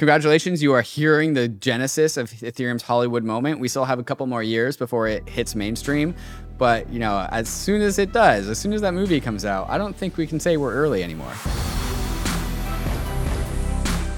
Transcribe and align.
congratulations. 0.00 0.62
You 0.62 0.72
are 0.72 0.80
hearing 0.80 1.34
the 1.34 1.46
genesis 1.46 2.16
of 2.16 2.30
Ethereum's 2.30 2.82
Hollywood 2.82 3.22
moment. 3.22 3.60
We 3.60 3.68
still 3.68 3.84
have 3.84 3.98
a 3.98 4.02
couple 4.02 4.26
more 4.26 4.42
years 4.42 4.74
before 4.74 5.06
it 5.06 5.28
hits 5.28 5.54
mainstream. 5.54 6.14
But, 6.56 6.88
you 6.88 6.98
know, 6.98 7.28
as 7.30 7.50
soon 7.50 7.82
as 7.82 7.98
it 7.98 8.10
does, 8.10 8.48
as 8.48 8.58
soon 8.58 8.72
as 8.72 8.80
that 8.80 8.94
movie 8.94 9.20
comes 9.20 9.44
out, 9.44 9.68
I 9.68 9.76
don't 9.76 9.94
think 9.94 10.16
we 10.16 10.26
can 10.26 10.40
say 10.40 10.56
we're 10.56 10.72
early 10.72 11.02
anymore. 11.02 11.30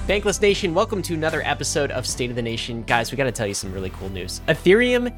Bankless 0.07 0.41
Nation, 0.41 0.73
welcome 0.73 1.01
to 1.01 1.15
another 1.15 1.41
episode 1.43 1.91
of 1.91 2.07
State 2.07 2.29
of 2.29 2.37
the 2.37 2.41
Nation. 2.41 2.83
Guys, 2.83 3.11
we 3.11 3.17
got 3.17 3.25
to 3.25 3.33
tell 3.33 3.47
you 3.47 3.53
some 3.53 3.73
really 3.73 3.89
cool 3.89 4.07
news. 4.07 4.39
Ethereum 4.47 5.13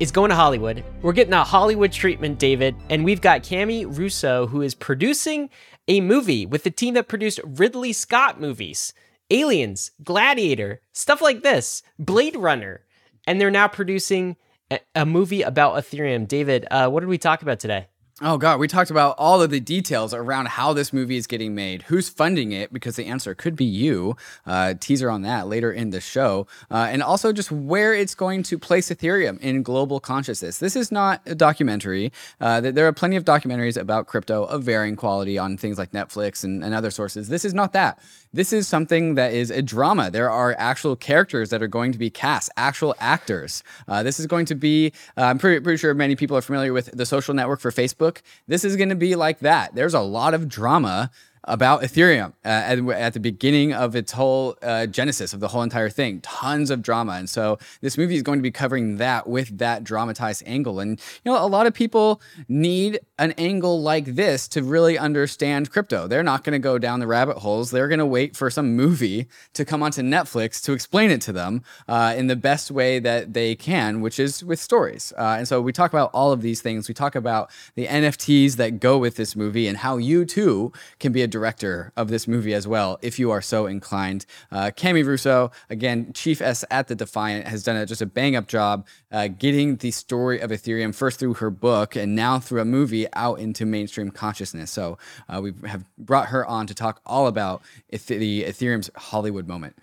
is 0.00 0.12
going 0.12 0.28
to 0.28 0.36
Hollywood. 0.36 0.84
We're 1.00 1.14
getting 1.14 1.32
a 1.32 1.44
Hollywood 1.44 1.92
treatment, 1.92 2.38
David, 2.38 2.76
and 2.90 3.06
we've 3.06 3.22
got 3.22 3.42
Cami 3.42 3.86
Russo, 3.96 4.46
who 4.48 4.60
is 4.60 4.74
producing 4.74 5.48
a 5.88 6.02
movie 6.02 6.44
with 6.44 6.64
the 6.64 6.70
team 6.70 6.92
that 6.92 7.08
produced 7.08 7.40
Ridley 7.42 7.94
Scott 7.94 8.38
movies, 8.38 8.92
Aliens, 9.30 9.92
Gladiator, 10.02 10.80
stuff 10.92 11.20
like 11.20 11.42
this, 11.42 11.82
Blade 11.98 12.36
Runner, 12.36 12.82
and 13.26 13.40
they're 13.40 13.50
now 13.50 13.68
producing 13.68 14.36
a, 14.70 14.80
a 14.94 15.06
movie 15.06 15.42
about 15.42 15.74
Ethereum. 15.74 16.26
David, 16.26 16.66
uh, 16.70 16.88
what 16.88 17.00
did 17.00 17.08
we 17.08 17.18
talk 17.18 17.42
about 17.42 17.60
today? 17.60 17.86
Oh 18.22 18.36
God, 18.36 18.60
we 18.60 18.68
talked 18.68 18.90
about 18.90 19.14
all 19.16 19.40
of 19.40 19.48
the 19.48 19.60
details 19.60 20.12
around 20.12 20.48
how 20.48 20.74
this 20.74 20.92
movie 20.92 21.16
is 21.16 21.26
getting 21.26 21.54
made, 21.54 21.80
who's 21.84 22.10
funding 22.10 22.52
it, 22.52 22.70
because 22.70 22.96
the 22.96 23.06
answer 23.06 23.34
could 23.34 23.56
be 23.56 23.64
you. 23.64 24.14
Uh, 24.44 24.74
teaser 24.78 25.10
on 25.10 25.22
that 25.22 25.48
later 25.48 25.72
in 25.72 25.88
the 25.88 26.02
show, 26.02 26.46
uh, 26.70 26.86
and 26.90 27.02
also 27.02 27.32
just 27.32 27.50
where 27.50 27.94
it's 27.94 28.14
going 28.14 28.42
to 28.42 28.58
place 28.58 28.90
Ethereum 28.90 29.40
in 29.40 29.62
global 29.62 30.00
consciousness. 30.00 30.58
This 30.58 30.76
is 30.76 30.92
not 30.92 31.22
a 31.24 31.34
documentary. 31.34 32.12
Uh, 32.42 32.60
there 32.60 32.86
are 32.86 32.92
plenty 32.92 33.16
of 33.16 33.24
documentaries 33.24 33.80
about 33.80 34.06
crypto 34.06 34.44
of 34.44 34.64
varying 34.64 34.96
quality 34.96 35.38
on 35.38 35.56
things 35.56 35.78
like 35.78 35.92
Netflix 35.92 36.44
and, 36.44 36.62
and 36.62 36.74
other 36.74 36.90
sources. 36.90 37.30
This 37.30 37.46
is 37.46 37.54
not 37.54 37.72
that. 37.72 37.98
This 38.34 38.52
is 38.52 38.68
something 38.68 39.14
that 39.14 39.32
is 39.32 39.50
a 39.50 39.62
drama. 39.62 40.10
There 40.10 40.30
are 40.30 40.54
actual 40.58 40.94
characters 40.94 41.48
that 41.50 41.62
are 41.62 41.68
going 41.68 41.90
to 41.92 41.98
be 41.98 42.10
cast, 42.10 42.50
actual 42.58 42.94
actors. 43.00 43.64
Uh, 43.88 44.02
this 44.02 44.20
is 44.20 44.26
going 44.26 44.44
to 44.46 44.54
be. 44.54 44.92
Uh, 45.16 45.22
I'm 45.22 45.38
pretty, 45.38 45.60
pretty 45.60 45.78
sure 45.78 45.94
many 45.94 46.16
people 46.16 46.36
are 46.36 46.42
familiar 46.42 46.74
with 46.74 46.90
the 46.92 47.06
social 47.06 47.32
network 47.32 47.60
for 47.60 47.70
Facebook. 47.70 48.09
This 48.46 48.64
is 48.64 48.76
going 48.76 48.88
to 48.88 48.94
be 48.94 49.14
like 49.16 49.40
that. 49.40 49.74
There's 49.74 49.94
a 49.94 50.00
lot 50.00 50.34
of 50.34 50.48
drama 50.48 51.10
about 51.50 51.82
Ethereum 51.82 52.30
uh, 52.44 52.48
at, 52.48 52.78
at, 52.78 53.12
the 53.12 53.20
beginning 53.20 53.72
of 53.72 53.96
its 53.96 54.12
whole 54.12 54.56
uh, 54.62 54.86
genesis 54.86 55.32
of 55.32 55.40
the 55.40 55.48
whole 55.48 55.62
entire 55.62 55.90
thing. 55.90 56.20
Tons 56.20 56.70
of 56.70 56.80
drama. 56.80 57.14
And 57.14 57.28
so 57.28 57.58
this 57.80 57.98
movie 57.98 58.14
is 58.14 58.22
going 58.22 58.38
to 58.38 58.42
be 58.42 58.52
covering 58.52 58.98
that 58.98 59.26
with 59.26 59.58
that 59.58 59.82
dramatized 59.82 60.44
angle. 60.46 60.78
And, 60.78 61.00
you 61.24 61.32
know, 61.32 61.44
a 61.44 61.48
lot 61.48 61.66
of 61.66 61.74
people 61.74 62.22
need 62.48 63.00
an 63.18 63.32
angle 63.32 63.82
like 63.82 64.14
this 64.14 64.46
to 64.48 64.62
really 64.62 64.96
understand 64.96 65.70
crypto. 65.70 66.06
They're 66.06 66.22
not 66.22 66.44
going 66.44 66.52
to 66.52 66.60
go 66.60 66.78
down 66.78 67.00
the 67.00 67.08
rabbit 67.08 67.38
holes. 67.38 67.72
They're 67.72 67.88
going 67.88 67.98
to 67.98 68.06
wait 68.06 68.36
for 68.36 68.48
some 68.48 68.76
movie 68.76 69.26
to 69.54 69.64
come 69.64 69.82
onto 69.82 70.02
Netflix 70.02 70.62
to 70.62 70.72
explain 70.72 71.10
it 71.10 71.20
to 71.22 71.32
them 71.32 71.62
uh, 71.88 72.14
in 72.16 72.28
the 72.28 72.36
best 72.36 72.70
way 72.70 73.00
that 73.00 73.34
they 73.34 73.56
can, 73.56 74.00
which 74.00 74.20
is 74.20 74.44
with 74.44 74.60
stories. 74.60 75.12
Uh, 75.18 75.36
and 75.38 75.48
so 75.48 75.60
we 75.60 75.72
talk 75.72 75.92
about 75.92 76.10
all 76.14 76.30
of 76.30 76.42
these 76.42 76.62
things. 76.62 76.86
We 76.86 76.94
talk 76.94 77.16
about 77.16 77.50
the 77.74 77.86
NFTs 77.86 78.54
that 78.54 78.78
go 78.78 78.98
with 78.98 79.16
this 79.16 79.34
movie 79.34 79.66
and 79.66 79.78
how 79.78 79.96
you 79.96 80.24
too 80.24 80.72
can 81.00 81.12
be 81.12 81.22
a 81.22 81.28
director 81.40 81.90
of 81.96 82.08
this 82.08 82.28
movie 82.28 82.52
as 82.52 82.68
well, 82.68 82.98
if 83.00 83.18
you 83.18 83.30
are 83.30 83.40
so 83.40 83.66
inclined. 83.66 84.26
Uh, 84.52 84.70
Cami 84.76 85.02
Russo, 85.04 85.50
again, 85.70 86.12
Chief 86.12 86.42
S 86.42 86.66
at 86.70 86.88
the 86.88 86.94
Defiant, 86.94 87.46
has 87.46 87.62
done 87.62 87.76
a, 87.76 87.86
just 87.86 88.02
a 88.02 88.06
bang 88.06 88.36
up 88.36 88.46
job 88.46 88.86
uh, 89.10 89.28
getting 89.28 89.76
the 89.76 89.90
story 89.90 90.38
of 90.38 90.50
Ethereum 90.50 90.94
first 90.94 91.18
through 91.18 91.34
her 91.34 91.50
book 91.50 91.96
and 91.96 92.14
now 92.14 92.38
through 92.38 92.60
a 92.60 92.64
movie 92.66 93.06
out 93.14 93.38
into 93.38 93.64
mainstream 93.64 94.10
consciousness. 94.10 94.70
So 94.70 94.98
uh, 95.30 95.40
we 95.42 95.54
have 95.66 95.84
brought 95.96 96.28
her 96.28 96.44
on 96.44 96.66
to 96.66 96.74
talk 96.74 97.00
all 97.06 97.26
about 97.26 97.62
the 97.90 98.44
Ethereum's 98.44 98.90
Hollywood 98.96 99.48
moment. 99.48 99.76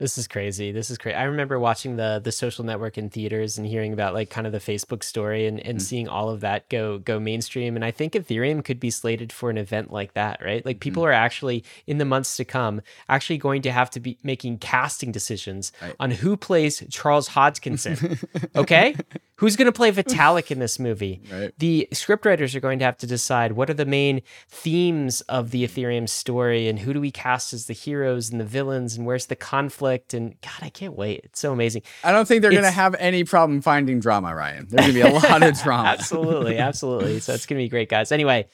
This 0.00 0.16
is 0.16 0.26
crazy. 0.26 0.72
This 0.72 0.88
is 0.88 0.96
crazy. 0.96 1.14
I 1.14 1.24
remember 1.24 1.58
watching 1.58 1.96
the 1.96 2.22
the 2.24 2.32
social 2.32 2.64
network 2.64 2.96
in 2.96 3.10
theaters 3.10 3.58
and 3.58 3.66
hearing 3.66 3.92
about 3.92 4.14
like 4.14 4.30
kind 4.30 4.46
of 4.46 4.52
the 4.54 4.58
Facebook 4.58 5.04
story 5.04 5.46
and, 5.46 5.60
and 5.60 5.76
mm. 5.76 5.82
seeing 5.82 6.08
all 6.08 6.30
of 6.30 6.40
that 6.40 6.70
go 6.70 6.98
go 6.98 7.20
mainstream. 7.20 7.76
And 7.76 7.84
I 7.84 7.90
think 7.90 8.14
Ethereum 8.14 8.64
could 8.64 8.80
be 8.80 8.90
slated 8.90 9.30
for 9.30 9.50
an 9.50 9.58
event 9.58 9.92
like 9.92 10.14
that, 10.14 10.40
right? 10.42 10.64
Like 10.64 10.80
people 10.80 11.02
mm. 11.02 11.08
are 11.08 11.12
actually 11.12 11.64
in 11.86 11.98
the 11.98 12.06
months 12.06 12.38
to 12.38 12.46
come 12.46 12.80
actually 13.10 13.36
going 13.36 13.60
to 13.60 13.72
have 13.72 13.90
to 13.90 14.00
be 14.00 14.16
making 14.22 14.56
casting 14.58 15.12
decisions 15.12 15.70
right. 15.82 15.94
on 16.00 16.10
who 16.10 16.34
plays 16.34 16.82
Charles 16.88 17.28
Hoskinson. 17.28 18.24
okay? 18.56 18.96
Who's 19.40 19.56
going 19.56 19.66
to 19.66 19.72
play 19.72 19.90
Vitalik 19.92 20.50
in 20.50 20.58
this 20.58 20.78
movie? 20.78 21.22
Right. 21.32 21.50
The 21.58 21.88
scriptwriters 21.92 22.54
are 22.54 22.60
going 22.60 22.78
to 22.80 22.84
have 22.84 22.98
to 22.98 23.06
decide 23.06 23.52
what 23.52 23.70
are 23.70 23.74
the 23.74 23.86
main 23.86 24.20
themes 24.50 25.22
of 25.22 25.50
the 25.50 25.66
Ethereum 25.66 26.06
story 26.06 26.68
and 26.68 26.78
who 26.78 26.92
do 26.92 27.00
we 27.00 27.10
cast 27.10 27.54
as 27.54 27.64
the 27.64 27.72
heroes 27.72 28.30
and 28.30 28.38
the 28.38 28.44
villains 28.44 28.98
and 28.98 29.06
where's 29.06 29.26
the 29.26 29.36
conflict 29.36 30.12
and 30.12 30.38
God, 30.42 30.60
I 30.60 30.68
can't 30.68 30.94
wait. 30.94 31.22
It's 31.24 31.40
so 31.40 31.52
amazing. 31.52 31.82
I 32.04 32.12
don't 32.12 32.28
think 32.28 32.42
they're 32.42 32.50
going 32.50 32.64
to 32.64 32.70
have 32.70 32.94
any 32.98 33.24
problem 33.24 33.62
finding 33.62 33.98
drama, 33.98 34.34
Ryan. 34.34 34.66
There's 34.68 34.92
going 34.92 34.94
to 34.94 35.10
be 35.10 35.16
a 35.16 35.20
lot 35.30 35.42
of 35.42 35.58
drama. 35.62 35.88
absolutely, 35.88 36.58
absolutely. 36.68 37.20
So 37.20 37.32
it's 37.32 37.46
going 37.46 37.58
to 37.58 37.64
be 37.64 37.70
great, 37.70 37.88
guys. 37.88 38.12
Anyway, 38.12 38.46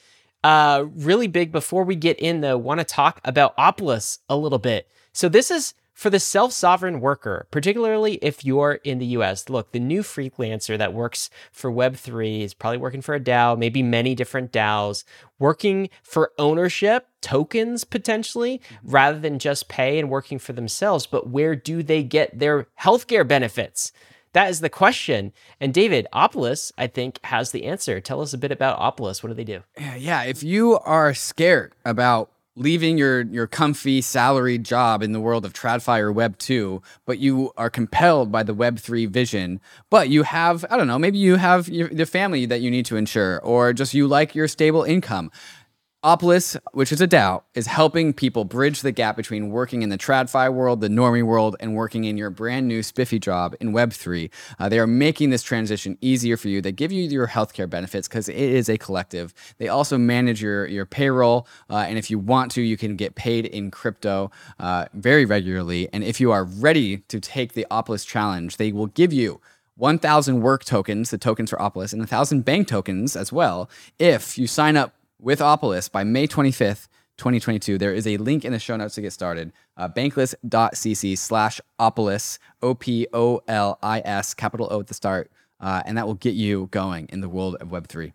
uh, 0.45 0.85
really 0.95 1.27
big 1.27 1.51
before 1.51 1.83
we 1.83 1.97
get 1.97 2.17
in 2.17 2.39
though, 2.39 2.57
want 2.57 2.79
to 2.79 2.85
talk 2.85 3.19
about 3.25 3.57
Opolis 3.57 4.19
a 4.29 4.37
little 4.37 4.59
bit. 4.59 4.87
So 5.11 5.27
this 5.27 5.51
is 5.51 5.73
for 5.97 6.11
the 6.11 6.19
self 6.19 6.53
sovereign 6.53 7.01
worker, 7.01 7.47
particularly 7.49 8.19
if 8.21 8.45
you're 8.45 8.73
in 8.83 8.99
the 8.99 9.05
US, 9.17 9.49
look, 9.49 9.71
the 9.71 9.79
new 9.79 10.03
freelancer 10.03 10.77
that 10.77 10.93
works 10.93 11.31
for 11.51 11.71
Web3 11.71 12.43
is 12.43 12.53
probably 12.53 12.77
working 12.77 13.01
for 13.01 13.15
a 13.15 13.19
DAO, 13.19 13.57
maybe 13.57 13.81
many 13.81 14.13
different 14.13 14.51
DAOs, 14.51 15.03
working 15.39 15.89
for 16.03 16.33
ownership, 16.37 17.07
tokens 17.19 17.83
potentially, 17.83 18.59
mm-hmm. 18.59 18.91
rather 18.91 19.17
than 19.17 19.39
just 19.39 19.69
pay 19.69 19.97
and 19.97 20.11
working 20.11 20.37
for 20.37 20.53
themselves. 20.53 21.07
But 21.07 21.31
where 21.31 21.55
do 21.55 21.81
they 21.81 22.03
get 22.03 22.37
their 22.37 22.67
healthcare 22.79 23.27
benefits? 23.27 23.91
That 24.33 24.51
is 24.51 24.59
the 24.59 24.69
question. 24.69 25.33
And 25.59 25.73
David, 25.73 26.05
Opolis, 26.13 26.71
I 26.77 26.85
think, 26.85 27.17
has 27.23 27.51
the 27.51 27.65
answer. 27.65 27.99
Tell 27.99 28.21
us 28.21 28.33
a 28.33 28.37
bit 28.37 28.51
about 28.51 28.79
Opolis. 28.79 29.23
What 29.23 29.29
do 29.29 29.33
they 29.33 29.43
do? 29.43 29.63
Yeah, 29.97 30.21
if 30.25 30.43
you 30.43 30.77
are 30.77 31.15
scared 31.15 31.73
about 31.83 32.29
leaving 32.57 32.97
your 32.97 33.21
your 33.21 33.47
comfy 33.47 34.01
salaried 34.01 34.63
job 34.63 35.03
in 35.03 35.11
the 35.11 35.19
world 35.19 35.45
of 35.45 35.53
TradFi 35.53 35.99
or 35.99 36.11
Web 36.11 36.37
2, 36.39 36.81
but 37.05 37.19
you 37.19 37.51
are 37.55 37.69
compelled 37.69 38.31
by 38.31 38.43
the 38.43 38.53
Web 38.53 38.79
3 38.79 39.05
vision, 39.05 39.61
but 39.89 40.09
you 40.09 40.23
have, 40.23 40.65
I 40.69 40.77
don't 40.77 40.87
know, 40.87 40.99
maybe 40.99 41.19
you 41.19 41.35
have 41.35 41.69
your, 41.69 41.87
the 41.89 42.05
family 42.05 42.45
that 42.47 42.61
you 42.61 42.71
need 42.71 42.85
to 42.87 42.97
insure, 42.97 43.39
or 43.41 43.73
just 43.73 43.93
you 43.93 44.07
like 44.07 44.33
your 44.33 44.47
stable 44.47 44.83
income. 44.83 45.31
Opolis, 46.03 46.55
which 46.73 46.91
is 46.91 47.01
a 47.01 47.07
DAO, 47.07 47.41
is 47.55 47.65
helping 47.65 48.13
people 48.13 48.45
bridge 48.45 48.81
the 48.81 48.91
gap 48.91 49.17
between 49.17 49.49
working 49.49 49.81
in 49.81 49.89
the 49.89 49.97
TradFi 49.97 50.53
world, 50.53 50.79
the 50.79 50.89
normie 50.89 51.23
world, 51.23 51.55
and 51.59 51.73
working 51.73 52.03
in 52.03 52.17
your 52.17 52.29
brand 52.29 52.67
new 52.67 52.83
spiffy 52.83 53.17
job 53.17 53.55
in 53.59 53.73
Web3. 53.73 54.29
Uh, 54.59 54.69
they 54.69 54.77
are 54.77 54.85
making 54.85 55.31
this 55.31 55.41
transition 55.41 55.97
easier 55.99 56.37
for 56.37 56.49
you. 56.49 56.61
They 56.61 56.71
give 56.71 56.91
you 56.91 57.01
your 57.01 57.27
healthcare 57.27 57.67
benefits 57.67 58.07
because 58.07 58.29
it 58.29 58.35
is 58.35 58.69
a 58.69 58.77
collective. 58.77 59.33
They 59.57 59.69
also 59.69 59.97
manage 59.97 60.39
your, 60.39 60.67
your 60.67 60.85
payroll. 60.85 61.47
Uh, 61.67 61.77
and 61.77 61.97
if 61.97 62.11
you 62.11 62.19
want 62.19 62.51
to, 62.51 62.61
you 62.61 62.77
can 62.77 62.95
get 62.95 63.15
paid 63.15 63.47
in 63.47 63.71
crypto 63.71 64.29
uh, 64.59 64.85
very 64.93 65.25
regularly. 65.25 65.89
And 65.91 66.03
if 66.03 66.21
you 66.21 66.31
are 66.31 66.43
ready 66.43 66.97
to 67.07 67.19
take 67.19 67.53
the 67.53 67.65
Opolis 67.71 68.05
challenge, 68.05 68.57
they 68.57 68.71
will 68.71 68.87
give 68.87 69.11
you 69.11 69.41
1,000 69.77 70.41
work 70.41 70.63
tokens, 70.63 71.09
the 71.09 71.17
tokens 71.17 71.49
for 71.49 71.57
Opolis, 71.57 71.91
and 71.91 72.01
1,000 72.01 72.45
bank 72.45 72.67
tokens 72.67 73.15
as 73.15 73.31
well 73.31 73.69
if 73.99 74.37
you 74.37 74.47
sign 74.47 74.75
up 74.75 74.93
with 75.19 75.39
Opolis 75.39 75.91
by 75.91 76.03
May 76.03 76.27
25th, 76.27 76.87
2022. 77.17 77.77
There 77.77 77.93
is 77.93 78.05
a 78.07 78.17
link 78.17 78.45
in 78.45 78.51
the 78.51 78.59
show 78.59 78.75
notes 78.75 78.95
to 78.95 79.01
get 79.01 79.13
started. 79.13 79.51
Uh, 79.75 79.89
bankless.cc 79.89 81.17
slash 81.17 81.59
Opolis, 81.79 82.39
O 82.61 82.75
P 82.75 83.07
O 83.13 83.41
L 83.47 83.79
I 83.81 84.01
S, 84.05 84.33
capital 84.33 84.67
O 84.71 84.79
at 84.79 84.87
the 84.87 84.93
start. 84.93 85.31
Uh, 85.59 85.81
and 85.85 85.97
that 85.97 86.05
will 86.05 86.13
get 86.13 86.35
you 86.35 86.67
going 86.71 87.07
in 87.09 87.21
the 87.21 87.29
world 87.29 87.55
of 87.59 87.69
Web3. 87.69 88.13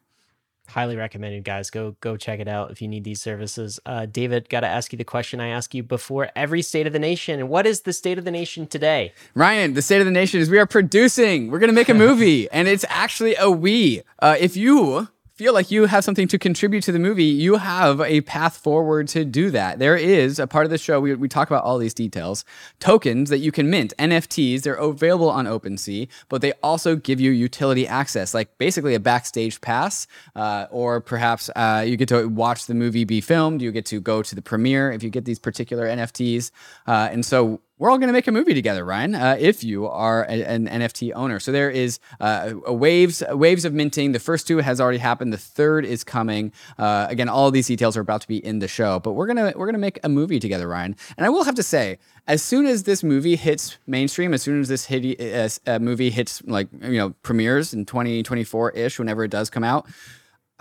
Highly 0.69 0.97
recommended, 0.97 1.45
guys. 1.45 1.71
Go 1.71 1.97
go 2.01 2.17
check 2.17 2.39
it 2.39 2.47
out 2.47 2.71
if 2.71 2.81
you 2.81 2.87
need 2.89 3.03
these 3.05 3.21
services. 3.21 3.81
Uh, 3.85 4.07
David, 4.07 4.49
got 4.49 4.61
to 4.61 4.69
ask 4.69 4.93
you 4.93 4.97
the 4.97 5.05
question 5.05 5.41
I 5.41 5.49
ask 5.49 5.75
you 5.75 5.83
before 5.83 6.31
every 6.37 6.63
State 6.63 6.87
of 6.87 6.93
the 6.93 7.01
Nation. 7.01 7.49
What 7.49 7.67
is 7.67 7.81
the 7.81 7.93
State 7.93 8.17
of 8.17 8.25
the 8.25 8.31
Nation 8.31 8.67
today? 8.69 9.13
Ryan, 9.35 9.75
the 9.75 9.83
State 9.83 10.01
of 10.01 10.07
the 10.07 10.13
Nation 10.13 10.41
is 10.41 10.49
we 10.49 10.59
are 10.59 10.67
producing. 10.67 11.51
We're 11.51 11.59
gonna 11.59 11.73
make 11.73 11.89
a 11.89 11.95
movie, 11.95 12.49
and 12.53 12.69
it's 12.69 12.87
actually 12.89 13.35
a 13.35 13.51
we. 13.51 14.03
Uh, 14.21 14.37
if 14.39 14.57
you 14.57 15.09
feel 15.35 15.55
like 15.55 15.71
you 15.71 15.87
have 15.87 16.05
something 16.05 16.29
to 16.29 16.39
contribute 16.39 16.83
to 16.85 16.93
the 16.93 16.99
movie, 16.99 17.25
you 17.25 17.57
have 17.57 18.01
a 18.01 18.21
path 18.23 18.57
forward 18.57 19.09
to 19.09 19.25
do 19.25 19.51
that. 19.51 19.79
There 19.79 19.97
is 19.97 20.39
a 20.39 20.47
part 20.47 20.65
of 20.65 20.71
the 20.71 20.79
show, 20.79 21.01
we, 21.01 21.15
we 21.15 21.29
talk 21.29 21.49
about 21.49 21.65
all 21.65 21.79
these 21.79 21.95
details, 21.95 22.45
tokens 22.81 23.31
that 23.31 23.39
you 23.39 23.51
can 23.51 23.71
mint, 23.71 23.95
NFTs. 23.99 24.63
They're 24.63 24.75
available 24.75 25.31
on 25.31 25.47
OpenSea, 25.47 26.09
but 26.29 26.43
they 26.43 26.53
also 26.63 26.97
give 26.97 27.21
you 27.21 27.31
utility 27.31 27.87
access, 27.87 28.35
like 28.35 28.57
basically 28.59 28.95
a 28.95 29.01
backstage 29.01 29.61
pass, 29.61 30.07
uh, 30.37 30.67
or 30.71 31.01
perhaps 31.01 31.51
uh, 31.57 31.85
you 31.87 31.97
get 31.97 32.09
to 32.09 32.29
watch 32.29 32.67
the 32.67 32.75
movie 32.75 33.05
be 33.05 33.21
filmed, 33.21 33.63
you 33.63 33.73
get 33.73 33.87
to 33.87 34.01
go 34.01 34.23
to 34.23 34.35
the 34.35 34.43
premiere 34.43 34.93
if 34.93 35.03
you 35.03 35.11
get 35.11 35.25
these 35.25 35.39
particular 35.39 35.87
NFTs. 35.87 36.51
Uh, 36.87 37.09
and 37.11 37.25
so 37.25 37.61
we're 37.83 37.91
all 37.91 37.99
going 37.99 38.07
to 38.07 38.13
make 38.13 38.29
a 38.29 38.33
movie 38.33 38.55
together, 38.55 38.85
Ryan, 38.85 39.17
uh, 39.17 39.37
if 39.41 39.65
you 39.65 39.89
are 39.89 40.23
a, 40.29 40.45
an 40.45 40.69
NFT 40.69 41.11
owner. 41.17 41.41
So 41.41 41.51
there 41.51 41.69
is 41.69 41.99
uh, 42.21 42.53
waves 42.69 43.25
waves 43.31 43.65
of 43.65 43.75
minting. 43.75 44.13
The 44.13 44.21
first 44.21 44.47
two 44.47 44.59
has 44.59 44.81
already 44.81 44.99
happened. 44.99 45.33
The 45.33 45.37
third 45.39 45.85
is 45.85 46.05
coming. 46.05 46.53
Uh, 46.79 47.09
again, 47.11 47.29
all 47.29 47.51
these 47.51 47.67
details 47.67 47.97
are 47.97 48.01
about 48.01 48.21
to 48.21 48.29
be 48.29 48.37
in 48.37 48.61
the 48.61 48.69
show, 48.69 49.01
but 49.01 49.15
we're 49.15 49.27
gonna 49.27 49.53
we're 49.57 49.67
gonna 49.67 49.79
make 49.79 49.99
a 50.05 50.09
movie 50.09 50.39
together, 50.39 50.69
Ryan. 50.69 50.95
And 51.17 51.27
I 51.27 51.29
will 51.29 51.43
have 51.43 51.57
to 51.57 51.63
say, 51.65 51.99
as 52.29 52.41
soon 52.41 52.67
as 52.67 52.85
this 52.85 53.03
movie 53.03 53.35
hits 53.35 53.79
mainstream, 53.89 54.33
as 54.33 54.43
soon 54.43 54.61
as 54.61 54.69
this 54.69 54.85
hit, 54.85 55.61
uh, 55.67 55.81
movie 55.81 56.11
hits 56.11 56.41
like 56.45 56.69
you 56.83 56.99
know 56.99 57.11
premieres 57.25 57.75
in 57.75 57.85
2024 57.85 58.71
ish, 58.71 59.01
whenever 59.01 59.25
it 59.25 59.33
does 59.33 59.51
come 59.51 59.65
out. 59.65 59.89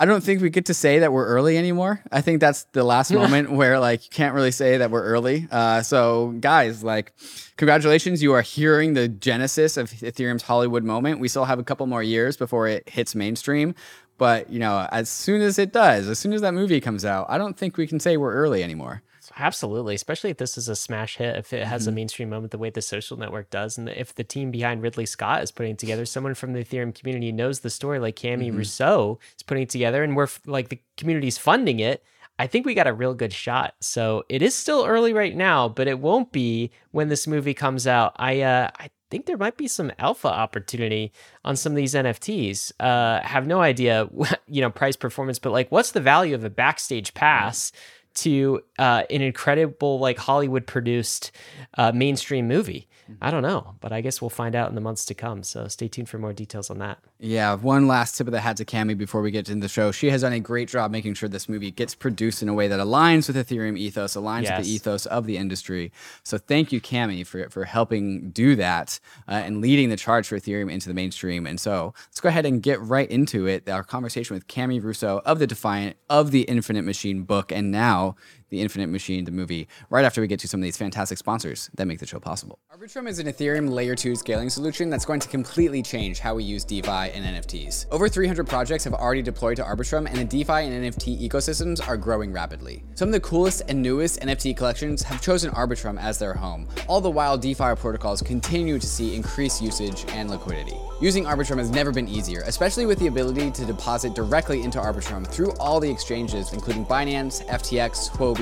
I 0.02 0.04
don't 0.04 0.20
think 0.20 0.42
we 0.42 0.50
get 0.50 0.66
to 0.66 0.74
say 0.74 0.98
that 0.98 1.12
we're 1.12 1.26
early 1.26 1.56
anymore. 1.56 2.02
I 2.10 2.22
think 2.22 2.40
that's 2.40 2.64
the 2.72 2.82
last 2.82 3.12
moment 3.20 3.52
where 3.52 3.78
like 3.78 4.02
you 4.02 4.10
can't 4.10 4.34
really 4.34 4.50
say 4.50 4.78
that 4.78 4.90
we're 4.90 5.04
early. 5.04 5.46
Uh, 5.48 5.80
so 5.82 6.34
guys, 6.40 6.82
like, 6.82 7.12
congratulations, 7.56 8.20
you 8.20 8.32
are 8.32 8.42
hearing 8.42 8.94
the 8.94 9.06
genesis 9.06 9.76
of 9.76 9.92
Ethereum's 9.92 10.42
Hollywood 10.42 10.82
moment. 10.82 11.20
We 11.20 11.28
still 11.28 11.44
have 11.44 11.60
a 11.60 11.62
couple 11.62 11.86
more 11.86 12.02
years 12.02 12.36
before 12.36 12.66
it 12.66 12.88
hits 12.88 13.14
mainstream, 13.14 13.76
but 14.18 14.50
you 14.50 14.58
know, 14.58 14.88
as 14.90 15.08
soon 15.08 15.40
as 15.40 15.56
it 15.56 15.72
does, 15.72 16.08
as 16.08 16.18
soon 16.18 16.32
as 16.32 16.40
that 16.40 16.52
movie 16.52 16.80
comes 16.80 17.04
out, 17.04 17.26
I 17.28 17.38
don't 17.38 17.56
think 17.56 17.76
we 17.76 17.86
can 17.86 18.00
say 18.00 18.16
we're 18.16 18.34
early 18.34 18.64
anymore. 18.64 19.04
Absolutely, 19.38 19.94
especially 19.94 20.30
if 20.30 20.36
this 20.36 20.58
is 20.58 20.68
a 20.68 20.76
smash 20.76 21.16
hit, 21.16 21.36
if 21.36 21.52
it 21.52 21.66
has 21.66 21.82
mm-hmm. 21.82 21.88
a 21.88 21.92
mainstream 21.92 22.30
moment 22.30 22.50
the 22.50 22.58
way 22.58 22.70
the 22.70 22.82
social 22.82 23.16
network 23.16 23.50
does, 23.50 23.78
and 23.78 23.88
if 23.88 24.14
the 24.14 24.24
team 24.24 24.50
behind 24.50 24.82
Ridley 24.82 25.06
Scott 25.06 25.42
is 25.42 25.50
putting 25.50 25.76
together, 25.76 26.04
someone 26.04 26.34
from 26.34 26.52
the 26.52 26.64
Ethereum 26.64 26.94
community 26.94 27.32
knows 27.32 27.60
the 27.60 27.70
story, 27.70 27.98
like 27.98 28.16
Cami 28.16 28.48
mm-hmm. 28.48 28.58
Russo 28.58 29.18
is 29.36 29.42
putting 29.42 29.66
together, 29.66 30.02
and 30.02 30.16
we're 30.16 30.28
like 30.46 30.68
the 30.68 30.80
community's 30.96 31.38
funding 31.38 31.80
it. 31.80 32.04
I 32.38 32.46
think 32.46 32.66
we 32.66 32.74
got 32.74 32.86
a 32.86 32.92
real 32.92 33.14
good 33.14 33.32
shot. 33.32 33.74
So 33.80 34.24
it 34.28 34.42
is 34.42 34.54
still 34.54 34.84
early 34.84 35.12
right 35.12 35.36
now, 35.36 35.68
but 35.68 35.86
it 35.86 35.98
won't 35.98 36.32
be 36.32 36.70
when 36.90 37.08
this 37.08 37.26
movie 37.26 37.54
comes 37.54 37.86
out. 37.86 38.14
I 38.16 38.40
uh, 38.40 38.70
I 38.78 38.90
think 39.10 39.26
there 39.26 39.36
might 39.36 39.56
be 39.56 39.68
some 39.68 39.92
alpha 39.98 40.28
opportunity 40.28 41.12
on 41.44 41.54
some 41.54 41.72
of 41.72 41.76
these 41.76 41.94
NFTs. 41.94 42.72
Uh, 42.80 43.20
have 43.22 43.46
no 43.46 43.60
idea, 43.60 44.08
you 44.46 44.60
know, 44.60 44.70
price 44.70 44.96
performance, 44.96 45.38
but 45.38 45.52
like, 45.52 45.70
what's 45.70 45.92
the 45.92 46.00
value 46.00 46.34
of 46.34 46.44
a 46.44 46.50
backstage 46.50 47.14
pass? 47.14 47.70
Mm-hmm 47.70 47.98
to 48.14 48.62
uh, 48.78 49.02
an 49.10 49.22
incredible 49.22 49.98
like 49.98 50.18
Hollywood 50.18 50.66
produced 50.66 51.32
uh, 51.76 51.92
mainstream 51.92 52.48
movie. 52.48 52.88
I 53.20 53.30
don't 53.30 53.42
know, 53.42 53.74
but 53.80 53.92
I 53.92 54.00
guess 54.00 54.20
we'll 54.20 54.30
find 54.30 54.54
out 54.54 54.68
in 54.68 54.74
the 54.74 54.80
months 54.80 55.04
to 55.06 55.14
come. 55.14 55.42
So 55.42 55.68
stay 55.68 55.88
tuned 55.88 56.08
for 56.08 56.18
more 56.18 56.32
details 56.32 56.70
on 56.70 56.78
that. 56.78 56.98
Yeah, 57.18 57.54
one 57.54 57.86
last 57.86 58.16
tip 58.16 58.26
of 58.26 58.32
the 58.32 58.40
hat 58.40 58.56
to 58.58 58.64
Cami 58.64 58.96
before 58.96 59.22
we 59.22 59.30
get 59.30 59.48
into 59.48 59.60
the 59.60 59.68
show. 59.68 59.92
She 59.92 60.10
has 60.10 60.22
done 60.22 60.32
a 60.32 60.40
great 60.40 60.68
job 60.68 60.90
making 60.90 61.14
sure 61.14 61.28
this 61.28 61.48
movie 61.48 61.70
gets 61.70 61.94
produced 61.94 62.42
in 62.42 62.48
a 62.48 62.54
way 62.54 62.68
that 62.68 62.80
aligns 62.80 63.26
with 63.26 63.36
Ethereum 63.36 63.78
ethos, 63.78 64.14
aligns 64.14 64.44
yes. 64.44 64.58
with 64.58 64.66
the 64.66 64.72
ethos 64.72 65.06
of 65.06 65.26
the 65.26 65.36
industry. 65.36 65.92
So 66.22 66.38
thank 66.38 66.72
you, 66.72 66.80
Cami, 66.80 67.26
for 67.26 67.48
for 67.50 67.64
helping 67.64 68.30
do 68.30 68.56
that 68.56 68.98
uh, 69.28 69.32
and 69.32 69.60
leading 69.60 69.88
the 69.88 69.96
charge 69.96 70.26
for 70.28 70.38
Ethereum 70.38 70.70
into 70.70 70.88
the 70.88 70.94
mainstream. 70.94 71.46
And 71.46 71.60
so 71.60 71.94
let's 72.08 72.20
go 72.20 72.28
ahead 72.28 72.46
and 72.46 72.62
get 72.62 72.80
right 72.80 73.10
into 73.10 73.46
it. 73.46 73.68
Our 73.68 73.84
conversation 73.84 74.34
with 74.34 74.46
Cami 74.48 74.82
Russo 74.82 75.22
of 75.24 75.38
the 75.38 75.46
Defiant 75.46 75.96
of 76.08 76.30
the 76.30 76.42
Infinite 76.42 76.82
Machine 76.82 77.22
book, 77.22 77.52
and 77.52 77.70
now 77.70 78.01
now 78.02 78.16
the 78.52 78.60
Infinite 78.60 78.88
Machine, 78.88 79.24
the 79.24 79.30
movie, 79.32 79.66
right 79.88 80.04
after 80.04 80.20
we 80.20 80.26
get 80.26 80.38
to 80.40 80.46
some 80.46 80.60
of 80.60 80.62
these 80.64 80.76
fantastic 80.76 81.16
sponsors 81.16 81.70
that 81.74 81.86
make 81.86 81.98
the 81.98 82.06
show 82.06 82.20
possible. 82.20 82.58
Arbitrum 82.70 83.08
is 83.08 83.18
an 83.18 83.26
Ethereum 83.26 83.70
Layer 83.70 83.94
2 83.94 84.14
scaling 84.14 84.50
solution 84.50 84.90
that's 84.90 85.06
going 85.06 85.20
to 85.20 85.28
completely 85.28 85.82
change 85.82 86.20
how 86.20 86.34
we 86.34 86.44
use 86.44 86.62
DeFi 86.62 86.90
and 86.90 87.24
NFTs. 87.24 87.86
Over 87.90 88.10
300 88.10 88.46
projects 88.46 88.84
have 88.84 88.92
already 88.92 89.22
deployed 89.22 89.56
to 89.56 89.62
Arbitrum, 89.62 90.06
and 90.06 90.18
the 90.18 90.24
DeFi 90.24 90.66
and 90.66 90.84
NFT 90.84 91.26
ecosystems 91.26 91.86
are 91.88 91.96
growing 91.96 92.30
rapidly. 92.30 92.84
Some 92.94 93.08
of 93.08 93.12
the 93.12 93.20
coolest 93.20 93.62
and 93.68 93.80
newest 93.80 94.20
NFT 94.20 94.54
collections 94.54 95.02
have 95.02 95.22
chosen 95.22 95.50
Arbitrum 95.52 95.98
as 95.98 96.18
their 96.18 96.34
home, 96.34 96.68
all 96.88 97.00
the 97.00 97.10
while 97.10 97.38
DeFi 97.38 97.74
protocols 97.76 98.20
continue 98.20 98.78
to 98.78 98.86
see 98.86 99.16
increased 99.16 99.62
usage 99.62 100.04
and 100.08 100.28
liquidity. 100.28 100.76
Using 101.00 101.24
Arbitrum 101.24 101.58
has 101.58 101.70
never 101.70 101.90
been 101.90 102.06
easier, 102.06 102.42
especially 102.44 102.84
with 102.84 102.98
the 102.98 103.06
ability 103.06 103.50
to 103.52 103.64
deposit 103.64 104.14
directly 104.14 104.62
into 104.62 104.78
Arbitrum 104.78 105.26
through 105.26 105.52
all 105.58 105.80
the 105.80 105.90
exchanges, 105.90 106.52
including 106.52 106.84
Binance, 106.84 107.44
FTX, 107.48 108.10
Huobi, 108.10 108.41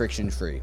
friction 0.00 0.30
free. 0.30 0.62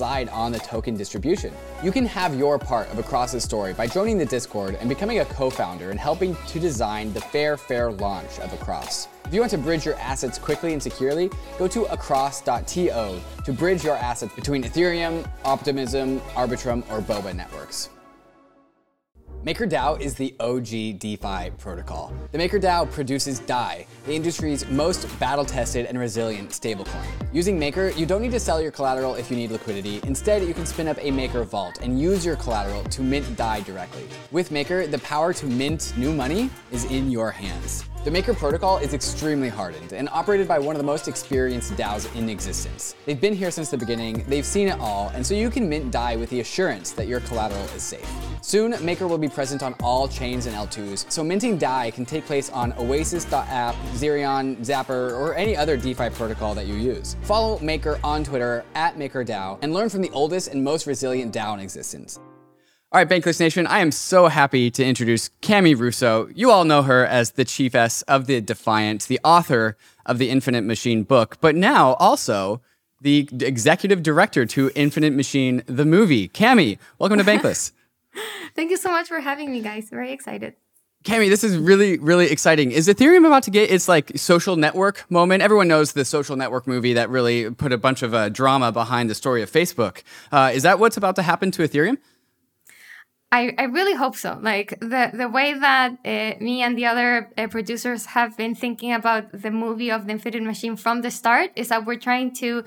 on 0.00 0.52
the 0.52 0.58
token 0.58 0.96
distribution. 0.96 1.52
You 1.82 1.92
can 1.92 2.06
have 2.06 2.34
your 2.34 2.58
part 2.58 2.88
of 2.90 2.98
Across's 2.98 3.44
story 3.44 3.72
by 3.72 3.86
joining 3.86 4.18
the 4.18 4.26
Discord 4.26 4.76
and 4.76 4.88
becoming 4.88 5.20
a 5.20 5.24
co-founder 5.24 5.90
and 5.90 6.00
helping 6.00 6.36
to 6.48 6.60
design 6.60 7.12
the 7.12 7.20
fair, 7.20 7.56
fair 7.56 7.92
launch 7.92 8.38
of 8.40 8.52
Across. 8.52 9.08
If 9.24 9.32
you 9.32 9.40
want 9.40 9.50
to 9.52 9.58
bridge 9.58 9.86
your 9.86 9.94
assets 9.96 10.38
quickly 10.38 10.72
and 10.72 10.82
securely, 10.82 11.30
go 11.58 11.66
to 11.68 11.84
across.to 11.84 13.20
to 13.44 13.52
bridge 13.52 13.84
your 13.84 13.96
assets 13.96 14.34
between 14.34 14.64
Ethereum, 14.64 15.28
Optimism, 15.44 16.20
Arbitrum, 16.34 16.82
or 16.90 17.00
Boba 17.00 17.34
networks. 17.34 17.88
MakerDAO 19.44 20.00
is 20.00 20.14
the 20.14 20.34
OG 20.40 20.98
DeFi 21.00 21.50
protocol. 21.58 22.14
The 22.32 22.38
MakerDAO 22.38 22.90
produces 22.90 23.40
DAI, 23.40 23.86
the 24.06 24.14
industry's 24.14 24.66
most 24.70 25.06
battle-tested 25.20 25.84
and 25.84 25.98
resilient 25.98 26.48
stablecoin. 26.48 27.04
Using 27.30 27.58
Maker, 27.58 27.90
you 27.90 28.06
don't 28.06 28.22
need 28.22 28.30
to 28.30 28.40
sell 28.40 28.58
your 28.58 28.70
collateral 28.70 29.16
if 29.16 29.30
you 29.30 29.36
need 29.36 29.50
liquidity. 29.50 30.00
Instead, 30.04 30.44
you 30.44 30.54
can 30.54 30.64
spin 30.64 30.88
up 30.88 30.96
a 30.98 31.10
Maker 31.10 31.44
vault 31.44 31.80
and 31.82 32.00
use 32.00 32.24
your 32.24 32.36
collateral 32.36 32.84
to 32.84 33.02
mint 33.02 33.36
DAI 33.36 33.60
directly. 33.60 34.08
With 34.30 34.50
Maker, 34.50 34.86
the 34.86 35.00
power 35.00 35.34
to 35.34 35.46
mint 35.46 35.92
new 35.98 36.14
money 36.14 36.48
is 36.72 36.86
in 36.86 37.10
your 37.10 37.30
hands. 37.30 37.84
The 38.04 38.10
Maker 38.10 38.34
protocol 38.34 38.76
is 38.76 38.92
extremely 38.92 39.48
hardened 39.48 39.94
and 39.94 40.10
operated 40.10 40.46
by 40.46 40.58
one 40.58 40.76
of 40.76 40.78
the 40.78 40.84
most 40.84 41.08
experienced 41.08 41.72
DAOs 41.72 42.14
in 42.14 42.28
existence. 42.28 42.94
They've 43.06 43.18
been 43.18 43.32
here 43.32 43.50
since 43.50 43.70
the 43.70 43.78
beginning, 43.78 44.26
they've 44.28 44.44
seen 44.44 44.68
it 44.68 44.78
all, 44.78 45.10
and 45.14 45.26
so 45.26 45.32
you 45.32 45.48
can 45.48 45.70
mint 45.70 45.90
DAI 45.90 46.16
with 46.16 46.28
the 46.28 46.40
assurance 46.40 46.90
that 46.90 47.08
your 47.08 47.20
collateral 47.20 47.64
is 47.74 47.82
safe. 47.82 48.06
Soon, 48.42 48.74
Maker 48.84 49.08
will 49.08 49.16
be 49.16 49.30
present 49.30 49.62
on 49.62 49.74
all 49.82 50.06
chains 50.06 50.44
and 50.44 50.54
L2s, 50.54 51.10
so 51.10 51.24
minting 51.24 51.56
DAI 51.56 51.92
can 51.92 52.04
take 52.04 52.26
place 52.26 52.50
on 52.50 52.74
Oasis.app, 52.74 53.74
Zerion, 53.94 54.58
Zapper, 54.58 55.12
or 55.12 55.34
any 55.34 55.56
other 55.56 55.78
DeFi 55.78 56.10
protocol 56.10 56.54
that 56.54 56.66
you 56.66 56.74
use. 56.74 57.16
Follow 57.22 57.58
Maker 57.60 57.98
on 58.04 58.22
Twitter 58.22 58.66
at 58.74 58.98
MakerDAO 58.98 59.60
and 59.62 59.72
learn 59.72 59.88
from 59.88 60.02
the 60.02 60.10
oldest 60.10 60.48
and 60.48 60.62
most 60.62 60.86
resilient 60.86 61.32
DAO 61.32 61.54
in 61.54 61.60
existence. 61.60 62.20
All 62.94 63.00
right, 63.00 63.08
Bankless 63.08 63.40
Nation, 63.40 63.66
I 63.66 63.80
am 63.80 63.90
so 63.90 64.28
happy 64.28 64.70
to 64.70 64.84
introduce 64.84 65.28
Cami 65.42 65.76
Russo. 65.76 66.28
You 66.32 66.52
all 66.52 66.64
know 66.64 66.82
her 66.82 67.04
as 67.04 67.32
the 67.32 67.44
chiefess 67.44 68.02
of 68.02 68.26
the 68.26 68.40
Defiant, 68.40 69.08
the 69.08 69.18
author 69.24 69.76
of 70.06 70.18
the 70.18 70.30
Infinite 70.30 70.62
Machine 70.62 71.02
book, 71.02 71.38
but 71.40 71.56
now 71.56 71.94
also 71.94 72.60
the 73.00 73.28
executive 73.40 74.04
director 74.04 74.46
to 74.46 74.70
Infinite 74.76 75.12
Machine, 75.12 75.64
the 75.66 75.84
movie. 75.84 76.28
Cami, 76.28 76.78
welcome 77.00 77.18
to 77.18 77.24
Bankless. 77.24 77.72
Thank 78.54 78.70
you 78.70 78.76
so 78.76 78.92
much 78.92 79.08
for 79.08 79.18
having 79.18 79.50
me, 79.50 79.60
guys. 79.60 79.90
Very 79.90 80.12
excited. 80.12 80.54
Cami, 81.02 81.28
this 81.28 81.42
is 81.42 81.56
really, 81.56 81.98
really 81.98 82.30
exciting. 82.30 82.70
Is 82.70 82.86
Ethereum 82.86 83.26
about 83.26 83.42
to 83.42 83.50
get 83.50 83.72
its 83.72 83.88
like 83.88 84.12
social 84.16 84.54
network 84.54 85.04
moment? 85.10 85.42
Everyone 85.42 85.66
knows 85.66 85.94
the 85.94 86.04
social 86.04 86.36
network 86.36 86.68
movie 86.68 86.92
that 86.92 87.10
really 87.10 87.50
put 87.50 87.72
a 87.72 87.76
bunch 87.76 88.02
of 88.02 88.14
uh, 88.14 88.28
drama 88.28 88.70
behind 88.70 89.10
the 89.10 89.16
story 89.16 89.42
of 89.42 89.50
Facebook. 89.50 90.04
Uh, 90.30 90.52
is 90.54 90.62
that 90.62 90.78
what's 90.78 90.96
about 90.96 91.16
to 91.16 91.22
happen 91.22 91.50
to 91.50 91.62
Ethereum? 91.62 91.98
I, 93.34 93.52
I 93.58 93.64
really 93.64 93.94
hope 93.94 94.14
so. 94.14 94.38
Like 94.40 94.78
the 94.78 95.10
the 95.12 95.28
way 95.28 95.54
that 95.58 95.98
uh, 96.04 96.34
me 96.40 96.62
and 96.62 96.78
the 96.78 96.86
other 96.86 97.28
uh, 97.36 97.48
producers 97.48 98.06
have 98.06 98.36
been 98.36 98.54
thinking 98.54 98.92
about 98.92 99.32
the 99.32 99.50
movie 99.50 99.90
of 99.90 100.06
the 100.06 100.12
Infinite 100.12 100.44
Machine 100.44 100.76
from 100.76 101.02
the 101.02 101.10
start 101.10 101.50
is 101.56 101.66
that 101.70 101.84
we're 101.84 101.98
trying 101.98 102.32
to 102.34 102.62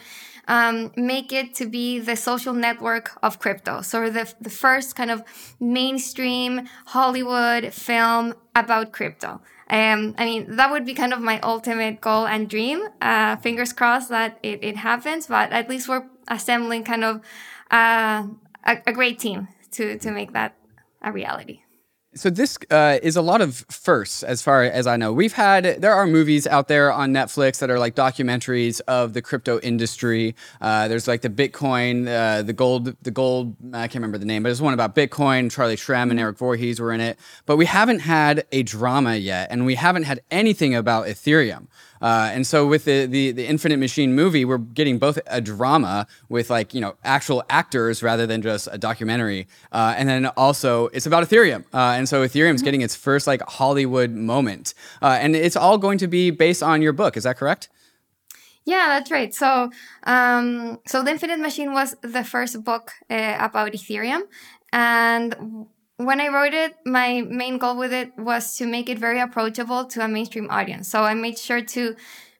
um, 0.49 0.91
make 0.97 1.31
it 1.31 1.55
to 1.55 1.67
be 1.67 1.99
the 1.99 2.17
social 2.17 2.53
network 2.53 3.17
of 3.23 3.39
crypto. 3.39 3.81
So 3.81 4.09
the 4.09 4.25
the 4.41 4.49
first 4.49 4.97
kind 4.97 5.09
of 5.09 5.23
mainstream 5.61 6.67
Hollywood 6.87 7.73
film 7.73 8.33
about 8.53 8.91
crypto. 8.91 9.39
Um, 9.69 10.15
I 10.17 10.25
mean, 10.25 10.57
that 10.57 10.69
would 10.69 10.85
be 10.85 10.93
kind 10.93 11.13
of 11.13 11.21
my 11.21 11.39
ultimate 11.39 12.01
goal 12.01 12.27
and 12.27 12.49
dream. 12.49 12.79
Uh, 13.01 13.37
fingers 13.37 13.71
crossed 13.71 14.09
that 14.09 14.37
it, 14.43 14.61
it 14.61 14.75
happens, 14.75 15.27
but 15.27 15.53
at 15.53 15.69
least 15.69 15.87
we're 15.87 16.07
assembling 16.27 16.83
kind 16.83 17.05
of 17.05 17.21
uh, 17.71 18.27
a, 18.65 18.73
a 18.85 18.91
great 18.91 19.17
team 19.19 19.47
to 19.71 19.97
to 19.97 20.11
make 20.11 20.33
that 20.33 20.55
a 21.01 21.11
reality. 21.11 21.61
So 22.17 22.31
this 22.31 22.57
uh, 22.71 22.97
is 23.03 23.15
a 23.15 23.21
lot 23.21 23.41
of 23.41 23.65
firsts, 23.69 24.23
as 24.23 24.41
far 24.41 24.63
as 24.63 24.87
I 24.87 24.97
know. 24.97 25.13
We've 25.13 25.33
had 25.33 25.81
there 25.81 25.93
are 25.93 26.07
movies 26.07 26.47
out 26.47 26.67
there 26.67 26.91
on 26.91 27.13
Netflix 27.13 27.59
that 27.59 27.69
are 27.69 27.77
like 27.77 27.95
documentaries 27.95 28.81
of 28.87 29.13
the 29.13 29.21
crypto 29.21 29.59
industry. 29.59 30.35
Uh, 30.59 30.87
there's 30.87 31.07
like 31.07 31.21
the 31.21 31.29
Bitcoin, 31.29 32.07
uh, 32.07 32.41
the 32.41 32.53
gold, 32.53 32.95
the 33.03 33.11
gold. 33.11 33.55
I 33.71 33.87
can't 33.87 33.95
remember 33.95 34.17
the 34.17 34.25
name, 34.25 34.41
but 34.41 34.49
there's 34.49 34.61
one 34.61 34.73
about 34.73 34.95
Bitcoin. 34.95 35.51
Charlie 35.51 35.75
Shrem 35.75 36.09
and 36.09 36.19
Eric 36.19 36.37
Voorhees 36.37 36.79
were 36.79 36.91
in 36.91 37.01
it, 37.01 37.19
but 37.45 37.57
we 37.57 37.65
haven't 37.65 37.99
had 37.99 38.47
a 38.51 38.63
drama 38.63 39.15
yet, 39.17 39.49
and 39.51 39.65
we 39.65 39.75
haven't 39.75 40.03
had 40.03 40.21
anything 40.31 40.73
about 40.73 41.05
Ethereum. 41.05 41.67
Uh, 42.01 42.29
and 42.33 42.45
so 42.45 42.67
with 42.67 42.85
the, 42.85 43.05
the, 43.05 43.31
the 43.31 43.45
Infinite 43.45 43.77
Machine 43.77 44.13
movie, 44.13 44.45
we're 44.45 44.57
getting 44.57 44.99
both 44.99 45.19
a 45.27 45.41
drama 45.41 46.07
with 46.29 46.49
like 46.49 46.73
you 46.73 46.81
know 46.81 46.95
actual 47.03 47.43
actors 47.49 48.03
rather 48.03 48.27
than 48.27 48.41
just 48.41 48.67
a 48.71 48.77
documentary, 48.77 49.47
uh, 49.71 49.93
and 49.97 50.07
then 50.09 50.25
also 50.37 50.87
it's 50.87 51.05
about 51.05 51.23
Ethereum. 51.23 51.63
Uh, 51.73 51.95
and 51.97 52.07
so 52.07 52.25
Ethereum's 52.25 52.61
getting 52.61 52.81
its 52.81 52.95
first 52.95 53.27
like 53.27 53.41
Hollywood 53.47 54.11
moment, 54.11 54.73
uh, 55.01 55.17
and 55.19 55.35
it's 55.35 55.55
all 55.55 55.77
going 55.77 55.97
to 55.97 56.07
be 56.07 56.31
based 56.31 56.63
on 56.63 56.81
your 56.81 56.93
book. 56.93 57.17
Is 57.17 57.23
that 57.23 57.37
correct? 57.37 57.69
Yeah, 58.65 58.87
that's 58.89 59.11
right. 59.11 59.33
So, 59.33 59.71
um, 60.03 60.79
so 60.85 61.01
the 61.01 61.11
Infinite 61.11 61.39
Machine 61.39 61.71
was 61.71 61.95
the 62.01 62.25
first 62.25 62.65
book 62.65 62.91
uh, 63.09 63.37
about 63.39 63.71
Ethereum, 63.71 64.23
and 64.73 65.67
when 65.97 66.21
I 66.21 66.27
wrote 66.27 66.53
it, 66.53 66.75
my 66.85 67.21
main 67.21 67.57
goal 67.57 67.75
with 67.75 67.91
it 67.91 68.17
was 68.17 68.55
to 68.57 68.65
make 68.65 68.87
it 68.87 68.99
very 68.99 69.19
approachable 69.19 69.85
to 69.85 70.03
a 70.03 70.07
mainstream 70.07 70.47
audience. 70.49 70.87
So 70.87 71.03
I 71.03 71.13
made 71.13 71.37
sure 71.37 71.61
to 71.61 71.95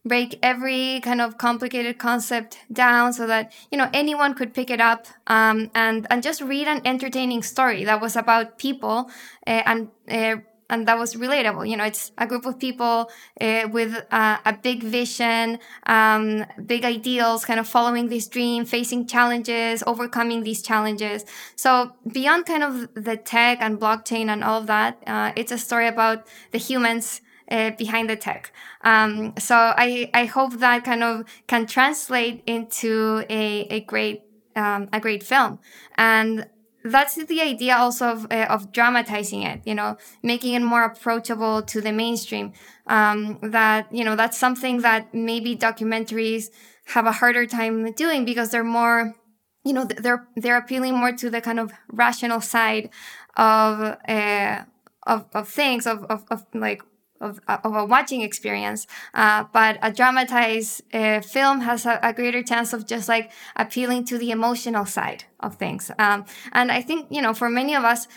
break 0.06 0.40
every 0.42 1.02
kind 1.02 1.20
of 1.20 1.38
complicated 1.38 1.98
concept 1.98 2.60
down 2.72 3.12
so 3.12 3.28
that 3.28 3.52
you 3.72 3.78
know 3.78 3.90
anyone 3.94 4.34
could 4.34 4.54
pick 4.54 4.70
it 4.70 4.80
up 4.80 5.08
um, 5.28 5.70
and 5.76 6.08
and 6.10 6.24
just 6.24 6.42
read 6.42 6.68
an 6.68 6.82
entertaining 6.86 7.44
story 7.44 7.84
that 7.84 8.00
was 8.00 8.16
about 8.16 8.58
people 8.58 9.10
uh, 9.46 9.64
and 9.66 9.90
uh, 10.10 10.38
and 10.70 10.88
that 10.88 10.98
was 10.98 11.16
relatable. 11.16 11.70
You 11.70 11.78
know, 11.78 11.86
it's 11.86 12.12
a 12.18 12.28
group 12.28 12.46
of 12.46 12.60
people 12.60 13.10
uh, 13.40 13.68
with 13.72 14.06
uh, 14.12 14.38
a 14.46 14.54
big 14.54 14.84
vision, 14.84 15.60
um, 15.86 16.46
big 16.66 16.84
ideals, 16.84 17.46
kind 17.46 17.60
of 17.60 17.68
following 17.68 18.10
this 18.10 18.28
dream, 18.28 18.66
facing 18.66 19.08
challenges, 19.08 19.84
overcoming 19.88 20.44
these 20.44 20.62
challenges. 20.62 21.26
So 21.56 21.94
beyond 22.12 22.46
kind 22.46 22.64
of 22.64 22.94
the 22.94 23.18
tech 23.18 23.60
and 23.62 23.80
blockchain 23.80 24.28
and 24.28 24.44
all 24.44 24.62
of 24.62 24.68
that, 24.68 25.02
uh, 25.08 25.32
it's 25.36 25.52
a 25.52 25.58
story 25.58 25.88
about 25.88 26.28
the 26.52 26.58
humans. 26.58 27.22
Uh, 27.50 27.72
behind 27.78 28.10
the 28.10 28.16
tech. 28.18 28.52
Um, 28.82 29.34
so 29.40 29.56
I, 29.56 30.10
I 30.14 30.26
hope 30.26 30.60
that 30.60 30.84
kind 30.84 31.02
of 31.02 31.24
can 31.48 31.66
translate 31.66 32.44
into 32.46 33.24
a, 33.30 33.62
a 33.70 33.80
great 33.80 34.24
um, 34.58 34.90
a 34.92 35.00
great 35.00 35.24
film. 35.24 35.60
And 35.96 36.48
that's 36.92 37.16
the 37.16 37.42
idea 37.42 37.76
also 37.76 38.10
of, 38.10 38.28
uh, 38.32 38.48
of 38.50 38.72
dramatizing 38.72 39.44
it, 39.44 39.62
you 39.66 39.76
know, 39.76 39.98
making 40.24 40.54
it 40.54 40.62
more 40.62 40.84
approachable 40.84 41.62
to 41.64 41.82
the 41.82 41.92
mainstream. 41.92 42.54
Um, 42.88 43.40
that, 43.42 43.94
you 43.94 44.04
know, 44.04 44.16
that's 44.16 44.38
something 44.38 44.82
that 44.82 45.14
maybe 45.14 45.56
documentaries 45.56 46.50
have 46.86 47.06
a 47.06 47.12
harder 47.12 47.46
time 47.46 47.92
doing 47.94 48.26
because 48.26 48.52
they're 48.52 48.64
more, 48.64 49.16
you 49.64 49.74
know, 49.74 49.86
they're, 49.86 50.28
they're 50.36 50.58
appealing 50.58 50.96
more 50.96 51.12
to 51.12 51.30
the 51.30 51.42
kind 51.42 51.60
of 51.60 51.72
rational 51.92 52.42
side 52.42 52.90
of, 53.36 53.98
uh, 54.08 54.64
of, 55.06 55.26
of 55.34 55.48
things, 55.48 55.86
of, 55.86 56.04
of, 56.06 56.26
of 56.30 56.46
like 56.54 56.82
of, 57.22 57.40
of 57.48 57.76
a 57.76 57.86
watching 57.86 58.22
experience. 58.22 58.88
Uh, 59.14 59.46
but 59.54 59.78
a 59.82 59.92
dramatized 59.92 60.82
uh, 60.94 61.22
film 61.22 61.62
has 61.62 61.86
a, 61.86 62.00
a, 62.04 62.14
greater 62.14 62.44
chance 62.44 62.74
of 62.74 62.86
just 62.88 63.08
like 63.10 63.32
appealing 63.56 64.06
to 64.06 64.18
the 64.18 64.32
emotional 64.32 64.86
side 64.86 65.24
of 65.40 65.56
things. 65.56 65.92
Um, 66.00 66.26
and 66.52 66.72
I 66.72 66.82
think, 66.82 67.08
you 67.10 67.22
know, 67.22 67.34
for 67.34 67.50
many 67.50 67.76
of 67.76 67.84
us, 67.84 68.08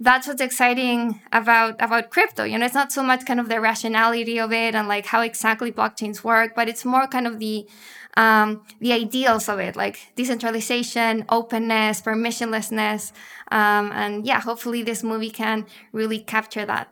that's 0.00 0.28
what's 0.28 0.40
exciting 0.40 1.20
about 1.32 1.74
about 1.80 2.10
crypto. 2.10 2.44
You 2.44 2.56
know, 2.58 2.66
it's 2.66 2.74
not 2.74 2.92
so 2.92 3.02
much 3.02 3.26
kind 3.26 3.40
of 3.40 3.48
the 3.48 3.60
rationality 3.60 4.38
of 4.38 4.52
it 4.52 4.74
and 4.74 4.86
like 4.86 5.06
how 5.06 5.22
exactly 5.22 5.72
blockchains 5.72 6.22
work, 6.22 6.54
but 6.54 6.68
it's 6.68 6.84
more 6.84 7.08
kind 7.08 7.26
of 7.26 7.40
the 7.40 7.66
um, 8.16 8.62
the 8.80 8.92
ideals 8.92 9.48
of 9.48 9.58
it, 9.58 9.76
like 9.76 10.12
decentralization, 10.16 11.24
openness, 11.28 12.00
permissionlessness, 12.00 13.12
um, 13.50 13.92
and 13.92 14.26
yeah, 14.26 14.40
hopefully 14.40 14.82
this 14.82 15.02
movie 15.02 15.30
can 15.30 15.66
really 15.92 16.18
capture 16.20 16.64
that 16.64 16.88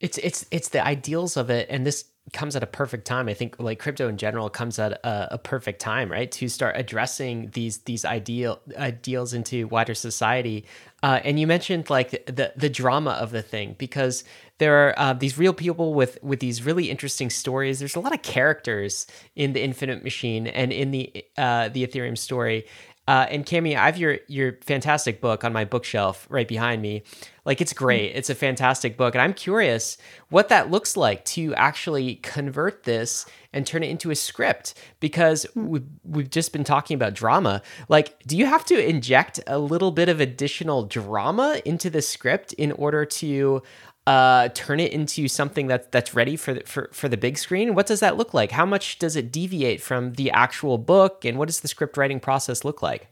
it's 0.00 0.18
it's 0.18 0.46
it's 0.50 0.68
the 0.68 0.84
ideals 0.84 1.36
of 1.36 1.50
it. 1.50 1.66
And 1.70 1.86
this 1.86 2.04
comes 2.32 2.56
at 2.56 2.62
a 2.62 2.66
perfect 2.66 3.06
time. 3.06 3.28
I 3.28 3.34
think 3.34 3.58
like 3.58 3.78
crypto 3.78 4.08
in 4.08 4.16
general 4.16 4.50
comes 4.50 4.78
at 4.78 4.92
a, 4.92 5.34
a, 5.34 5.38
perfect 5.38 5.80
time 5.80 6.10
right? 6.10 6.30
To 6.32 6.48
start 6.48 6.76
addressing 6.76 7.50
these 7.50 7.78
these 7.78 8.04
ideal 8.04 8.60
ideals 8.76 9.32
into 9.32 9.66
wider 9.68 9.94
society. 9.94 10.66
Uh, 11.02 11.20
and 11.24 11.40
you 11.40 11.46
mentioned 11.46 11.90
like 11.90 12.10
the 12.26 12.52
the 12.56 12.68
drama 12.68 13.12
of 13.12 13.30
the 13.30 13.42
thing 13.42 13.76
because 13.78 14.24
there 14.58 14.88
are 14.88 14.94
uh, 14.98 15.12
these 15.12 15.38
real 15.38 15.52
people 15.52 15.94
with 15.94 16.18
with 16.22 16.40
these 16.40 16.64
really 16.64 16.90
interesting 16.90 17.30
stories. 17.30 17.78
There's 17.78 17.96
a 17.96 18.00
lot 18.00 18.12
of 18.12 18.22
characters 18.22 19.06
in 19.36 19.52
the 19.52 19.62
infinite 19.62 20.04
machine 20.04 20.46
and 20.46 20.72
in 20.72 20.90
the 20.90 21.24
uh, 21.36 21.68
the 21.68 21.86
ethereum 21.86 22.18
story 22.18 22.66
uh, 23.08 23.26
and 23.30 23.46
Cami, 23.46 23.74
I 23.74 23.86
have 23.86 23.96
your 23.96 24.18
your 24.28 24.58
fantastic 24.60 25.22
book 25.22 25.42
on 25.42 25.50
my 25.50 25.64
bookshelf 25.64 26.26
right 26.28 26.46
behind 26.46 26.82
me. 26.82 27.04
Like 27.46 27.62
it's 27.62 27.72
great. 27.72 28.14
It's 28.14 28.28
a 28.28 28.34
fantastic 28.34 28.98
book, 28.98 29.14
and 29.14 29.22
I'm 29.22 29.32
curious 29.32 29.96
what 30.28 30.50
that 30.50 30.70
looks 30.70 30.94
like 30.94 31.24
to 31.26 31.54
actually 31.54 32.16
convert 32.16 32.82
this 32.82 33.24
and 33.54 33.66
turn 33.66 33.82
it 33.82 33.88
into 33.88 34.10
a 34.10 34.14
script 34.14 34.74
because 35.00 35.46
we've 35.54 35.86
we've 36.04 36.28
just 36.28 36.52
been 36.52 36.64
talking 36.64 36.96
about 36.96 37.14
drama. 37.14 37.62
Like, 37.88 38.22
do 38.26 38.36
you 38.36 38.44
have 38.44 38.66
to 38.66 38.88
inject 38.88 39.40
a 39.46 39.58
little 39.58 39.90
bit 39.90 40.10
of 40.10 40.20
additional 40.20 40.84
drama 40.84 41.62
into 41.64 41.88
the 41.88 42.02
script 42.02 42.52
in 42.52 42.72
order 42.72 43.06
to 43.06 43.62
uh, 44.08 44.48
turn 44.54 44.80
it 44.80 44.90
into 44.90 45.28
something 45.28 45.66
that 45.66 45.92
that's 45.92 46.14
ready 46.14 46.34
for 46.34 46.54
the, 46.54 46.62
for 46.64 46.88
for 46.94 47.10
the 47.10 47.18
big 47.18 47.36
screen? 47.36 47.74
What 47.74 47.86
does 47.86 48.00
that 48.00 48.16
look 48.16 48.32
like? 48.32 48.52
How 48.52 48.64
much 48.64 48.98
does 48.98 49.16
it 49.16 49.30
deviate 49.30 49.82
from 49.82 50.14
the 50.14 50.30
actual 50.30 50.78
book, 50.78 51.26
and 51.26 51.36
what 51.36 51.48
does 51.48 51.60
the 51.60 51.68
script 51.68 51.98
writing 51.98 52.18
process 52.18 52.64
look 52.64 52.80
like? 52.80 53.08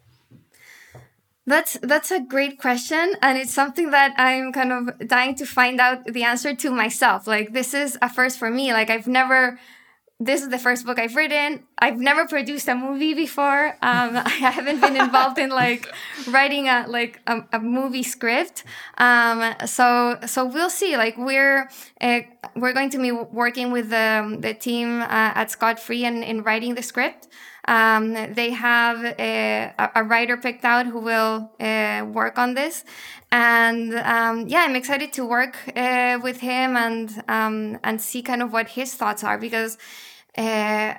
That's 1.44 1.76
that's 1.82 2.10
a 2.10 2.20
great 2.20 2.58
question, 2.58 3.12
and 3.20 3.36
it's 3.36 3.52
something 3.52 3.90
that 3.90 4.14
I'm 4.16 4.54
kind 4.54 4.72
of 4.72 5.06
dying 5.06 5.34
to 5.34 5.44
find 5.44 5.78
out 5.80 6.06
the 6.06 6.24
answer 6.24 6.54
to 6.54 6.70
myself. 6.70 7.26
Like 7.26 7.52
this 7.52 7.74
is 7.74 7.98
a 8.00 8.08
first 8.08 8.38
for 8.38 8.50
me. 8.50 8.72
Like 8.72 8.88
I've 8.88 9.06
never 9.06 9.60
this 10.18 10.40
is 10.42 10.48
the 10.48 10.58
first 10.58 10.86
book 10.86 10.98
I've 10.98 11.14
written. 11.14 11.64
I've 11.78 11.98
never 11.98 12.26
produced 12.26 12.68
a 12.68 12.74
movie 12.74 13.12
before. 13.12 13.68
Um, 13.82 14.16
I 14.24 14.30
haven't 14.30 14.80
been 14.80 14.96
involved 14.96 15.38
in 15.38 15.50
like 15.50 15.86
writing 16.28 16.68
a 16.68 16.86
like 16.88 17.20
a, 17.26 17.42
a 17.52 17.60
movie 17.60 18.02
script. 18.02 18.64
Um, 18.96 19.54
so 19.66 20.18
so 20.26 20.46
we'll 20.46 20.70
see. 20.70 20.96
Like 20.96 21.18
we're 21.18 21.68
uh, 22.00 22.20
we're 22.54 22.72
going 22.72 22.90
to 22.90 22.98
be 22.98 23.12
working 23.12 23.72
with 23.72 23.90
the 23.90 24.38
the 24.40 24.54
team 24.54 25.02
uh, 25.02 25.06
at 25.34 25.50
Scott 25.50 25.78
Free 25.78 26.04
and 26.04 26.24
in 26.24 26.42
writing 26.42 26.74
the 26.74 26.82
script. 26.82 27.28
Um, 27.68 28.12
they 28.34 28.50
have 28.50 29.04
a, 29.04 29.72
a, 29.94 30.04
writer 30.04 30.36
picked 30.36 30.64
out 30.64 30.86
who 30.86 31.00
will 31.00 31.50
uh, 31.58 32.06
work 32.12 32.38
on 32.38 32.54
this. 32.54 32.84
And 33.32 33.92
um, 33.94 34.46
yeah, 34.46 34.60
I'm 34.60 34.76
excited 34.76 35.12
to 35.14 35.26
work 35.26 35.56
uh, 35.74 36.20
with 36.22 36.40
him 36.40 36.76
and 36.76 37.24
um, 37.26 37.78
and 37.82 38.00
see 38.00 38.22
kind 38.22 38.40
of 38.40 38.52
what 38.52 38.68
his 38.68 38.94
thoughts 38.94 39.24
are 39.24 39.36
because 39.36 39.78
uh, 40.38 40.94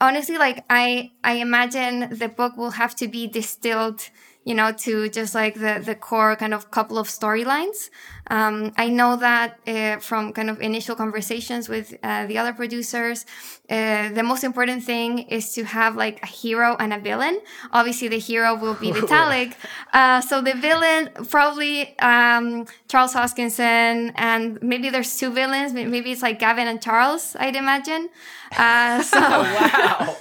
honestly, 0.00 0.36
like 0.36 0.64
I 0.68 1.12
I 1.22 1.34
imagine 1.34 2.08
the 2.10 2.28
book 2.28 2.56
will 2.56 2.72
have 2.72 2.94
to 2.96 3.08
be 3.08 3.26
distilled 3.26 4.10
you 4.44 4.54
know, 4.54 4.72
to 4.72 5.08
just 5.08 5.34
like 5.34 5.54
the, 5.54 5.82
the 5.84 5.94
core 5.94 6.36
kind 6.36 6.52
of 6.52 6.70
couple 6.70 6.98
of 6.98 7.08
storylines. 7.08 7.90
Um, 8.28 8.72
I 8.76 8.88
know 8.88 9.16
that 9.16 9.58
uh, 9.66 9.98
from 9.98 10.32
kind 10.32 10.48
of 10.48 10.60
initial 10.60 10.96
conversations 10.96 11.68
with 11.68 11.94
uh, 12.02 12.26
the 12.26 12.38
other 12.38 12.52
producers, 12.52 13.26
uh, 13.68 14.10
the 14.10 14.22
most 14.22 14.44
important 14.44 14.84
thing 14.84 15.20
is 15.30 15.52
to 15.54 15.64
have 15.64 15.96
like 15.96 16.22
a 16.22 16.26
hero 16.26 16.76
and 16.78 16.92
a 16.92 16.98
villain. 16.98 17.40
Obviously, 17.72 18.08
the 18.08 18.18
hero 18.18 18.54
will 18.54 18.74
be 18.74 18.92
Vitalik. 18.92 19.54
Uh, 19.92 20.20
so 20.20 20.40
the 20.40 20.54
villain, 20.54 21.10
probably 21.28 21.98
um, 21.98 22.66
Charles 22.88 23.14
Hoskinson, 23.14 24.12
and 24.14 24.62
maybe 24.62 24.90
there's 24.90 25.16
two 25.16 25.30
villains. 25.30 25.72
Maybe 25.72 26.12
it's 26.12 26.22
like 26.22 26.38
Gavin 26.38 26.66
and 26.66 26.80
Charles, 26.80 27.36
I'd 27.38 27.56
imagine. 27.56 28.08
Uh, 28.56 29.02
so, 29.12 29.20
wow 29.20 30.16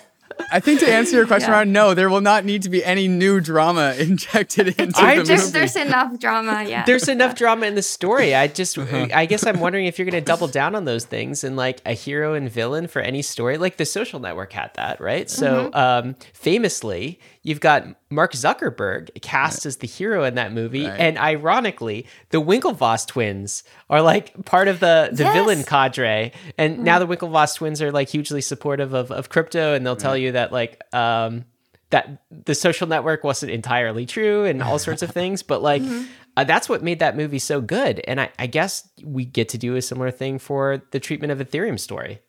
I 0.51 0.59
think 0.59 0.79
to 0.81 0.91
answer 0.91 1.15
your 1.15 1.27
question, 1.27 1.49
yeah. 1.49 1.57
around 1.57 1.73
no, 1.73 1.93
there 1.93 2.09
will 2.09 2.21
not 2.21 2.45
need 2.45 2.63
to 2.63 2.69
be 2.69 2.83
any 2.83 3.07
new 3.07 3.39
drama 3.39 3.95
injected 3.99 4.79
into 4.79 4.99
I 4.99 5.17
the 5.17 5.23
just, 5.23 5.45
movie. 5.47 5.59
There's 5.59 5.75
enough 5.75 6.19
drama. 6.19 6.65
Yeah, 6.67 6.85
there's 6.85 7.07
enough 7.07 7.35
drama 7.35 7.65
in 7.65 7.75
the 7.75 7.81
story. 7.81 8.35
I 8.35 8.47
just, 8.47 8.77
uh-huh. 8.77 9.07
I 9.13 9.25
guess 9.25 9.45
I'm 9.45 9.59
wondering 9.59 9.85
if 9.85 9.97
you're 9.97 10.09
going 10.09 10.21
to 10.21 10.25
double 10.25 10.47
down 10.47 10.75
on 10.75 10.85
those 10.85 11.05
things 11.05 11.43
and 11.43 11.55
like 11.55 11.81
a 11.85 11.93
hero 11.93 12.33
and 12.33 12.49
villain 12.49 12.87
for 12.87 13.01
any 13.01 13.21
story. 13.21 13.57
Like 13.57 13.77
The 13.77 13.85
Social 13.85 14.19
Network 14.19 14.53
had 14.53 14.73
that, 14.75 14.99
right? 15.01 15.29
So, 15.29 15.71
mm-hmm. 15.71 15.75
um, 15.75 16.15
famously, 16.33 17.19
you've 17.43 17.59
got 17.59 17.85
Mark 18.09 18.31
Zuckerberg 18.31 19.21
cast 19.21 19.59
right. 19.59 19.65
as 19.67 19.77
the 19.77 19.87
hero 19.87 20.23
in 20.23 20.35
that 20.35 20.53
movie, 20.53 20.85
right. 20.85 20.99
and 20.99 21.17
ironically, 21.17 22.07
the 22.29 22.41
Winklevoss 22.41 23.05
twins 23.05 23.63
are 23.89 24.01
like 24.01 24.45
part 24.45 24.67
of 24.67 24.79
the 24.79 25.09
the 25.11 25.23
yes. 25.23 25.33
villain 25.33 25.63
cadre. 25.63 26.31
And 26.57 26.79
mm. 26.79 26.81
now 26.81 26.99
the 26.99 27.07
Winklevoss 27.07 27.55
twins 27.57 27.81
are 27.81 27.91
like 27.91 28.09
hugely 28.09 28.41
supportive 28.41 28.93
of 28.93 29.11
of 29.11 29.29
crypto, 29.29 29.75
and 29.75 29.85
they'll 29.85 29.93
right. 29.93 30.01
tell 30.01 30.17
you 30.17 30.31
that 30.31 30.51
like 30.51 30.81
um 30.93 31.45
that 31.91 32.23
the 32.31 32.55
social 32.55 32.87
network 32.87 33.23
wasn't 33.23 33.51
entirely 33.51 34.07
true 34.07 34.45
and 34.45 34.63
all 34.63 34.79
sorts 34.79 35.03
of 35.03 35.11
things, 35.19 35.43
but 35.43 35.61
like. 35.61 35.81
Mm-hmm. 35.81 36.05
Uh, 36.35 36.43
that's 36.43 36.67
what 36.67 36.81
made 36.81 36.97
that 36.97 37.15
movie 37.15 37.37
so 37.37 37.61
good, 37.61 38.01
and 38.07 38.19
I, 38.19 38.31
I 38.39 38.47
guess 38.47 38.89
we 39.03 39.23
get 39.23 39.49
to 39.49 39.59
do 39.59 39.75
a 39.75 39.83
similar 39.83 40.09
thing 40.09 40.39
for 40.39 40.81
the 40.89 40.99
treatment 40.99 41.31
of 41.31 41.37
Ethereum 41.37 41.79
story. 41.79 42.21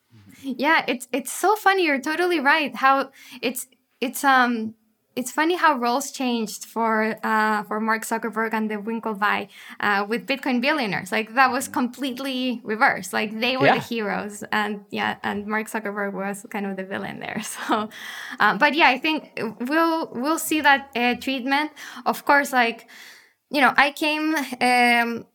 Yeah, 0.43 0.85
it's 0.87 1.09
it's 1.11 1.33
so 1.33 1.57
funny. 1.57 1.87
You're 1.87 2.03
totally 2.03 2.39
right. 2.39 2.77
How 2.77 3.13
it's 3.41 3.67
it's 4.03 4.23
um 4.23 4.75
it's 5.17 5.31
funny 5.31 5.55
how 5.55 5.77
roles 5.77 6.11
changed 6.11 6.65
for 6.65 7.17
uh, 7.23 7.63
for 7.65 7.81
Mark 7.81 8.03
Zuckerberg 8.03 8.53
and 8.53 8.71
the 8.71 8.77
Winklevi 8.77 9.49
uh, 9.81 10.07
with 10.09 10.27
Bitcoin 10.27 10.61
billionaires. 10.61 11.13
Like 11.13 11.35
that 11.35 11.51
was 11.51 11.69
completely 11.69 12.61
reversed. 12.65 13.13
Like 13.13 13.39
they 13.39 13.57
were 13.57 13.67
yeah. 13.67 13.75
the 13.75 13.81
heroes, 13.81 14.45
and 14.51 14.85
yeah, 14.91 15.17
and 15.23 15.47
Mark 15.47 15.69
Zuckerberg 15.69 16.13
was 16.13 16.47
kind 16.51 16.67
of 16.67 16.77
the 16.77 16.85
villain 16.85 17.21
there. 17.21 17.43
So, 17.55 17.89
um, 18.41 18.59
but 18.59 18.75
yeah, 18.75 18.89
I 18.89 18.99
think 18.99 19.39
we'll 19.61 20.11
we'll 20.13 20.39
see 20.39 20.61
that 20.61 20.91
uh, 20.97 21.15
treatment. 21.17 21.71
Of 22.05 22.25
course, 22.25 22.53
like 22.53 22.89
you 23.51 23.61
know, 23.61 23.73
I 23.77 23.93
came. 23.93 24.35
Um, 24.61 25.27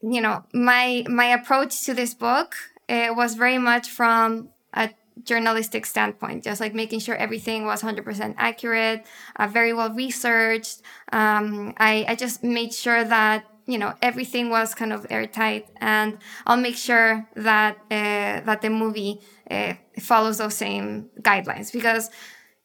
you 0.00 0.20
know, 0.20 0.44
my 0.54 1.04
my 1.08 1.26
approach 1.26 1.84
to 1.84 1.94
this 1.94 2.14
book 2.14 2.54
uh, 2.88 3.08
was 3.14 3.34
very 3.34 3.58
much 3.58 3.90
from 3.90 4.50
a 4.72 4.90
journalistic 5.24 5.86
standpoint, 5.86 6.44
just 6.44 6.60
like 6.60 6.74
making 6.74 7.00
sure 7.00 7.14
everything 7.16 7.64
was 7.64 7.82
100% 7.82 8.34
accurate, 8.36 9.06
uh, 9.36 9.46
very 9.46 9.72
well 9.72 9.92
researched. 9.92 10.82
Um, 11.12 11.74
I, 11.78 12.04
I 12.08 12.14
just 12.14 12.42
made 12.44 12.72
sure 12.74 13.04
that 13.04 13.44
you 13.66 13.76
know 13.76 13.94
everything 14.00 14.48
was 14.48 14.74
kind 14.74 14.92
of 14.92 15.06
airtight, 15.10 15.68
and 15.76 16.18
I'll 16.46 16.56
make 16.56 16.76
sure 16.76 17.28
that 17.36 17.76
uh, 17.90 18.40
that 18.40 18.62
the 18.62 18.70
movie 18.70 19.20
uh, 19.50 19.74
follows 20.00 20.38
those 20.38 20.54
same 20.54 21.10
guidelines 21.20 21.72
because 21.72 22.10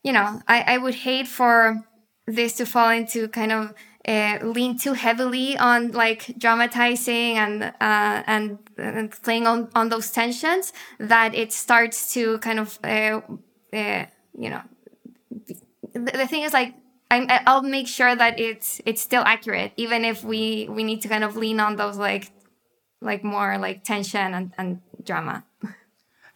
you 0.03 0.13
know 0.13 0.41
I, 0.47 0.61
I 0.61 0.77
would 0.77 0.95
hate 0.95 1.27
for 1.27 1.83
this 2.25 2.53
to 2.53 2.65
fall 2.65 2.89
into 2.89 3.27
kind 3.27 3.51
of 3.51 3.73
uh, 4.07 4.39
lean 4.41 4.77
too 4.77 4.93
heavily 4.93 5.57
on 5.57 5.91
like 5.91 6.37
dramatizing 6.37 7.37
and 7.37 7.63
uh, 7.63 8.23
and, 8.27 8.57
and 8.77 9.11
playing 9.23 9.47
on 9.47 9.69
on 9.75 9.89
those 9.89 10.11
tensions 10.11 10.73
that 10.99 11.33
it 11.33 11.53
starts 11.53 12.13
to 12.13 12.37
kind 12.39 12.59
of 12.59 12.79
uh, 12.83 13.21
uh 13.73 14.05
you 14.37 14.49
know 14.49 14.61
the, 15.93 16.11
the 16.11 16.27
thing 16.27 16.43
is 16.43 16.53
like 16.53 16.73
i 17.11 17.41
will 17.47 17.61
make 17.61 17.87
sure 17.87 18.15
that 18.15 18.39
it's 18.39 18.81
it's 18.85 19.01
still 19.01 19.23
accurate 19.25 19.71
even 19.77 20.03
if 20.03 20.23
we 20.23 20.67
we 20.69 20.83
need 20.83 21.01
to 21.01 21.07
kind 21.07 21.23
of 21.23 21.35
lean 21.37 21.59
on 21.59 21.75
those 21.75 21.97
like 21.97 22.31
like 23.01 23.23
more 23.23 23.57
like 23.57 23.83
tension 23.83 24.33
and, 24.33 24.53
and 24.57 24.81
drama 25.03 25.43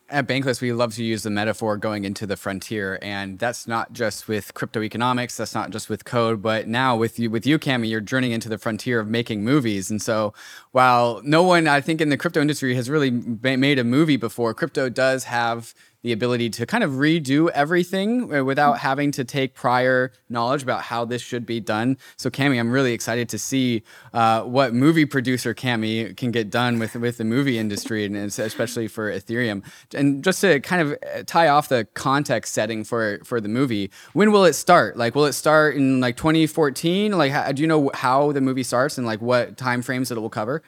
at 0.09 0.27
Bankless, 0.27 0.61
we 0.61 0.71
love 0.71 0.95
to 0.95 1.03
use 1.03 1.23
the 1.23 1.29
metaphor 1.29 1.75
going 1.75 2.05
into 2.05 2.25
the 2.25 2.37
frontier, 2.37 2.97
and 3.01 3.37
that's 3.39 3.67
not 3.67 3.91
just 3.91 4.27
with 4.27 4.53
crypto 4.53 4.81
economics. 4.81 5.35
That's 5.35 5.53
not 5.53 5.69
just 5.69 5.89
with 5.89 6.05
code, 6.05 6.41
but 6.41 6.67
now 6.67 6.95
with 6.95 7.19
you, 7.19 7.29
with 7.29 7.45
you, 7.45 7.59
Cami, 7.59 7.89
you're 7.89 7.99
journeying 7.99 8.31
into 8.31 8.47
the 8.47 8.57
frontier 8.57 8.99
of 8.99 9.07
making 9.07 9.43
movies. 9.43 9.91
And 9.91 10.01
so, 10.01 10.33
while 10.71 11.21
no 11.23 11.43
one, 11.43 11.67
I 11.67 11.81
think, 11.81 11.99
in 11.99 12.09
the 12.09 12.17
crypto 12.17 12.39
industry 12.39 12.73
has 12.75 12.89
really 12.89 13.11
made 13.11 13.79
a 13.79 13.83
movie 13.83 14.17
before, 14.17 14.53
crypto 14.53 14.87
does 14.89 15.25
have 15.25 15.73
the 16.03 16.11
ability 16.11 16.49
to 16.49 16.65
kind 16.65 16.83
of 16.83 16.91
redo 16.91 17.49
everything 17.49 18.33
uh, 18.33 18.43
without 18.43 18.75
mm. 18.75 18.79
having 18.79 19.11
to 19.11 19.23
take 19.23 19.53
prior 19.53 20.11
knowledge 20.29 20.63
about 20.63 20.83
how 20.83 21.03
this 21.05 21.21
should 21.21 21.45
be 21.45 21.59
done. 21.59 21.97
So, 22.17 22.29
Cami, 22.29 22.59
I'm 22.59 22.71
really 22.71 22.93
excited 22.93 23.29
to 23.29 23.39
see 23.39 23.83
uh, 24.13 24.43
what 24.43 24.73
movie 24.73 25.05
producer 25.05 25.53
Cami 25.53 26.15
can 26.15 26.31
get 26.31 26.49
done 26.49 26.79
with 26.79 26.95
with 26.95 27.17
the 27.17 27.23
movie 27.23 27.57
industry, 27.57 28.05
and 28.05 28.15
especially 28.15 28.87
for 28.87 29.11
Ethereum. 29.11 29.63
And 29.93 30.23
just 30.23 30.41
to 30.41 30.59
kind 30.59 30.81
of 30.81 30.91
uh, 30.91 31.23
tie 31.25 31.47
off 31.47 31.69
the 31.69 31.85
context 31.93 32.53
setting 32.53 32.83
for 32.83 33.19
for 33.23 33.41
the 33.41 33.49
movie, 33.49 33.91
when 34.13 34.31
will 34.31 34.45
it 34.45 34.53
start? 34.53 34.97
Like, 34.97 35.15
will 35.15 35.25
it 35.25 35.33
start 35.33 35.75
in 35.75 35.99
like 35.99 36.15
2014? 36.17 37.17
Like, 37.17 37.31
how, 37.31 37.51
do 37.51 37.61
you 37.61 37.67
know 37.67 37.91
how 37.93 38.31
the 38.31 38.41
movie 38.41 38.63
starts 38.63 38.97
and 38.97 39.07
like 39.07 39.21
what 39.21 39.57
time 39.57 39.81
frames 39.81 40.09
that 40.09 40.17
it 40.17 40.21
will 40.21 40.29
cover? 40.29 40.61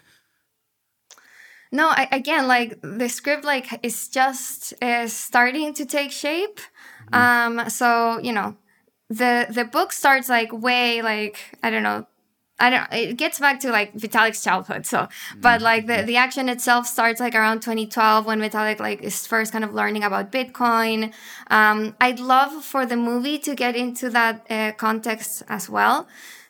No 1.71 1.87
I, 1.87 2.07
again 2.11 2.47
like 2.47 2.79
the 2.81 3.09
script 3.09 3.43
like 3.43 3.67
is 3.83 4.07
just 4.07 4.73
uh, 4.81 5.07
starting 5.07 5.73
to 5.75 5.85
take 5.85 6.11
shape 6.11 6.59
mm-hmm. 7.11 7.59
um 7.59 7.69
so 7.69 8.19
you 8.19 8.33
know 8.33 8.55
the 9.09 9.47
the 9.49 9.65
book 9.65 9.91
starts 9.91 10.29
like 10.29 10.51
way 10.51 11.01
like 11.01 11.57
i 11.63 11.69
don't 11.69 11.83
know 11.83 12.05
I 12.59 12.69
don't. 12.69 12.87
It 12.91 13.17
gets 13.17 13.39
back 13.39 13.61
to 13.61 13.71
like 13.71 13.93
Vitalik's 13.95 14.43
childhood. 14.43 14.85
So, 14.85 15.07
but 15.37 15.55
mm-hmm. 15.55 15.63
like 15.63 15.87
the, 15.87 16.03
the 16.03 16.17
action 16.17 16.49
itself 16.49 16.85
starts 16.87 17.19
like 17.19 17.33
around 17.33 17.61
2012 17.61 18.25
when 18.25 18.39
Vitalik 18.39 18.79
like 18.79 19.01
is 19.01 19.25
first 19.25 19.51
kind 19.51 19.63
of 19.63 19.73
learning 19.73 20.03
about 20.03 20.31
Bitcoin. 20.31 21.13
Um, 21.47 21.95
I'd 22.01 22.19
love 22.19 22.63
for 22.63 22.85
the 22.85 22.97
movie 22.97 23.39
to 23.39 23.55
get 23.55 23.75
into 23.75 24.09
that 24.09 24.45
uh, 24.49 24.73
context 24.73 25.43
as 25.47 25.69
well. 25.69 26.07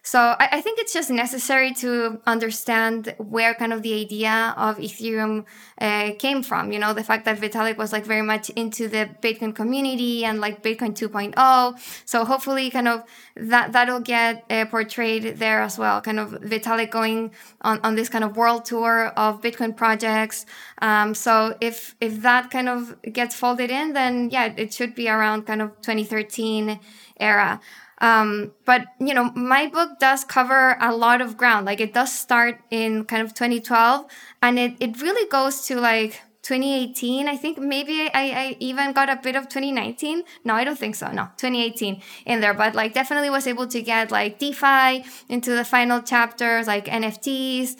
So 0.10 0.20
I, 0.40 0.50
I, 0.54 0.62
think 0.62 0.80
it's 0.80 0.92
just 0.92 1.12
necessary 1.12 1.72
to 1.86 2.20
understand 2.26 3.14
where 3.20 3.54
kind 3.54 3.72
of 3.72 3.84
the 3.84 3.94
idea 3.94 4.56
of 4.58 4.80
Ethereum 4.80 5.46
uh, 5.80 6.14
came 6.18 6.42
from. 6.42 6.72
You 6.72 6.80
know, 6.80 6.94
the 6.94 7.04
fact 7.04 7.26
that 7.26 7.40
Vitalik 7.40 7.78
was 7.78 7.94
like 7.94 8.06
very 8.06 8.24
much 8.24 8.50
into 8.62 8.88
the 8.88 9.08
Bitcoin 9.22 9.54
community 9.54 10.26
and 10.26 10.42
like 10.42 10.64
Bitcoin 10.64 10.98
2.0. 10.98 11.78
So 12.06 12.26
hopefully, 12.26 12.72
kind 12.72 12.88
of 12.88 13.04
that 13.36 13.72
that'll 13.72 14.00
get 14.00 14.46
uh, 14.50 14.66
portrayed 14.66 15.38
there 15.38 15.62
as 15.62 15.78
well. 15.78 16.02
Kind 16.02 16.20
of 16.20 16.32
Vitalik 16.42 16.90
going 16.90 17.30
on 17.62 17.80
on 17.84 17.94
this 17.94 18.10
kind 18.10 18.24
of 18.24 18.36
world 18.36 18.66
tour 18.66 19.14
of 19.16 19.42
Bitcoin 19.42 19.78
projects. 19.78 20.48
Um, 20.82 21.14
so 21.14 21.56
if 21.62 21.96
if 22.02 22.24
that 22.24 22.50
kind 22.50 22.68
of 22.68 23.00
gets 23.14 23.36
folded 23.36 23.70
in, 23.70 23.94
then 23.94 24.32
yeah, 24.32 24.52
it 24.58 24.74
should 24.74 24.96
be 24.96 25.08
around 25.08 25.46
kind 25.46 25.62
of 25.62 25.70
2013 25.84 26.80
era. 27.20 27.62
Um, 28.02 28.54
but 28.66 28.86
you 29.00 29.14
know, 29.14 29.32
my 29.36 29.68
book 29.68 30.00
does 30.00 30.24
cover 30.24 30.78
a 30.80 30.96
lot 30.96 31.22
of 31.22 31.38
ground. 31.38 31.66
Like 31.66 31.82
it 31.82 31.94
does 31.94 32.12
start 32.14 32.60
in 32.70 33.06
kind 33.06 33.22
of 33.22 33.34
2012 33.34 34.06
and 34.42 34.58
it, 34.58 34.76
it 34.80 35.02
really 35.02 35.30
goes 35.30 35.66
to 35.68 35.80
like 35.80 36.22
2018. 36.44 37.28
I 37.28 37.36
think 37.36 37.58
maybe 37.58 38.10
I, 38.14 38.32
I 38.32 38.58
even 38.60 38.94
got 38.94 39.10
a 39.10 39.18
bit 39.18 39.36
of 39.36 39.50
2019. 39.50 40.24
No, 40.46 40.54
I 40.54 40.64
don't 40.64 40.80
think 40.80 40.96
so. 40.96 41.12
No, 41.12 41.26
2018 41.38 42.02
in 42.26 42.40
there, 42.42 42.54
but 42.54 42.74
like 42.74 42.94
definitely 42.94 43.30
was 43.30 43.48
able 43.48 43.68
to 43.68 43.82
get 43.82 44.12
like 44.12 44.40
DeFi 44.40 45.04
into 45.28 45.52
the 45.52 45.66
final 45.66 46.02
chapters, 46.02 46.68
like 46.68 46.86
NFTs. 46.86 47.76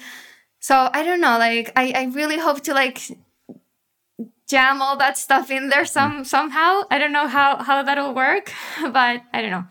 So 0.60 0.90
I 0.94 1.04
don't 1.04 1.22
know, 1.22 1.38
like 1.38 1.72
I, 1.76 1.94
I 1.96 2.04
really 2.14 2.38
hope 2.38 2.62
to 2.64 2.74
like 2.74 3.02
jam 4.50 4.82
all 4.82 4.98
that 4.98 5.18
stuff 5.18 5.50
in 5.50 5.70
there 5.70 5.86
some 5.86 6.26
somehow. 6.26 6.82
I 6.92 7.00
don't 7.00 7.14
know 7.14 7.28
how 7.28 7.64
how 7.64 7.82
that'll 7.84 8.14
work, 8.14 8.52
but 8.82 9.24
I 9.34 9.42
don't 9.42 9.52
know 9.52 9.66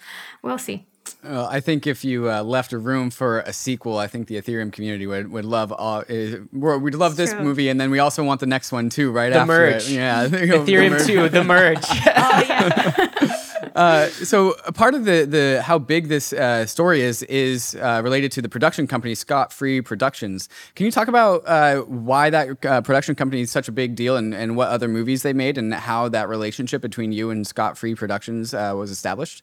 we'll 0.48 0.58
see. 0.58 0.86
Well, 1.22 1.46
I 1.46 1.60
think 1.60 1.86
if 1.86 2.04
you 2.04 2.30
uh, 2.30 2.42
left 2.42 2.72
a 2.72 2.78
room 2.78 3.10
for 3.10 3.40
a 3.40 3.52
sequel, 3.52 3.98
I 3.98 4.06
think 4.06 4.28
the 4.28 4.36
Ethereum 4.36 4.72
community 4.72 5.06
would, 5.06 5.30
would 5.30 5.44
love 5.44 5.72
all. 5.72 6.04
Uh, 6.08 6.38
we'd 6.52 6.94
love 6.94 7.16
this 7.16 7.32
True. 7.32 7.42
movie, 7.42 7.68
and 7.68 7.80
then 7.80 7.90
we 7.90 7.98
also 7.98 8.22
want 8.22 8.40
the 8.40 8.46
next 8.46 8.72
one 8.72 8.88
too, 8.88 9.10
right 9.10 9.32
the 9.32 9.40
after 9.40 9.46
merge. 9.52 9.90
it. 9.90 9.94
Yeah, 9.94 10.26
Ethereum 10.28 11.04
two, 11.06 11.28
the 11.28 11.42
merge. 11.42 11.84
oh 11.88 12.44
yeah. 12.48 13.72
uh, 13.74 14.06
so 14.08 14.54
part 14.74 14.94
of 14.94 15.04
the 15.06 15.24
the 15.24 15.62
how 15.62 15.78
big 15.78 16.08
this 16.08 16.32
uh, 16.32 16.66
story 16.66 17.00
is 17.00 17.22
is 17.24 17.74
uh, 17.80 18.00
related 18.04 18.30
to 18.32 18.42
the 18.42 18.48
production 18.48 18.86
company 18.86 19.14
Scott 19.14 19.52
Free 19.52 19.80
Productions. 19.80 20.48
Can 20.76 20.86
you 20.86 20.92
talk 20.92 21.08
about 21.08 21.42
uh, 21.46 21.80
why 21.82 22.30
that 22.30 22.60
production 22.60 23.14
company 23.14 23.42
is 23.42 23.50
such 23.50 23.66
a 23.66 23.72
big 23.72 23.96
deal, 23.96 24.16
and, 24.16 24.34
and 24.34 24.56
what 24.56 24.68
other 24.68 24.88
movies 24.88 25.22
they 25.22 25.32
made, 25.32 25.58
and 25.58 25.74
how 25.74 26.08
that 26.10 26.28
relationship 26.28 26.80
between 26.80 27.12
you 27.12 27.30
and 27.30 27.46
Scott 27.46 27.76
Free 27.76 27.94
Productions 27.94 28.52
was 28.52 28.90
established? 28.90 29.42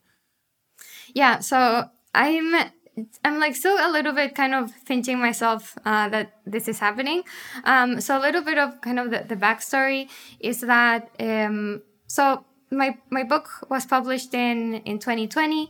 Yeah 1.16 1.40
so 1.40 1.84
i'm 2.14 2.54
i'm 3.24 3.40
like 3.40 3.56
still 3.56 3.78
a 3.80 3.90
little 3.92 4.14
bit 4.14 4.36
kind 4.36 4.54
of 4.54 4.72
thinking 4.72 5.20
myself 5.20 5.78
uh, 5.86 6.08
that 6.10 6.34
this 6.46 6.68
is 6.68 6.80
happening. 6.80 7.24
Um, 7.64 8.00
so 8.00 8.18
a 8.18 8.22
little 8.22 8.42
bit 8.42 8.58
of 8.58 8.80
kind 8.82 9.00
of 9.00 9.12
the, 9.12 9.26
the 9.28 9.36
backstory 9.36 10.10
is 10.40 10.62
that 10.62 11.10
um, 11.20 11.82
so 12.08 12.46
my 12.72 12.98
my 13.10 13.24
book 13.24 13.50
was 13.70 13.86
published 13.86 14.34
in 14.34 14.76
in 14.86 15.00
2020 15.00 15.70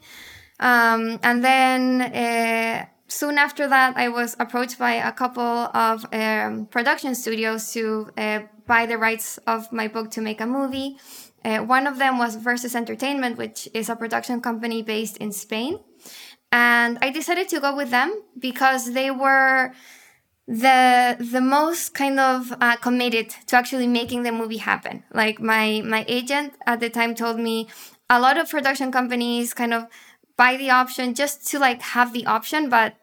um, 0.59 1.19
and 1.23 1.43
then 1.43 2.01
uh, 2.01 2.85
soon 3.07 3.37
after 3.37 3.67
that 3.67 3.95
i 3.97 4.07
was 4.07 4.35
approached 4.39 4.79
by 4.79 4.93
a 4.93 5.11
couple 5.11 5.43
of 5.43 6.05
um, 6.13 6.65
production 6.67 7.13
studios 7.13 7.71
to 7.73 8.09
uh, 8.17 8.39
buy 8.65 8.85
the 8.85 8.97
rights 8.97 9.37
of 9.45 9.71
my 9.71 9.87
book 9.87 10.09
to 10.11 10.21
make 10.21 10.41
a 10.41 10.45
movie 10.45 10.97
Uh, 11.45 11.59
one 11.59 11.85
of 11.85 11.99
them 11.99 12.17
was 12.17 12.35
Versus 12.35 12.75
Entertainment, 12.75 13.37
which 13.37 13.69
is 13.73 13.87
a 13.87 13.95
production 13.95 14.41
company 14.41 14.81
based 14.81 15.17
in 15.17 15.31
Spain. 15.31 15.79
And 16.51 16.97
I 17.01 17.11
decided 17.11 17.47
to 17.49 17.59
go 17.59 17.75
with 17.75 17.91
them 17.91 18.23
because 18.39 18.93
they 18.93 19.11
were 19.11 19.73
the 20.47 21.17
the 21.19 21.41
most 21.41 21.93
kind 21.93 22.19
of 22.19 22.53
uh, 22.61 22.75
committed 22.77 23.29
to 23.47 23.55
actually 23.55 23.87
making 23.87 24.23
the 24.23 24.31
movie 24.31 24.57
happen. 24.57 25.03
Like 25.13 25.39
my 25.39 25.81
my 25.85 26.03
agent 26.07 26.53
at 26.65 26.79
the 26.79 26.89
time 26.89 27.13
told 27.13 27.39
me 27.39 27.67
a 28.09 28.19
lot 28.19 28.37
of 28.37 28.49
production 28.49 28.91
companies 28.91 29.53
kind 29.53 29.73
of 29.73 29.87
buy 30.37 30.57
the 30.57 30.69
option 30.69 31.13
just 31.13 31.47
to 31.47 31.59
like 31.59 31.81
have 31.81 32.13
the 32.13 32.25
option, 32.25 32.69
but 32.69 32.95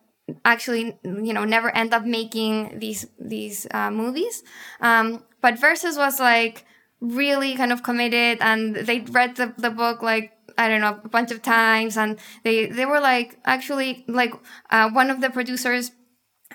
actually 0.45 0.99
you 1.05 1.33
know 1.33 1.45
never 1.45 1.71
end 1.71 1.95
up 1.95 2.05
making 2.05 2.79
these 2.79 3.07
these 3.21 3.67
uh, 3.73 3.91
movies. 3.91 4.43
Um, 4.81 5.25
but 5.41 5.59
Versus 5.59 5.97
was 5.97 6.21
like 6.21 6.65
really 7.03 7.57
kind 7.57 7.73
of 7.73 7.83
committed, 7.83 8.39
and 8.41 8.77
they 8.77 9.01
read 9.01 9.37
the, 9.37 9.53
the 9.59 9.71
book 9.71 10.03
like 10.03 10.33
I 10.57 10.69
don't 10.69 10.81
know 10.81 11.01
a 11.05 11.09
bunch 11.09 11.31
of 11.33 11.43
times, 11.43 11.97
and 11.97 12.19
they 12.45 12.67
they 12.67 12.87
were 12.87 13.01
like 13.01 13.39
actually 13.45 14.05
like 14.09 14.33
uh, 14.71 14.89
one 14.91 15.11
of 15.11 15.21
the 15.21 15.29
producers 15.29 15.91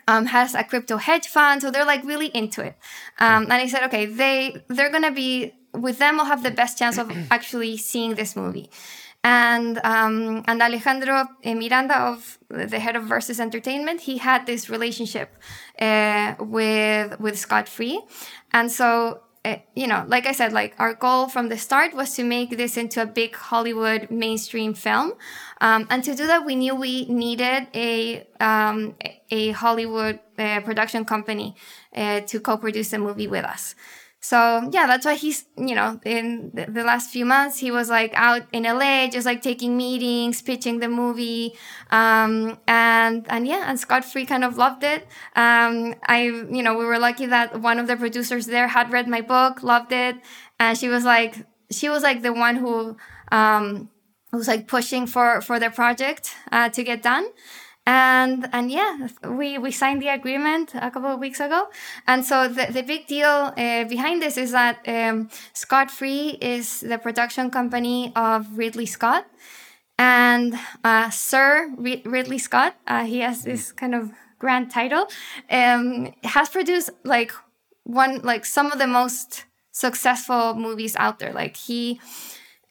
um, 0.08 0.28
has 0.28 0.56
a 0.56 0.64
crypto 0.64 0.98
hedge 0.98 1.28
fund, 1.28 1.62
so 1.62 1.70
they're 1.70 1.86
like 1.86 2.04
really 2.04 2.28
into 2.28 2.64
it. 2.64 2.78
Um, 3.20 3.44
and 3.44 3.54
I 3.54 3.68
said, 3.68 3.84
okay, 3.84 4.06
they 4.06 4.64
they're 4.70 4.92
gonna 4.92 5.12
be 5.12 5.54
with 5.74 6.00
them. 6.00 6.20
I'll 6.20 6.26
have 6.26 6.44
the 6.44 6.52
best 6.52 6.78
chance 6.78 6.98
of 6.98 7.12
actually 7.32 7.78
seeing 7.78 8.16
this 8.16 8.36
movie. 8.36 8.70
And 9.24 9.80
um, 9.84 10.46
and 10.48 10.62
Alejandro 10.62 11.26
Miranda, 11.44 11.98
of 11.98 12.40
the 12.50 12.80
head 12.80 12.96
of 12.96 13.04
Versus 13.04 13.40
Entertainment, 13.42 14.02
he 14.02 14.20
had 14.20 14.46
this 14.46 14.70
relationship 14.70 15.36
uh, 15.82 16.36
with 16.40 17.20
with 17.20 17.38
Scott 17.38 17.68
Free, 17.68 18.02
and 18.54 18.72
so 18.72 19.22
uh, 19.46 19.58
you 19.76 19.88
know, 19.88 20.04
like 20.08 20.26
I 20.26 20.32
said, 20.32 20.52
like 20.52 20.76
our 20.80 20.94
goal 20.94 21.28
from 21.28 21.50
the 21.50 21.58
start 21.58 21.94
was 21.94 22.14
to 22.16 22.24
make 22.24 22.58
this 22.58 22.78
into 22.78 23.02
a 23.02 23.06
big 23.06 23.36
Hollywood 23.36 24.10
mainstream 24.12 24.74
film, 24.74 25.14
um, 25.62 25.88
and 25.90 26.04
to 26.04 26.16
do 26.16 26.28
that, 26.28 26.46
we 26.46 26.56
knew 26.56 26.76
we 26.76 27.06
needed 27.06 27.68
a 27.74 28.28
um, 28.40 28.96
a 29.32 29.52
Hollywood 29.52 30.20
uh, 30.38 30.62
production 30.62 31.06
company 31.06 31.56
uh, 31.96 32.22
to 32.22 32.40
co-produce 32.40 32.90
the 32.90 32.98
movie 32.98 33.28
with 33.28 33.46
us. 33.46 33.76
So 34.20 34.70
yeah, 34.74 34.88
that's 34.88 35.06
why 35.06 35.16
he's, 35.16 35.46
you 35.58 35.76
know, 35.76 36.00
in 36.04 36.52
the 36.54 36.84
last 36.84 37.12
few 37.12 37.24
months, 37.24 37.60
he 37.60 37.72
was 37.72 37.90
like 37.90 38.12
out 38.16 38.44
in 38.52 38.64
LA, 38.64 39.08
just 39.08 39.26
like 39.26 39.42
taking 39.42 39.78
meetings, 39.78 40.42
pitching 40.42 40.80
the 40.80 40.90
movie. 40.90 41.54
Um, 41.92 42.58
and, 42.68 43.26
and 43.30 43.48
yeah, 43.48 43.66
and 43.68 43.80
Scott 43.80 44.04
Free 44.04 44.26
kind 44.26 44.44
of 44.44 44.58
loved 44.58 44.84
it. 44.84 45.04
Um, 45.36 45.96
I, 46.08 46.24
you 46.24 46.64
know, 46.64 46.76
we 46.76 46.86
were 46.86 47.00
lucky 47.00 47.28
that 47.28 47.62
one 47.62 47.80
of 47.80 47.88
the 47.88 47.96
producers 47.96 48.48
there 48.48 48.68
had 48.68 48.92
read 48.92 49.08
my 49.08 49.22
book, 49.22 49.62
loved 49.62 49.92
it. 49.92 50.18
And 50.60 50.78
she 50.78 50.90
was 50.90 51.06
like, 51.06 51.46
she 51.70 51.88
was 51.88 52.02
like 52.02 52.22
the 52.24 52.34
one 52.34 52.56
who, 52.56 52.98
um, 53.32 53.90
was 54.34 54.48
like 54.48 54.68
pushing 54.68 55.08
for, 55.08 55.42
for 55.42 55.60
the 55.60 55.70
project, 55.70 56.36
uh, 56.52 56.70
to 56.70 56.84
get 56.84 57.02
done 57.02 57.28
and 57.88 58.50
and 58.52 58.70
yeah 58.70 59.08
we 59.30 59.58
we 59.58 59.72
signed 59.72 60.02
the 60.02 60.10
agreement 60.10 60.76
a 60.76 60.92
couple 60.92 61.10
of 61.10 61.20
weeks 61.20 61.40
ago. 61.40 61.70
And 62.06 62.24
so 62.24 62.50
the, 62.50 62.68
the 62.70 62.84
big 62.84 63.08
deal 63.08 63.54
uh, 63.58 63.86
behind 63.86 64.22
this 64.22 64.38
is 64.38 64.52
that 64.52 64.86
um, 64.88 65.30
scott 65.54 65.90
free 65.90 66.38
is 66.42 66.82
the 66.82 66.98
production 66.98 67.50
company 67.50 68.12
of 68.16 68.58
ridley 68.58 68.86
scott. 68.86 69.26
And 69.98 70.54
uh, 70.84 71.10
sir 71.10 71.74
ridley 71.78 72.38
scott 72.38 72.76
uh, 72.86 73.06
he 73.06 73.20
has 73.20 73.44
this 73.44 73.72
kind 73.72 73.96
of 73.96 74.12
grand 74.38 74.70
title 74.70 75.08
um, 75.50 76.14
has 76.24 76.50
produced 76.50 76.90
like 77.06 77.32
one 77.84 78.22
like 78.22 78.44
some 78.44 78.70
of 78.72 78.80
the 78.80 78.88
most 78.88 79.46
successful 79.72 80.56
movies 80.56 80.96
out 80.98 81.20
there. 81.20 81.32
Like 81.32 81.56
he 81.56 82.02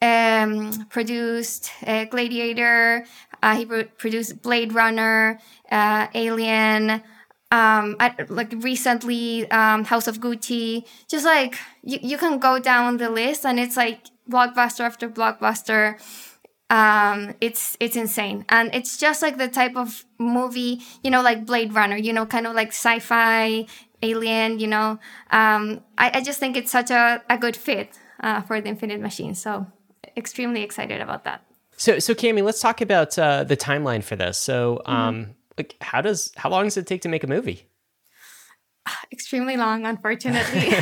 um, 0.01 0.85
produced 0.89 1.71
uh, 1.85 2.05
Gladiator, 2.05 3.05
uh, 3.41 3.55
he 3.55 3.65
produced 3.65 4.41
Blade 4.41 4.73
Runner, 4.73 5.39
uh, 5.71 6.07
Alien, 6.13 7.03
um, 7.49 7.95
I, 7.99 8.13
like 8.27 8.53
recently 8.57 9.49
um, 9.51 9.85
House 9.85 10.07
of 10.07 10.19
Gucci. 10.19 10.85
Just 11.07 11.25
like 11.25 11.55
you, 11.81 11.99
you 12.01 12.17
can 12.17 12.39
go 12.39 12.59
down 12.59 12.97
the 12.97 13.09
list, 13.09 13.45
and 13.45 13.59
it's 13.59 13.77
like 13.77 14.07
blockbuster 14.29 14.81
after 14.81 15.09
blockbuster. 15.09 15.95
Um, 16.69 17.35
it's 17.39 17.77
it's 17.79 17.95
insane, 17.95 18.45
and 18.49 18.75
it's 18.75 18.97
just 18.97 19.21
like 19.21 19.37
the 19.37 19.47
type 19.47 19.77
of 19.77 20.03
movie, 20.17 20.81
you 21.03 21.09
know, 21.09 21.21
like 21.21 21.45
Blade 21.45 21.73
Runner. 21.73 21.95
You 21.95 22.11
know, 22.11 22.25
kind 22.25 22.47
of 22.47 22.53
like 22.53 22.69
sci-fi, 22.69 23.65
Alien. 24.01 24.59
You 24.59 24.67
know, 24.67 24.99
um, 25.31 25.81
I, 25.97 26.11
I 26.15 26.21
just 26.21 26.39
think 26.39 26.57
it's 26.57 26.71
such 26.71 26.91
a, 26.91 27.23
a 27.29 27.37
good 27.37 27.55
fit 27.55 27.97
uh, 28.19 28.41
for 28.41 28.59
the 28.59 28.67
Infinite 28.67 28.99
Machine. 28.99 29.35
So 29.35 29.67
extremely 30.17 30.63
excited 30.63 30.99
about 30.99 31.23
that. 31.23 31.45
So, 31.77 31.99
so 31.99 32.13
Cami, 32.13 32.43
let's 32.43 32.59
talk 32.59 32.81
about 32.81 33.17
uh, 33.17 33.43
the 33.43 33.55
timeline 33.55 34.03
for 34.03 34.15
this. 34.15 34.37
So, 34.37 34.81
mm-hmm. 34.85 34.91
um, 34.91 35.15
mm-hmm. 35.15 35.31
like, 35.57 35.75
how 35.79 36.01
does 36.01 36.31
how 36.35 36.49
long 36.49 36.65
does 36.65 36.77
it 36.77 36.87
take 36.87 37.01
to 37.03 37.09
make 37.09 37.23
a 37.23 37.27
movie? 37.27 37.67
Extremely 39.11 39.57
long, 39.57 39.85
unfortunately. 39.85 40.73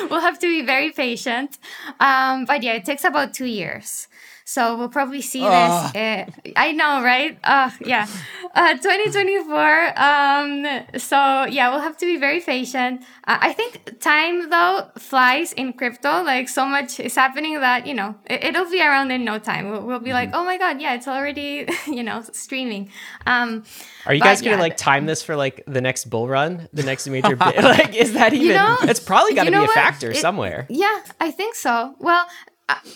we'll 0.10 0.20
have 0.20 0.38
to 0.38 0.46
be 0.46 0.64
very 0.64 0.90
patient. 0.90 1.58
Um, 2.00 2.44
but 2.46 2.62
yeah, 2.62 2.74
it 2.74 2.84
takes 2.84 3.04
about 3.04 3.34
two 3.34 3.46
years. 3.46 4.08
So 4.50 4.76
we'll 4.76 4.88
probably 4.88 5.22
see 5.22 5.42
this. 5.42 5.94
Uh, 5.94 6.26
I 6.56 6.72
know, 6.72 7.04
right? 7.04 7.38
Uh, 7.44 7.70
yeah. 7.86 8.08
Uh, 8.52 8.74
2024. 8.74 9.96
Um, 9.96 10.98
so 10.98 11.44
yeah, 11.44 11.70
we'll 11.70 11.78
have 11.78 11.96
to 11.98 12.04
be 12.04 12.16
very 12.16 12.40
patient. 12.40 13.02
Uh, 13.28 13.38
I 13.40 13.52
think 13.52 14.00
time 14.00 14.50
though 14.50 14.88
flies 14.98 15.52
in 15.52 15.72
crypto. 15.72 16.24
Like 16.24 16.48
so 16.48 16.66
much 16.66 16.98
is 16.98 17.14
happening 17.14 17.60
that, 17.60 17.86
you 17.86 17.94
know, 17.94 18.16
it, 18.26 18.52
will 18.52 18.68
be 18.68 18.80
around 18.80 19.12
in 19.12 19.24
no 19.24 19.38
time. 19.38 19.70
We'll, 19.70 19.86
we'll 19.86 20.00
be 20.00 20.12
like, 20.12 20.30
mm-hmm. 20.30 20.40
oh 20.40 20.44
my 20.44 20.58
God, 20.58 20.80
yeah, 20.80 20.94
it's 20.94 21.06
already, 21.06 21.68
you 21.86 22.02
know, 22.02 22.20
streaming. 22.32 22.90
Um, 23.26 23.62
Are 24.04 24.14
you 24.14 24.20
guys 24.20 24.42
going 24.42 24.50
to 24.50 24.56
yeah, 24.56 24.62
like 24.62 24.76
time 24.76 25.06
this 25.06 25.22
for 25.22 25.36
like 25.36 25.62
the 25.68 25.80
next 25.80 26.06
bull 26.06 26.26
run, 26.26 26.68
the 26.72 26.82
next 26.82 27.06
major 27.14 27.36
bit? 27.36 27.56
like, 27.62 27.94
is 27.94 28.14
that 28.14 28.34
even, 28.34 28.48
you 28.48 28.54
know, 28.54 28.78
it's 28.82 28.98
probably 28.98 29.34
got 29.34 29.44
to 29.44 29.52
be 29.52 29.56
a 29.58 29.60
what? 29.60 29.70
factor 29.70 30.10
it, 30.10 30.16
somewhere. 30.16 30.66
Yeah, 30.68 31.02
I 31.20 31.30
think 31.30 31.54
so. 31.54 31.94
Well, 32.00 32.26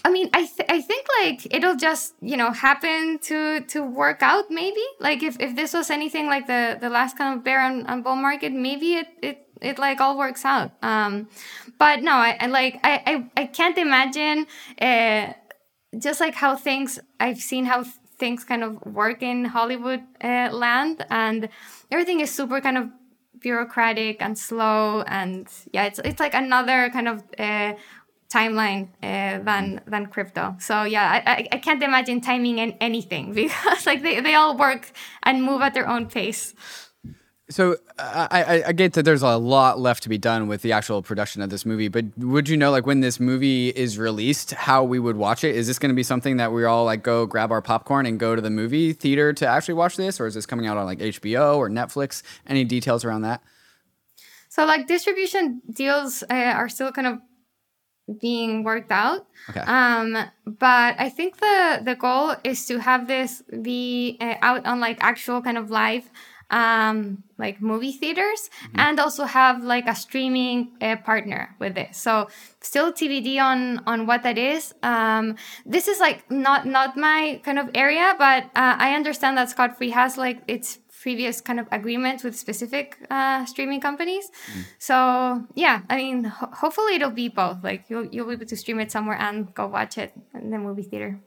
I 0.04 0.10
mean, 0.10 0.30
I 0.32 0.46
th- 0.46 0.68
I 0.68 0.80
think 0.80 1.06
like 1.20 1.54
it'll 1.54 1.76
just 1.76 2.14
you 2.20 2.36
know 2.36 2.50
happen 2.50 3.18
to 3.30 3.60
to 3.60 3.82
work 3.82 4.22
out 4.22 4.50
maybe. 4.50 4.84
Like 5.00 5.22
if, 5.22 5.36
if 5.40 5.56
this 5.56 5.72
was 5.72 5.90
anything 5.90 6.26
like 6.26 6.46
the 6.46 6.78
the 6.80 6.90
last 6.90 7.16
kind 7.18 7.36
of 7.36 7.44
bear 7.44 7.60
on, 7.60 7.86
and 7.86 8.04
bull 8.04 8.16
market 8.16 8.52
maybe 8.52 8.94
it 8.94 9.08
it 9.22 9.48
it 9.60 9.78
like 9.78 10.00
all 10.00 10.18
works 10.18 10.44
out. 10.44 10.72
Um 10.82 11.28
but 11.78 12.02
no 12.02 12.12
I, 12.12 12.36
I 12.40 12.46
like 12.46 12.80
I, 12.84 13.02
I 13.06 13.42
I 13.42 13.46
can't 13.46 13.78
imagine 13.78 14.46
uh 14.80 15.32
just 15.98 16.20
like 16.20 16.34
how 16.34 16.56
things 16.56 16.98
I've 17.20 17.40
seen 17.40 17.64
how 17.64 17.84
things 18.18 18.44
kind 18.44 18.62
of 18.62 18.84
work 18.86 19.22
in 19.22 19.44
Hollywood 19.44 20.02
uh, 20.22 20.48
land 20.52 21.04
and 21.10 21.48
everything 21.90 22.20
is 22.20 22.30
super 22.30 22.60
kind 22.60 22.78
of 22.78 22.88
bureaucratic 23.40 24.16
and 24.20 24.38
slow 24.38 25.02
and 25.02 25.46
yeah 25.72 25.84
it's 25.84 25.98
it's 25.98 26.20
like 26.20 26.34
another 26.34 26.88
kind 26.90 27.08
of 27.08 27.22
uh, 27.38 27.74
timeline 28.34 28.88
uh, 29.02 29.42
than 29.44 29.80
than 29.86 30.06
crypto. 30.06 30.56
So 30.58 30.82
yeah, 30.84 31.22
I, 31.26 31.48
I 31.52 31.58
can't 31.58 31.82
imagine 31.82 32.20
timing 32.20 32.58
in 32.58 32.72
anything 32.80 33.32
because 33.42 33.86
like 33.86 34.02
they, 34.02 34.20
they 34.20 34.34
all 34.34 34.56
work 34.56 34.90
and 35.22 35.42
move 35.42 35.62
at 35.62 35.74
their 35.74 35.88
own 35.88 36.06
pace. 36.06 36.54
So 37.50 37.76
I, 37.98 38.64
I, 38.66 38.72
get 38.72 38.94
that 38.94 39.02
there's 39.02 39.22
a 39.22 39.36
lot 39.36 39.78
left 39.78 40.02
to 40.04 40.08
be 40.08 40.16
done 40.16 40.48
with 40.48 40.62
the 40.62 40.72
actual 40.72 41.02
production 41.02 41.42
of 41.42 41.50
this 41.50 41.66
movie, 41.66 41.88
but 41.88 42.06
would 42.16 42.48
you 42.48 42.56
know 42.56 42.70
like 42.70 42.86
when 42.86 43.00
this 43.00 43.20
movie 43.20 43.68
is 43.68 43.98
released, 43.98 44.52
how 44.52 44.82
we 44.82 44.98
would 44.98 45.16
watch 45.16 45.44
it? 45.44 45.54
Is 45.54 45.66
this 45.66 45.78
going 45.78 45.90
to 45.90 45.94
be 45.94 46.02
something 46.02 46.38
that 46.38 46.52
we 46.52 46.64
all 46.64 46.86
like 46.86 47.02
go 47.02 47.26
grab 47.26 47.52
our 47.52 47.60
popcorn 47.60 48.06
and 48.06 48.18
go 48.18 48.34
to 48.34 48.40
the 48.40 48.48
movie 48.48 48.94
theater 48.94 49.34
to 49.34 49.46
actually 49.46 49.74
watch 49.74 49.96
this, 49.96 50.18
or 50.20 50.26
is 50.26 50.32
this 50.32 50.46
coming 50.46 50.66
out 50.66 50.78
on 50.78 50.86
like 50.86 51.00
HBO 51.00 51.58
or 51.58 51.68
Netflix? 51.68 52.22
Any 52.46 52.64
details 52.64 53.04
around 53.04 53.22
that? 53.22 53.42
So 54.48 54.64
like 54.64 54.86
distribution 54.86 55.60
deals 55.70 56.24
uh, 56.30 56.34
are 56.34 56.70
still 56.70 56.92
kind 56.92 57.06
of 57.06 57.18
being 58.20 58.64
worked 58.64 58.92
out. 58.92 59.26
Okay. 59.50 59.60
Um, 59.60 60.12
but 60.46 60.94
I 60.98 61.08
think 61.08 61.38
the 61.38 61.80
the 61.84 61.94
goal 61.94 62.34
is 62.44 62.66
to 62.66 62.78
have 62.78 63.06
this 63.06 63.42
be 63.62 64.18
uh, 64.20 64.34
out 64.42 64.66
on 64.66 64.80
like 64.80 64.98
actual 65.00 65.42
kind 65.42 65.58
of 65.58 65.70
live 65.70 66.10
um 66.50 67.24
like 67.38 67.60
movie 67.60 67.92
theaters 67.92 68.50
mm-hmm. 68.62 68.80
and 68.80 69.00
also 69.00 69.24
have 69.24 69.64
like 69.64 69.86
a 69.88 69.94
streaming 69.94 70.72
uh, 70.80 70.94
partner 70.96 71.56
with 71.58 71.74
this 71.74 71.96
so 71.96 72.28
still 72.60 72.92
tbd 72.92 73.40
on 73.40 73.80
on 73.86 74.06
what 74.06 74.22
that 74.22 74.36
is 74.36 74.74
um 74.82 75.34
this 75.64 75.88
is 75.88 75.98
like 76.00 76.30
not 76.30 76.66
not 76.66 76.96
my 76.96 77.40
kind 77.44 77.58
of 77.58 77.70
area 77.74 78.14
but 78.18 78.44
uh, 78.54 78.76
i 78.78 78.94
understand 78.94 79.38
that 79.38 79.48
scott 79.48 79.76
free 79.78 79.90
has 79.90 80.18
like 80.18 80.42
its 80.46 80.78
previous 81.04 81.42
kind 81.44 81.60
of 81.60 81.68
agreements 81.70 82.24
with 82.24 82.34
specific 82.34 82.96
uh, 83.10 83.44
streaming 83.44 83.80
companies. 83.88 84.30
Mm. 84.32 84.62
So 84.78 84.96
yeah, 85.54 85.82
I 85.92 85.96
mean, 85.96 86.24
ho- 86.24 86.48
hopefully 86.62 86.94
it'll 86.96 87.18
be 87.24 87.28
both. 87.28 87.62
Like 87.62 87.84
you'll 87.90 88.08
you'll 88.12 88.28
be 88.32 88.36
able 88.40 88.48
to 88.48 88.56
stream 88.56 88.80
it 88.80 88.90
somewhere 88.90 89.20
and 89.20 89.52
go 89.52 89.66
watch 89.68 89.98
it 89.98 90.16
in 90.32 90.48
the 90.48 90.56
movie 90.56 90.88
theater. 90.90 91.20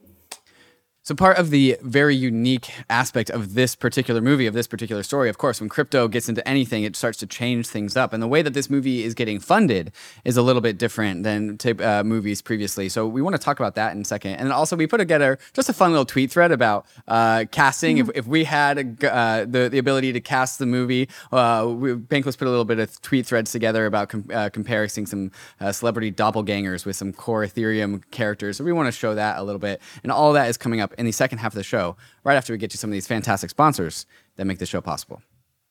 So 1.08 1.16
part 1.16 1.38
of 1.38 1.52
the 1.52 1.78
very 1.82 2.18
unique 2.18 2.70
aspect 2.90 3.30
of 3.30 3.54
this 3.54 3.78
particular 3.78 4.20
movie, 4.20 4.46
of 4.46 4.54
this 4.54 4.68
particular 4.68 5.04
story, 5.04 5.30
of 5.30 5.38
course, 5.38 5.62
when 5.62 5.70
crypto 5.70 6.10
gets 6.10 6.28
into 6.28 6.46
anything, 6.46 6.84
it 6.84 6.98
starts 6.98 7.18
to 7.20 7.26
change 7.26 7.68
things 7.68 7.96
up. 7.96 8.12
And 8.12 8.22
the 8.22 8.28
way 8.28 8.42
that 8.42 8.54
this 8.54 8.70
movie 8.70 9.06
is 9.06 9.14
getting 9.14 9.40
funded 9.40 9.94
is 10.26 10.36
a 10.36 10.42
little 10.42 10.62
bit 10.62 10.78
different 10.78 11.24
than 11.24 11.58
t- 11.58 11.82
uh, 11.82 12.04
movies 12.04 12.42
previously. 12.42 12.90
So 12.90 13.08
we 13.08 13.22
want 13.22 13.38
to 13.38 13.42
talk 13.42 13.58
about 13.58 13.76
that 13.76 13.96
in 13.96 14.02
a 14.02 14.04
second. 14.04 14.32
And 14.34 14.52
also, 14.52 14.76
we 14.76 14.86
put 14.86 14.98
together 14.98 15.40
just 15.54 15.70
a 15.70 15.74
fun 15.74 15.92
little 15.92 16.04
tweet 16.04 16.30
thread 16.30 16.52
about 16.52 16.86
uh, 17.08 17.46
casting. 17.52 18.00
If, 18.00 18.10
if 18.14 18.28
we 18.28 18.44
had 18.44 19.02
uh, 19.06 19.46
the 19.48 19.70
the 19.70 19.78
ability 19.78 20.12
to 20.12 20.20
cast 20.20 20.60
the 20.60 20.66
movie, 20.66 21.08
uh, 21.32 21.72
we, 21.74 21.94
Bankless 21.94 22.38
put 22.38 22.50
a 22.50 22.52
little 22.52 22.66
bit 22.66 22.80
of 22.80 23.02
tweet 23.02 23.26
threads 23.26 23.54
together 23.54 23.86
about 23.86 24.10
com- 24.10 24.30
uh, 24.34 24.50
comparing 24.50 24.90
some 24.90 25.32
uh, 25.62 25.72
celebrity 25.72 26.12
doppelgangers 26.12 26.86
with 26.86 26.98
some 26.98 27.14
core 27.14 27.46
Ethereum 27.46 28.04
characters. 28.12 28.58
So 28.58 28.66
we 28.66 28.74
want 28.74 28.88
to 28.88 28.92
show 28.92 29.16
that 29.16 29.38
a 29.38 29.44
little 29.44 29.60
bit, 29.60 29.82
and 30.04 30.12
all 30.12 30.34
that 30.34 30.50
is 30.50 30.58
coming 30.58 30.82
up 30.82 30.96
in 30.98 31.06
the 31.06 31.12
second 31.12 31.40
half 31.40 31.54
of 31.54 31.58
the 31.58 31.64
show, 31.64 31.96
right 32.24 32.36
after 32.36 32.54
we 32.54 32.58
get 32.58 32.72
to 32.72 32.78
some 32.78 32.90
of 32.90 32.94
these 32.94 33.08
fantastic 33.08 33.50
sponsors 33.50 34.06
that 34.36 34.46
make 34.46 34.60
the 34.60 34.66
show 34.66 34.82
possible. 34.82 35.22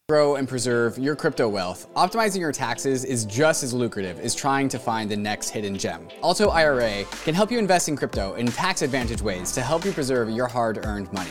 Grow 0.09 0.37
and 0.37 0.49
preserve 0.49 0.99
your 0.99 1.17
crypto 1.17 1.49
wealth. 1.49 1.93
Optimizing 1.95 2.39
your 2.39 2.53
taxes 2.53 3.05
is 3.05 3.25
just 3.25 3.65
as 3.65 3.75
lucrative 3.75 4.21
as 4.21 4.37
trying 4.37 4.69
to 4.69 4.79
find 4.79 5.11
the 5.11 5.17
next 5.17 5.49
hidden 5.49 5.77
gem. 5.77 6.07
Alto 6.23 6.49
IRA 6.51 7.03
can 7.25 7.35
help 7.35 7.51
you 7.51 7.59
invest 7.59 7.89
in 7.89 7.97
crypto 7.97 8.35
in 8.35 8.47
tax 8.47 8.83
advantage 8.83 9.21
ways 9.21 9.51
to 9.51 9.63
help 9.63 9.85
you 9.85 9.91
preserve 9.91 10.31
your 10.31 10.47
hard 10.47 10.87
earned 10.87 11.13
money. 11.13 11.31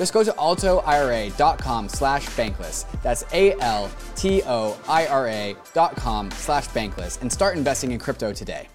Just 0.00 0.12
go 0.14 0.24
to 0.24 0.32
altoira.com 0.32 1.90
slash 1.90 2.26
bankless. 2.28 2.86
That's 3.02 3.22
A-L-T-O-I-R-A 3.34 3.96
dot 5.74 5.94
com 5.94 6.30
slash 6.30 6.68
bankless 6.68 7.20
and 7.20 7.30
start 7.30 7.54
investing 7.54 7.92
in 7.92 7.98
crypto 7.98 8.32
today. 8.32 8.66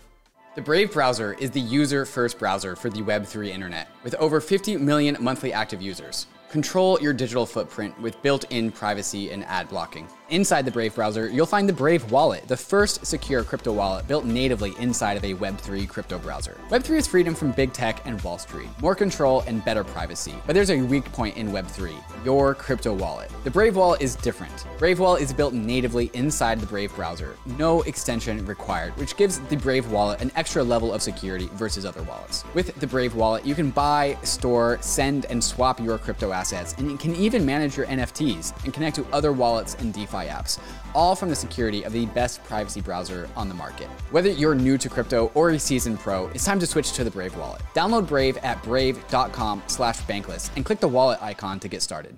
The 0.53 0.61
Brave 0.61 0.93
browser 0.93 1.33
is 1.39 1.49
the 1.49 1.59
user-first 1.59 2.37
browser 2.37 2.75
for 2.75 2.91
the 2.91 3.01
Web3 3.01 3.47
internet, 3.47 3.87
with 4.03 4.13
over 4.15 4.39
50 4.39 4.77
million 4.77 5.17
monthly 5.19 5.51
active 5.51 5.81
users. 5.81 6.27
Control 6.51 7.01
your 7.01 7.11
digital 7.11 7.47
footprint 7.47 7.99
with 7.99 8.21
built-in 8.21 8.71
privacy 8.71 9.31
and 9.31 9.45
ad 9.45 9.67
blocking. 9.67 10.07
Inside 10.31 10.65
the 10.65 10.71
Brave 10.71 10.95
browser, 10.95 11.29
you'll 11.29 11.45
find 11.45 11.69
the 11.69 11.73
Brave 11.73 12.11
Wallet, 12.11 12.47
the 12.47 12.57
first 12.57 13.05
secure 13.05 13.43
crypto 13.43 13.71
wallet 13.71 14.07
built 14.07 14.25
natively 14.25 14.73
inside 14.79 15.17
of 15.17 15.23
a 15.23 15.35
Web3 15.35 15.87
crypto 15.87 16.17
browser. 16.17 16.57
Web3 16.69 16.97
is 16.97 17.05
freedom 17.05 17.35
from 17.35 17.51
big 17.51 17.73
tech 17.73 18.01
and 18.07 18.19
Wall 18.23 18.39
Street, 18.39 18.67
more 18.81 18.95
control 18.95 19.41
and 19.41 19.63
better 19.63 19.83
privacy. 19.83 20.33
But 20.47 20.53
there's 20.53 20.71
a 20.71 20.81
weak 20.81 21.05
point 21.11 21.37
in 21.37 21.49
Web3 21.49 21.95
your 22.25 22.55
crypto 22.55 22.91
wallet. 22.91 23.29
The 23.43 23.51
Brave 23.51 23.75
Wallet 23.75 24.01
is 24.01 24.15
different. 24.15 24.65
Brave 24.79 24.99
Wallet 24.99 25.21
is 25.21 25.31
built 25.31 25.53
natively 25.53 26.09
inside 26.15 26.59
the 26.59 26.65
Brave 26.65 26.95
browser, 26.95 27.37
no 27.59 27.83
extension 27.83 28.43
required, 28.47 28.97
which 28.97 29.15
gives 29.15 29.39
the 29.41 29.57
Brave 29.57 29.91
Wallet 29.91 30.21
an 30.21 30.31
extra 30.35 30.63
level 30.63 30.91
of 30.91 31.03
security 31.03 31.51
versus 31.53 31.85
other 31.85 32.01
wallets. 32.01 32.43
With 32.55 32.73
the 32.79 32.87
Brave 32.87 33.13
Wallet, 33.13 33.45
you 33.45 33.53
can 33.53 33.69
buy, 33.69 34.17
store, 34.23 34.79
send, 34.81 35.25
and 35.25 35.43
swap 35.43 35.79
your 35.79 35.99
crypto 35.99 36.31
assets, 36.31 36.73
and 36.79 36.89
you 36.89 36.97
can 36.97 37.15
even 37.15 37.45
manage 37.45 37.77
your 37.77 37.85
NFTs 37.85 38.63
and 38.63 38.73
connect 38.73 38.95
to 38.95 39.05
other 39.13 39.31
wallets 39.31 39.75
and 39.75 39.93
DeFi 39.93 40.14
apps, 40.23 40.59
all 40.93 41.15
from 41.15 41.27
the 41.27 41.35
security 41.35 41.83
of 41.83 41.91
the 41.91 42.05
best 42.07 42.41
privacy 42.45 42.79
browser 42.79 43.29
on 43.35 43.49
the 43.49 43.55
market. 43.55 43.87
Whether 44.11 44.29
you're 44.29 44.55
new 44.55 44.77
to 44.77 44.87
crypto 44.87 45.31
or 45.33 45.49
a 45.49 45.59
seasoned 45.59 45.99
pro, 45.99 46.27
it's 46.27 46.45
time 46.45 46.59
to 46.61 46.65
switch 46.65 46.93
to 46.93 47.03
the 47.03 47.11
Brave 47.11 47.35
wallet. 47.35 47.61
Download 47.73 48.07
Brave 48.07 48.37
at 48.37 48.63
brave.com 48.63 49.63
slash 49.67 49.99
bankless 50.03 50.49
and 50.55 50.63
click 50.63 50.79
the 50.79 50.87
wallet 50.87 51.21
icon 51.21 51.59
to 51.59 51.67
get 51.67 51.81
started. 51.81 52.17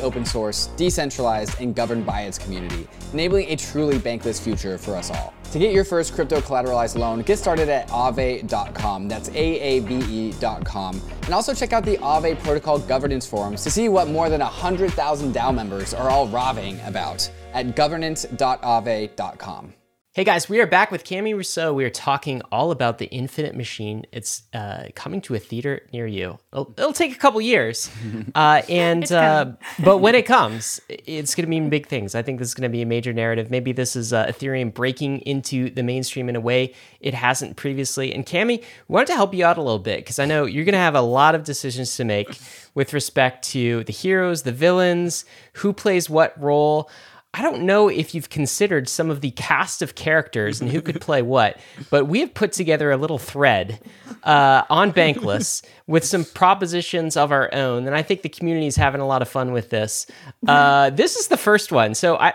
open 0.00 0.24
source, 0.24 0.68
decentralized, 0.76 1.60
and 1.60 1.74
governed 1.74 2.06
by 2.06 2.22
its 2.22 2.38
community, 2.38 2.86
enabling 3.12 3.50
a 3.50 3.56
truly 3.56 3.98
bankless 3.98 4.40
future 4.40 4.78
for 4.78 4.96
us 4.96 5.10
all. 5.10 5.34
To 5.52 5.58
get 5.58 5.72
your 5.72 5.84
first 5.84 6.14
crypto 6.14 6.40
collateralized 6.40 6.96
loan, 6.98 7.22
get 7.22 7.38
started 7.38 7.68
at 7.70 7.88
aave.com. 7.88 9.08
That's 9.08 9.30
A-A-V-E.com. 9.30 11.02
And 11.22 11.34
also 11.34 11.54
check 11.54 11.72
out 11.72 11.84
the 11.84 11.96
Aave 11.98 12.38
protocol 12.42 12.78
governance 12.78 13.26
forums 13.26 13.62
to 13.64 13.70
see 13.70 13.88
what 13.88 14.08
more 14.08 14.28
than 14.28 14.40
100,000 14.42 15.34
DAO 15.34 15.54
members 15.54 15.94
are 15.94 16.10
all 16.10 16.28
raving 16.28 16.78
about 16.84 17.30
at 17.54 17.74
governance.aave.com. 17.74 19.72
Hey 20.18 20.24
guys, 20.24 20.48
we 20.48 20.60
are 20.60 20.66
back 20.66 20.90
with 20.90 21.04
Cami 21.04 21.32
Russo. 21.32 21.72
We 21.72 21.84
are 21.84 21.90
talking 21.90 22.42
all 22.50 22.72
about 22.72 22.98
the 22.98 23.06
Infinite 23.06 23.54
Machine. 23.54 24.04
It's 24.10 24.42
uh, 24.52 24.88
coming 24.96 25.20
to 25.20 25.36
a 25.36 25.38
theater 25.38 25.82
near 25.92 26.08
you. 26.08 26.40
It'll, 26.52 26.74
it'll 26.76 26.92
take 26.92 27.14
a 27.14 27.18
couple 27.18 27.40
years, 27.40 27.88
uh, 28.34 28.62
and 28.68 29.12
uh, 29.12 29.52
but 29.78 29.98
when 29.98 30.16
it 30.16 30.26
comes, 30.26 30.80
it's 30.88 31.36
going 31.36 31.44
to 31.44 31.48
mean 31.48 31.70
big 31.70 31.86
things. 31.86 32.16
I 32.16 32.22
think 32.22 32.40
this 32.40 32.48
is 32.48 32.54
going 32.54 32.68
to 32.68 32.68
be 32.68 32.82
a 32.82 32.84
major 32.84 33.12
narrative. 33.12 33.48
Maybe 33.52 33.70
this 33.70 33.94
is 33.94 34.12
uh, 34.12 34.26
Ethereum 34.26 34.74
breaking 34.74 35.20
into 35.20 35.70
the 35.70 35.84
mainstream 35.84 36.28
in 36.28 36.34
a 36.34 36.40
way 36.40 36.74
it 36.98 37.14
hasn't 37.14 37.54
previously. 37.54 38.12
And 38.12 38.26
Cami, 38.26 38.58
we 38.58 38.64
wanted 38.88 39.06
to 39.06 39.14
help 39.14 39.32
you 39.34 39.44
out 39.44 39.56
a 39.56 39.62
little 39.62 39.78
bit 39.78 40.00
because 40.00 40.18
I 40.18 40.24
know 40.24 40.46
you're 40.46 40.64
going 40.64 40.72
to 40.72 40.78
have 40.78 40.96
a 40.96 41.00
lot 41.00 41.36
of 41.36 41.44
decisions 41.44 41.94
to 41.94 42.02
make 42.02 42.36
with 42.74 42.92
respect 42.92 43.44
to 43.50 43.84
the 43.84 43.92
heroes, 43.92 44.42
the 44.42 44.50
villains, 44.50 45.24
who 45.52 45.72
plays 45.72 46.10
what 46.10 46.40
role. 46.42 46.90
I 47.34 47.42
don't 47.42 47.62
know 47.62 47.88
if 47.88 48.14
you've 48.14 48.30
considered 48.30 48.88
some 48.88 49.10
of 49.10 49.20
the 49.20 49.30
cast 49.32 49.82
of 49.82 49.94
characters 49.94 50.60
and 50.60 50.70
who 50.70 50.80
could 50.80 51.00
play 51.00 51.20
what, 51.22 51.58
but 51.90 52.06
we 52.06 52.20
have 52.20 52.32
put 52.32 52.52
together 52.52 52.90
a 52.90 52.96
little 52.96 53.18
thread 53.18 53.80
uh, 54.24 54.62
on 54.70 54.92
Bankless 54.92 55.62
with 55.86 56.04
some 56.04 56.24
propositions 56.24 57.16
of 57.18 57.30
our 57.30 57.52
own, 57.54 57.86
and 57.86 57.94
I 57.94 58.02
think 58.02 58.22
the 58.22 58.28
community 58.30 58.66
is 58.66 58.76
having 58.76 59.00
a 59.02 59.06
lot 59.06 59.20
of 59.20 59.28
fun 59.28 59.52
with 59.52 59.68
this. 59.70 60.06
Uh, 60.46 60.88
this 60.90 61.16
is 61.16 61.28
the 61.28 61.36
first 61.36 61.70
one, 61.70 61.94
so 61.94 62.16
I. 62.16 62.32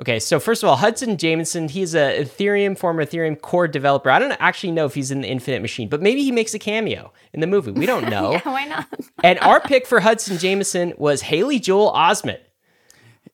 Okay, 0.00 0.18
so 0.18 0.40
first 0.40 0.64
of 0.64 0.68
all, 0.68 0.74
Hudson 0.74 1.16
Jameson, 1.16 1.68
he's 1.68 1.94
a 1.94 2.24
Ethereum 2.24 2.76
former 2.76 3.04
Ethereum 3.04 3.40
core 3.40 3.68
developer. 3.68 4.10
I 4.10 4.18
don't 4.18 4.32
actually 4.40 4.72
know 4.72 4.84
if 4.86 4.94
he's 4.94 5.12
in 5.12 5.20
the 5.20 5.28
Infinite 5.28 5.62
Machine, 5.62 5.88
but 5.88 6.02
maybe 6.02 6.24
he 6.24 6.32
makes 6.32 6.52
a 6.54 6.58
cameo 6.58 7.12
in 7.32 7.38
the 7.40 7.46
movie. 7.46 7.70
We 7.70 7.86
don't 7.86 8.08
know. 8.10 8.32
yeah, 8.32 8.40
why 8.44 8.64
not? 8.64 8.88
and 9.22 9.38
our 9.38 9.60
pick 9.60 9.86
for 9.86 10.00
Hudson 10.00 10.38
Jameson 10.38 10.94
was 10.96 11.22
Haley 11.22 11.60
Joel 11.60 11.92
Osment. 11.92 12.38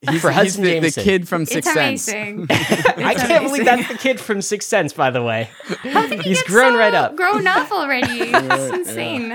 He's, 0.08 0.20
For 0.20 0.30
he's 0.30 0.37
Hudson 0.54 0.62
the, 0.62 0.68
the 0.68 0.74
Jameson. 0.80 1.02
kid 1.04 1.28
from 1.28 1.42
It's 1.42 1.52
Sixth 1.52 1.72
Sense. 1.72 2.08
amazing. 2.08 2.46
I 2.50 3.14
can't 3.14 3.44
believe 3.46 3.64
that's 3.64 3.88
the 3.88 3.98
kid 3.98 4.20
from 4.20 4.40
Sixth 4.42 4.68
Sense, 4.68 4.92
by 4.92 5.11
the 5.11 5.22
way. 5.24 5.50
How 5.82 6.06
did 6.06 6.20
he 6.22 6.28
He's 6.30 6.38
get 6.42 6.46
grown 6.46 6.74
so 6.74 6.78
right 6.78 6.94
up. 6.94 7.16
Grown 7.16 7.44
up 7.48 7.68
already. 7.72 8.06
It's 8.32 8.74
insane. 8.74 9.30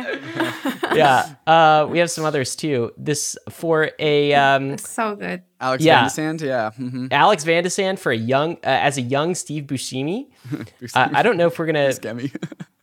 yeah. 0.96 1.36
Uh, 1.46 1.86
we 1.90 2.00
have 2.00 2.10
some 2.10 2.24
others 2.24 2.56
too. 2.56 2.92
This 2.98 3.38
for 3.50 3.92
a 4.00 4.34
um, 4.36 4.78
So 4.78 5.18
good. 5.18 5.44
Alex 5.60 5.84
Yeah. 5.84 6.02
Van 6.02 6.10
Sand, 6.10 6.42
yeah. 6.42 6.72
mhm. 6.80 7.12
Alex 7.12 7.44
Van 7.44 7.64
de 7.64 7.70
Sande 7.70 8.00
for 8.00 8.14
a 8.14 8.18
young 8.18 8.54
uh, 8.64 8.68
as 8.68 8.98
a 8.98 9.02
young 9.02 9.36
Steve 9.36 9.66
Buscemi. 9.66 10.28
Uh, 10.96 11.10
I 11.14 11.24
don't 11.24 11.38
know 11.38 11.48
if 11.48 11.58
we're 11.58 11.66
gonna 11.66 11.90
Scammy. 11.90 12.32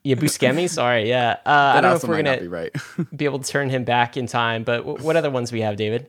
Yeah 0.02 0.14
Buscemi. 0.14 0.68
Sorry, 0.70 1.08
yeah. 1.08 1.36
Uh, 1.44 1.50
I 1.50 1.80
don't 1.80 1.90
know 1.90 1.96
if 1.96 2.04
we're 2.04 2.22
gonna 2.22 2.40
be 2.40 2.48
right. 2.48 2.74
be 3.16 3.26
able 3.26 3.38
to 3.38 3.46
turn 3.50 3.68
him 3.68 3.84
back 3.84 4.16
in 4.16 4.26
time. 4.26 4.64
But 4.64 4.78
w- 4.78 4.98
what 5.04 5.16
other 5.16 5.30
ones 5.30 5.52
we 5.52 5.60
have, 5.60 5.76
David? 5.76 6.06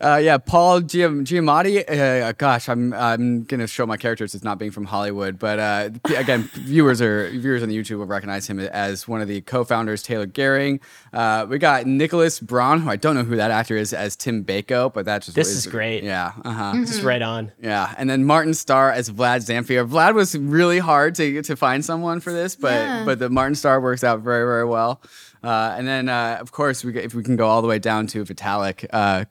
Uh, 0.00 0.20
yeah, 0.22 0.38
Paul 0.38 0.80
Giam- 0.82 1.24
Giamatti. 1.24 1.82
Uh, 1.90 2.32
gosh, 2.32 2.68
I'm 2.68 2.92
I'm 2.94 3.42
gonna 3.42 3.66
show 3.66 3.84
my 3.84 3.96
characters 3.96 4.34
as 4.36 4.44
not 4.44 4.58
being 4.58 4.70
from 4.70 4.84
Hollywood, 4.84 5.38
but 5.40 5.58
uh, 5.58 5.90
again, 6.16 6.42
viewers 6.54 7.00
are 7.02 7.30
viewers 7.30 7.62
on 7.64 7.68
the 7.68 7.76
YouTube 7.76 7.98
will 7.98 8.06
recognize 8.06 8.46
him 8.46 8.60
as 8.60 9.08
one 9.08 9.20
of 9.20 9.26
the 9.26 9.40
co-founders, 9.40 10.02
Taylor 10.04 10.26
Gerring. 10.26 10.80
Uh, 11.12 11.44
we 11.48 11.58
got 11.58 11.86
Nicholas 11.86 12.40
Braun, 12.40 12.80
who 12.80 12.90
I 12.90 12.96
don't 12.96 13.14
know 13.14 13.22
who 13.24 13.36
that 13.36 13.50
actor 13.50 13.76
is, 13.76 13.92
as 13.92 14.16
Tim 14.16 14.44
Beiko, 14.44 14.92
but 14.92 15.04
that 15.04 15.22
just 15.22 15.34
This 15.34 15.50
is 15.50 15.66
great. 15.66 16.02
Yeah, 16.04 16.32
uh 16.44 16.52
huh. 16.52 16.72
Just 16.86 17.02
right 17.02 17.20
on. 17.20 17.52
Yeah, 17.60 17.94
and 17.98 18.08
then 18.08 18.24
Martin 18.24 18.54
Starr 18.54 18.90
as 18.90 19.10
Vlad 19.10 19.46
Zamfir. 19.46 19.86
Vlad 19.88 20.14
was 20.14 20.34
really 20.36 20.78
hard 20.78 21.14
to 21.16 21.42
to 21.42 21.54
find 21.56 21.84
someone 21.84 22.20
for 22.20 22.32
this, 22.32 22.56
but 22.56 22.72
Yeah. 22.72 23.04
but 23.04 23.18
the 23.18 23.28
Martin 23.28 23.54
Starr 23.54 23.80
works 23.80 24.02
out 24.02 24.20
very, 24.20 24.44
very 24.46 24.64
well. 24.64 25.02
Uh, 25.44 25.74
and 25.76 25.86
then, 25.88 26.08
uh, 26.08 26.38
of 26.40 26.52
course, 26.52 26.84
we, 26.84 26.96
if 26.98 27.14
we 27.14 27.22
can 27.22 27.36
go 27.36 27.46
all 27.46 27.60
the 27.62 27.68
way 27.68 27.78
down 27.78 28.06
to 28.06 28.24
Vitalik, 28.24 28.86
uh, 28.92 29.24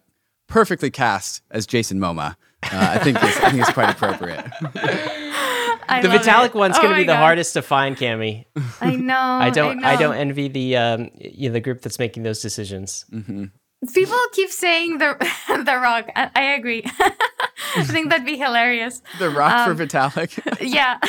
perfectly 0.47 0.91
cast 0.91 1.41
as 1.49 1.65
Jason 1.65 1.99
Momoa. 1.99 2.35
Uh, 2.63 2.69
I 2.95 2.99
think 2.99 3.17
is, 3.23 3.37
I 3.37 3.49
think 3.49 3.61
it's 3.63 3.71
quite 3.71 3.89
appropriate. 3.89 4.45
I 5.91 6.01
the 6.01 6.09
love 6.09 6.21
Vitalik 6.21 6.45
it. 6.47 6.55
one's 6.55 6.77
Oh 6.77 6.81
going 6.81 6.89
to 6.93 6.95
my 6.97 7.01
be 7.03 7.07
the 7.07 7.15
hardest 7.17 7.53
to 7.53 7.61
find, 7.61 7.95
Cami. 7.97 8.45
I 8.79 8.95
know. 8.95 9.15
I 9.19 9.49
don't. 9.49 9.83
I, 9.83 9.93
know. 9.93 9.99
don't 9.99 10.15
envy 10.15 10.47
the 10.47 10.77
um, 10.77 11.09
you 11.17 11.49
know, 11.49 11.53
the 11.53 11.59
group 11.61 11.81
that's 11.81 11.99
making 11.99 12.23
those 12.23 12.41
decisions. 12.41 13.05
People 13.93 14.17
keep 14.33 14.49
saying 14.49 14.99
the 14.99 15.15
the 15.65 15.77
Rock. 15.77 16.07
I, 16.15 16.29
I 16.35 16.43
agree. 16.53 16.83
I 17.75 17.83
think 17.83 18.09
that'd 18.09 18.25
be 18.25 18.37
hilarious. 18.37 19.01
The 19.19 19.29
Rock 19.29 19.67
Um, 19.67 19.75
for 19.77 19.85
Vitalik. 19.85 20.31
Yeah. 20.61 20.99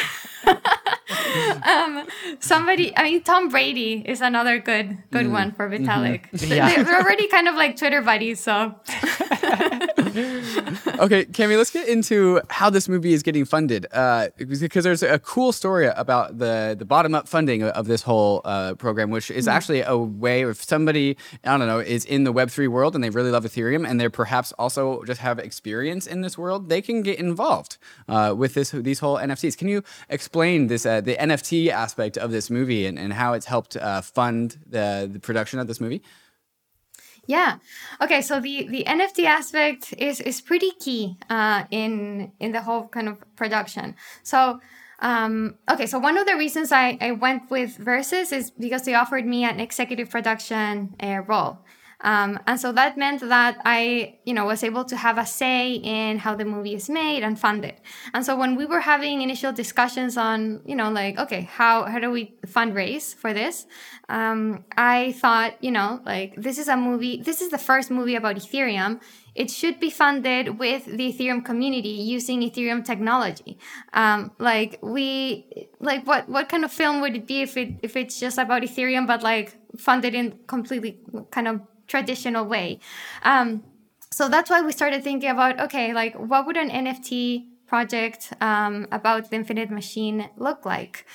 um, 1.64 2.06
somebody. 2.40 2.96
I 2.96 3.02
mean, 3.04 3.22
Tom 3.22 3.48
Brady 3.48 4.02
is 4.06 4.20
another 4.20 4.58
good 4.58 4.98
good 5.10 5.26
Mm. 5.26 5.32
one 5.32 5.52
for 5.52 5.68
Vitalik. 5.68 6.26
Yeah. 6.32 6.74
They- 6.76 6.82
They're 6.82 7.00
already 7.00 7.28
kind 7.28 7.48
of 7.48 7.54
like 7.54 7.76
Twitter 7.76 8.02
buddies, 8.02 8.40
so 8.40 8.74
okay, 10.12 11.24
Cami, 11.24 11.56
let's 11.56 11.70
get 11.70 11.88
into 11.88 12.40
how 12.50 12.68
this 12.68 12.88
movie 12.88 13.12
is 13.12 13.22
getting 13.22 13.44
funded. 13.44 13.86
Uh, 13.92 14.28
because 14.36 14.84
there's 14.84 15.02
a 15.02 15.18
cool 15.18 15.52
story 15.52 15.86
about 15.86 16.38
the 16.38 16.76
the 16.78 16.84
bottom 16.84 17.14
up 17.14 17.28
funding 17.28 17.62
of 17.62 17.86
this 17.86 18.02
whole 18.02 18.42
uh, 18.44 18.74
program, 18.74 19.10
which 19.10 19.30
is 19.30 19.48
actually 19.48 19.80
a 19.80 19.96
way 19.96 20.42
if 20.42 20.62
somebody 20.62 21.16
I 21.44 21.56
don't 21.56 21.66
know 21.66 21.78
is 21.78 22.04
in 22.04 22.24
the 22.24 22.32
Web 22.32 22.50
three 22.50 22.68
world 22.68 22.94
and 22.94 23.02
they 23.02 23.10
really 23.10 23.30
love 23.30 23.44
Ethereum 23.44 23.88
and 23.88 23.98
they're 24.00 24.10
perhaps 24.10 24.52
also 24.58 25.02
just 25.04 25.20
have 25.20 25.38
experience 25.38 26.06
in 26.06 26.20
this 26.20 26.36
world, 26.36 26.68
they 26.68 26.82
can 26.82 27.02
get 27.02 27.18
involved 27.18 27.78
uh, 28.08 28.34
with 28.36 28.54
this 28.54 28.70
these 28.70 28.98
whole 29.00 29.16
NFTs. 29.16 29.56
Can 29.56 29.68
you 29.68 29.82
explain 30.08 30.66
this 30.66 30.84
uh, 30.84 31.00
the 31.00 31.16
NFT 31.16 31.68
aspect 31.68 32.18
of 32.18 32.30
this 32.30 32.50
movie 32.50 32.86
and, 32.86 32.98
and 32.98 33.14
how 33.14 33.32
it's 33.32 33.46
helped 33.46 33.76
uh, 33.76 34.02
fund 34.02 34.58
the 34.68 35.08
the 35.10 35.20
production 35.20 35.58
of 35.58 35.66
this 35.66 35.80
movie? 35.80 36.02
Yeah. 37.26 37.58
Okay. 38.00 38.20
So 38.20 38.40
the 38.40 38.66
the 38.68 38.84
NFT 38.84 39.24
aspect 39.24 39.94
is 39.98 40.20
is 40.20 40.40
pretty 40.40 40.72
key 40.80 41.16
uh, 41.30 41.64
in 41.70 42.32
in 42.40 42.52
the 42.52 42.62
whole 42.62 42.88
kind 42.88 43.08
of 43.08 43.18
production. 43.36 43.94
So. 44.22 44.60
Um, 45.04 45.56
okay, 45.68 45.86
so 45.86 45.98
one 45.98 46.16
of 46.16 46.26
the 46.28 46.36
reasons 46.36 46.70
I, 46.70 46.96
I 47.00 47.10
went 47.10 47.50
with 47.50 47.76
Versus 47.76 48.30
is 48.30 48.52
because 48.52 48.84
they 48.84 48.94
offered 48.94 49.26
me 49.26 49.42
an 49.42 49.58
executive 49.58 50.08
production 50.10 50.94
uh, 51.02 51.22
role. 51.26 51.58
Um, 52.02 52.38
and 52.46 52.60
so 52.60 52.72
that 52.72 52.98
meant 52.98 53.20
that 53.20 53.60
I, 53.64 54.18
you 54.24 54.34
know, 54.34 54.44
was 54.46 54.62
able 54.64 54.84
to 54.84 54.96
have 54.96 55.18
a 55.18 55.26
say 55.26 55.74
in 55.74 56.18
how 56.18 56.34
the 56.34 56.44
movie 56.44 56.74
is 56.74 56.90
made 56.90 57.22
and 57.22 57.38
funded. 57.38 57.74
And 58.12 58.26
so 58.26 58.36
when 58.36 58.56
we 58.56 58.66
were 58.66 58.80
having 58.80 59.22
initial 59.22 59.52
discussions 59.52 60.16
on, 60.16 60.60
you 60.66 60.74
know, 60.74 60.90
like, 60.90 61.18
okay, 61.18 61.42
how, 61.42 61.84
how 61.84 61.98
do 61.98 62.10
we 62.10 62.34
fundraise 62.46 63.14
for 63.14 63.32
this? 63.32 63.66
Um, 64.08 64.64
I 64.76 65.12
thought, 65.12 65.62
you 65.62 65.70
know, 65.70 66.00
like, 66.04 66.34
this 66.36 66.58
is 66.58 66.68
a 66.68 66.76
movie, 66.76 67.22
this 67.22 67.40
is 67.40 67.50
the 67.50 67.58
first 67.58 67.90
movie 67.90 68.16
about 68.16 68.36
Ethereum. 68.36 69.00
It 69.34 69.50
should 69.50 69.80
be 69.80 69.88
funded 69.88 70.58
with 70.58 70.84
the 70.84 71.10
Ethereum 71.10 71.42
community 71.42 71.88
using 71.88 72.42
Ethereum 72.42 72.84
technology. 72.84 73.58
Um, 73.94 74.32
like 74.38 74.78
we, 74.82 75.68
like 75.80 76.06
what, 76.06 76.28
what 76.28 76.50
kind 76.50 76.64
of 76.64 76.72
film 76.72 77.00
would 77.00 77.16
it 77.16 77.26
be 77.26 77.40
if 77.40 77.56
it, 77.56 77.76
if 77.82 77.96
it's 77.96 78.20
just 78.20 78.36
about 78.36 78.62
Ethereum, 78.62 79.06
but 79.06 79.22
like 79.22 79.56
funded 79.78 80.14
in 80.14 80.38
completely 80.46 80.98
kind 81.30 81.48
of 81.48 81.60
traditional 81.92 82.44
way. 82.54 82.80
Um, 83.22 83.62
so 84.10 84.28
that's 84.28 84.48
why 84.50 84.60
we 84.62 84.72
started 84.72 85.04
thinking 85.04 85.30
about 85.30 85.60
okay, 85.66 85.92
like 85.92 86.14
what 86.30 86.46
would 86.46 86.56
an 86.56 86.70
NFT 86.70 87.46
project 87.66 88.32
um, 88.40 88.86
about 88.90 89.30
the 89.30 89.36
Infinite 89.36 89.70
Machine 89.70 90.18
look 90.36 90.60
like? 90.64 91.06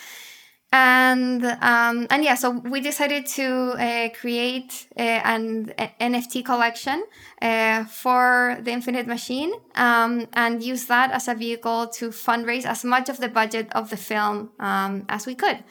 And 0.72 1.44
um, 1.74 2.08
and 2.12 2.24
yeah, 2.28 2.36
so 2.36 2.50
we 2.74 2.80
decided 2.82 3.26
to 3.40 3.48
uh, 3.88 4.10
create 4.20 4.88
uh, 5.00 5.22
an 5.34 5.74
a- 5.80 5.94
NFT 6.12 6.44
collection 6.44 7.06
uh, 7.42 7.86
for 7.86 8.58
the 8.62 8.72
Infinite 8.72 9.08
Machine 9.08 9.52
um, 9.76 10.28
and 10.34 10.62
use 10.62 10.86
that 10.94 11.10
as 11.12 11.28
a 11.28 11.36
vehicle 11.36 11.88
to 11.98 12.10
fundraise 12.10 12.66
as 12.66 12.84
much 12.84 13.08
of 13.10 13.18
the 13.24 13.30
budget 13.30 13.68
of 13.80 13.90
the 13.90 13.98
film 13.98 14.52
um, 14.60 15.06
as 15.08 15.26
we 15.26 15.36
could. 15.36 15.64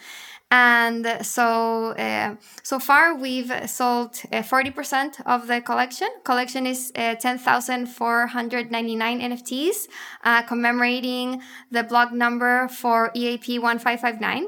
And 0.50 1.18
so, 1.22 1.92
uh, 1.92 2.35
so 2.62 2.78
far 2.78 3.14
we've 3.16 3.52
sold 3.68 4.20
uh, 4.32 4.42
40% 4.42 5.20
of 5.26 5.48
the 5.48 5.61
collection. 5.61 6.09
Collection 6.22 6.66
is 6.66 6.92
uh, 6.94 7.16
10,499 7.16 9.20
NFTs, 9.20 9.88
uh, 10.24 10.42
commemorating 10.42 11.42
the 11.72 11.82
block 11.82 12.12
number 12.12 12.68
for 12.68 13.11
EIP 13.16 13.59
1559. 13.59 14.46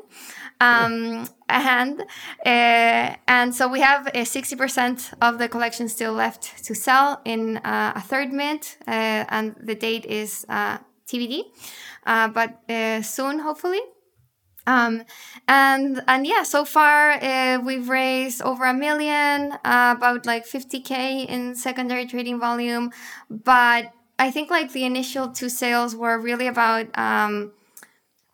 Um, 0.60 1.28
and, 1.48 2.00
uh, 2.46 3.14
and 3.26 3.54
so 3.54 3.68
we 3.68 3.80
have 3.80 4.08
uh, 4.08 4.20
60% 4.20 5.14
of 5.20 5.38
the 5.38 5.48
collection 5.48 5.88
still 5.88 6.12
left 6.12 6.64
to 6.64 6.74
sell 6.74 7.22
in 7.24 7.58
uh, 7.58 7.92
a 7.96 8.00
third 8.00 8.32
mint, 8.32 8.76
uh, 8.86 9.24
and 9.28 9.56
the 9.60 9.74
date 9.74 10.04
is 10.04 10.46
uh, 10.48 10.78
TBD, 11.08 11.42
uh, 12.06 12.28
but 12.28 12.62
uh, 12.68 13.02
soon, 13.02 13.40
hopefully. 13.40 13.80
Um, 14.68 15.04
and 15.48 16.02
and 16.06 16.26
yeah, 16.26 16.42
so 16.42 16.66
far 16.66 17.12
uh, 17.12 17.58
we've 17.64 17.88
raised 17.88 18.42
over 18.42 18.66
a 18.66 18.74
million, 18.74 19.52
uh, 19.64 19.94
about 19.96 20.26
like 20.26 20.46
50k 20.46 21.26
in 21.26 21.54
secondary 21.54 22.06
trading 22.06 22.38
volume. 22.38 22.92
But 23.30 23.92
I 24.18 24.30
think 24.30 24.50
like 24.50 24.72
the 24.72 24.84
initial 24.84 25.28
two 25.28 25.48
sales 25.48 25.96
were 25.96 26.18
really 26.18 26.48
about 26.48 26.86
um, 26.98 27.52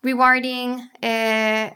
rewarding 0.03 0.89
uh, 1.01 1.69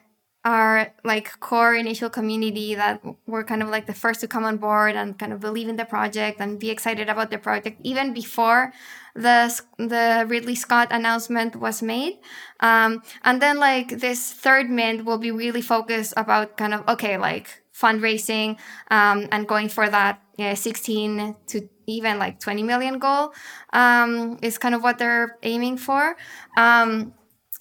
our 0.44 0.94
like 1.06 1.40
core 1.40 1.76
initial 1.76 2.10
community 2.10 2.76
that 2.76 3.02
were 3.28 3.46
kind 3.46 3.64
of 3.64 3.70
like 3.70 3.86
the 3.88 3.94
first 3.94 4.20
to 4.22 4.28
come 4.28 4.44
on 4.44 4.58
board 4.58 4.96
and 4.96 5.18
kind 5.18 5.32
of 5.32 5.40
believe 5.40 5.70
in 5.70 5.78
the 5.78 5.86
project 5.86 6.42
and 6.42 6.60
be 6.60 6.70
excited 6.70 7.08
about 7.08 7.30
the 7.32 7.38
project 7.38 7.80
even 7.84 8.14
before 8.14 8.74
the 9.16 9.62
the 9.78 10.26
Ridley 10.28 10.56
Scott 10.56 10.90
announcement 10.92 11.56
was 11.56 11.82
made. 11.82 12.20
Um, 12.60 13.02
and 13.24 13.42
then 13.42 13.60
like 13.60 14.00
this 14.00 14.32
third 14.32 14.70
mint 14.70 15.06
will 15.06 15.18
be 15.18 15.32
really 15.32 15.62
focused 15.62 16.14
about 16.18 16.58
kind 16.58 16.74
of 16.74 16.88
okay 16.88 17.18
like 17.18 17.64
fundraising 17.74 18.58
um, 18.92 19.28
and 19.32 19.48
going 19.48 19.70
for 19.70 19.90
that 19.90 20.22
yeah, 20.38 20.54
16 20.54 21.36
to 21.48 21.70
even 21.88 22.18
like 22.18 22.40
20 22.40 22.64
million 22.64 23.00
goal 23.00 23.34
um, 23.74 24.38
is 24.42 24.58
kind 24.58 24.76
of 24.76 24.84
what 24.84 24.98
they're 24.98 25.38
aiming 25.44 25.78
for. 25.78 26.16
Um, 26.58 27.14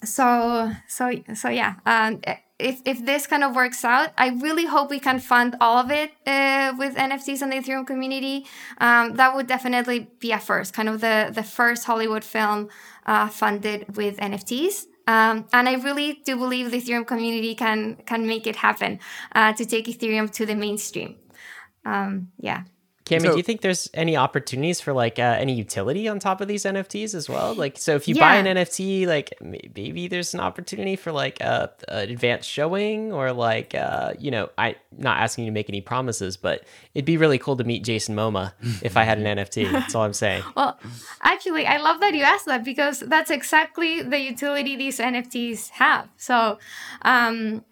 so 0.03 0.71
so 0.87 1.11
so 1.33 1.49
yeah. 1.49 1.75
Um, 1.85 2.21
if, 2.59 2.81
if 2.85 3.05
this 3.05 3.25
kind 3.25 3.43
of 3.43 3.55
works 3.55 3.85
out, 3.85 4.09
I 4.17 4.29
really 4.29 4.65
hope 4.65 4.89
we 4.89 4.99
can 4.99 5.19
fund 5.19 5.55
all 5.61 5.77
of 5.77 5.89
it 5.91 6.11
uh, 6.27 6.73
with 6.77 6.95
NFTs 6.95 7.41
and 7.41 7.51
the 7.51 7.57
Ethereum 7.57 7.87
community. 7.87 8.45
Um, 8.79 9.15
that 9.15 9.33
would 9.35 9.47
definitely 9.47 10.11
be 10.19 10.31
a 10.31 10.39
first, 10.39 10.73
kind 10.73 10.89
of 10.89 11.01
the, 11.01 11.31
the 11.33 11.43
first 11.43 11.85
Hollywood 11.85 12.23
film 12.23 12.69
uh, 13.05 13.29
funded 13.29 13.95
with 13.95 14.17
NFTs. 14.17 14.85
Um, 15.07 15.47
and 15.53 15.67
I 15.67 15.73
really 15.75 16.21
do 16.23 16.35
believe 16.35 16.69
the 16.69 16.79
Ethereum 16.79 17.07
community 17.07 17.55
can 17.55 17.95
can 18.05 18.27
make 18.27 18.45
it 18.45 18.57
happen 18.57 18.99
uh, 19.33 19.53
to 19.53 19.65
take 19.65 19.87
Ethereum 19.87 20.29
to 20.33 20.45
the 20.45 20.55
mainstream. 20.55 21.15
Um, 21.83 22.27
yeah. 22.37 22.63
Cami, 23.09 23.21
So- 23.21 23.31
do 23.31 23.37
you 23.37 23.43
think 23.43 23.61
there's 23.61 23.89
any 23.93 24.15
opportunities 24.15 24.79
for 24.79 24.93
like 24.93 25.17
uh, 25.17 25.35
any 25.39 25.53
utility 25.53 26.07
on 26.07 26.19
top 26.19 26.41
of 26.41 26.47
these 26.47 26.63
NFTs 26.63 27.15
as 27.15 27.27
well? 27.27 27.55
Like, 27.55 27.77
so 27.77 27.95
if 27.95 28.07
you 28.07 28.15
buy 28.15 28.35
an 28.35 28.45
NFT, 28.45 29.07
like 29.07 29.33
maybe 29.41 30.07
there's 30.07 30.33
an 30.33 30.39
opportunity 30.39 30.95
for 30.95 31.11
like 31.11 31.37
uh, 31.41 31.67
an 31.87 32.09
advanced 32.09 32.47
showing 32.49 33.11
or 33.11 33.33
like, 33.33 33.73
uh, 33.73 34.13
you 34.19 34.29
know, 34.29 34.49
I 34.57 34.75
not 34.97 35.17
asking 35.17 35.45
you 35.45 35.51
to 35.51 35.53
make 35.53 35.69
any 35.69 35.81
promises, 35.81 36.37
but 36.37 36.63
it'd 36.93 37.05
be 37.05 37.17
really 37.17 37.39
cool 37.39 37.57
to 37.57 37.63
meet 37.63 37.83
Jason 37.83 38.15
Momoa 38.15 38.53
if 38.83 38.95
I 38.95 39.03
had 39.03 39.17
an 39.17 39.25
NFT. 39.37 39.71
That's 39.71 39.95
all 39.95 40.03
I'm 40.03 40.13
saying. 40.13 40.43
Well, 40.55 40.77
actually, 41.21 41.65
I 41.65 41.77
love 41.77 42.01
that 42.01 42.13
you 42.13 42.23
asked 42.23 42.45
that 42.47 42.65
because 42.65 42.99
that's 42.99 43.31
exactly 43.31 44.01
the 44.01 44.19
utility 44.19 44.75
these 44.75 44.99
NFTs 44.99 45.69
have. 45.69 46.09
So, 46.17 46.59
um, 47.03 47.63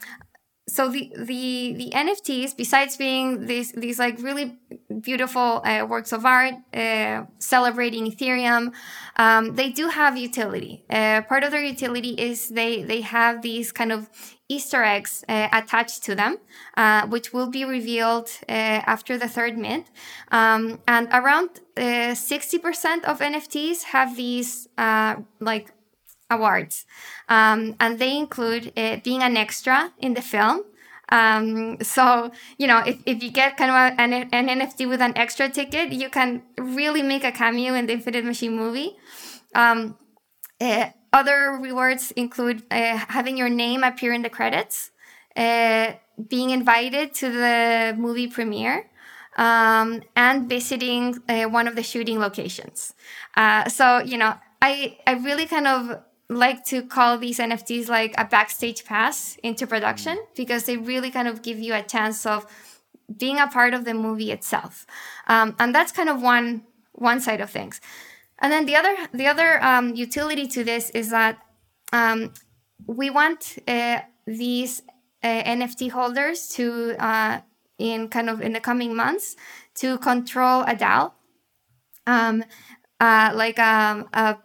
so 0.69 0.89
the 0.89 1.11
the 1.15 1.73
the 1.77 1.91
NFTs, 1.95 2.55
besides 2.55 2.97
being 2.97 3.45
these 3.45 3.71
these 3.71 3.99
like 3.99 4.19
really 4.21 4.57
beautiful 5.01 5.61
uh, 5.63 5.85
works 5.87 6.11
of 6.11 6.25
art 6.25 6.55
uh, 6.73 7.23
celebrating 7.39 8.11
Ethereum, 8.11 8.73
um, 9.15 9.55
they 9.55 9.69
do 9.69 9.87
have 9.87 10.17
utility. 10.17 10.83
Uh, 10.89 11.21
part 11.21 11.43
of 11.45 11.51
their 11.51 11.63
utility 11.63 12.15
is 12.19 12.49
they 12.49 12.83
they 12.83 12.99
have 12.99 13.41
these 13.41 13.71
kind 13.71 13.93
of 13.93 14.09
Easter 14.49 14.83
eggs 14.83 15.23
uh, 15.29 15.47
attached 15.53 16.03
to 16.03 16.15
them, 16.15 16.37
uh, 16.75 17.07
which 17.07 17.31
will 17.31 17.49
be 17.49 17.63
revealed 17.63 18.29
uh, 18.49 18.51
after 18.85 19.17
the 19.17 19.29
third 19.29 19.57
mint. 19.57 19.89
Um, 20.31 20.79
and 20.85 21.07
around 21.13 21.61
sixty 22.13 22.57
percent 22.57 23.05
of 23.05 23.19
NFTs 23.19 23.83
have 23.83 24.17
these 24.17 24.67
uh, 24.77 25.15
like 25.39 25.71
awards. 26.29 26.85
Um, 27.29 27.75
and 27.79 27.99
they 27.99 28.17
include 28.17 28.73
uh, 28.77 28.97
being 29.03 29.21
an 29.23 29.37
extra 29.37 29.93
in 29.99 30.13
the 30.13 30.21
film. 30.21 30.63
Um, 31.09 31.77
so, 31.81 32.31
you 32.57 32.67
know, 32.67 32.79
if, 32.85 33.01
if 33.05 33.23
you 33.23 33.31
get 33.31 33.55
kind 33.55 33.71
of 33.71 33.99
an, 33.99 34.13
an 34.31 34.59
NFT 34.59 34.89
with 34.89 35.01
an 35.01 35.17
extra 35.17 35.49
ticket, 35.49 35.93
you 35.93 36.09
can 36.09 36.43
really 36.57 37.01
make 37.01 37.23
a 37.23 37.31
cameo 37.31 37.73
in 37.73 37.85
the 37.85 37.93
Infinite 37.93 38.25
Machine 38.25 38.55
movie. 38.55 38.97
Um, 39.55 39.97
uh, 40.59 40.89
other 41.13 41.57
rewards 41.61 42.11
include 42.11 42.63
uh, 42.69 42.97
having 43.07 43.37
your 43.37 43.49
name 43.49 43.83
appear 43.83 44.11
in 44.11 44.21
the 44.21 44.29
credits. 44.29 44.91
Being 45.35 46.49
invited 46.49 47.13
to 47.15 47.29
the 47.29 47.95
movie 47.95 48.27
premiere 48.27 48.89
um, 49.37 50.01
and 50.15 50.49
visiting 50.49 51.19
uh, 51.29 51.43
one 51.43 51.67
of 51.67 51.75
the 51.75 51.83
shooting 51.83 52.19
locations. 52.19 52.93
Uh, 53.35 53.69
so, 53.69 53.99
you 53.99 54.17
know, 54.17 54.33
I, 54.61 54.97
I 55.05 55.13
really 55.13 55.45
kind 55.45 55.67
of 55.67 56.01
like 56.29 56.65
to 56.65 56.83
call 56.83 57.17
these 57.17 57.39
NFTs 57.39 57.87
like 57.87 58.13
a 58.17 58.25
backstage 58.25 58.83
pass 58.85 59.37
into 59.43 59.65
production 59.65 60.17
because 60.35 60.65
they 60.65 60.77
really 60.77 61.09
kind 61.09 61.27
of 61.27 61.41
give 61.41 61.59
you 61.59 61.73
a 61.73 61.81
chance 61.81 62.25
of 62.25 62.45
being 63.15 63.39
a 63.39 63.47
part 63.47 63.73
of 63.73 63.85
the 63.85 63.93
movie 63.93 64.31
itself. 64.31 64.85
Um, 65.27 65.55
and 65.59 65.73
that's 65.73 65.91
kind 65.91 66.09
of 66.09 66.21
one 66.21 66.63
one 66.91 67.21
side 67.21 67.41
of 67.41 67.49
things. 67.49 67.79
And 68.39 68.51
then 68.51 68.65
the 68.65 68.75
other 68.75 68.95
the 69.13 69.27
other 69.27 69.63
um, 69.63 69.95
utility 69.95 70.47
to 70.47 70.63
this 70.63 70.89
is 70.91 71.11
that 71.11 71.39
um, 71.93 72.33
we 72.85 73.09
want 73.09 73.57
uh, 73.67 74.01
these 74.25 74.81
uh, 75.23 75.43
NFT 75.43 75.91
holders 75.91 76.49
to 76.49 76.95
uh, 76.99 77.39
in 77.77 78.09
kind 78.09 78.29
of 78.29 78.41
in 78.41 78.53
the 78.53 78.59
coming 78.59 78.95
months 78.95 79.35
to 79.75 79.97
control 79.99 80.61
a 80.63 80.75
DAO, 80.75 81.11
um, 82.05 82.43
uh, 82.99 83.31
like 83.33 83.59
um, 83.59 84.09
a 84.13 84.37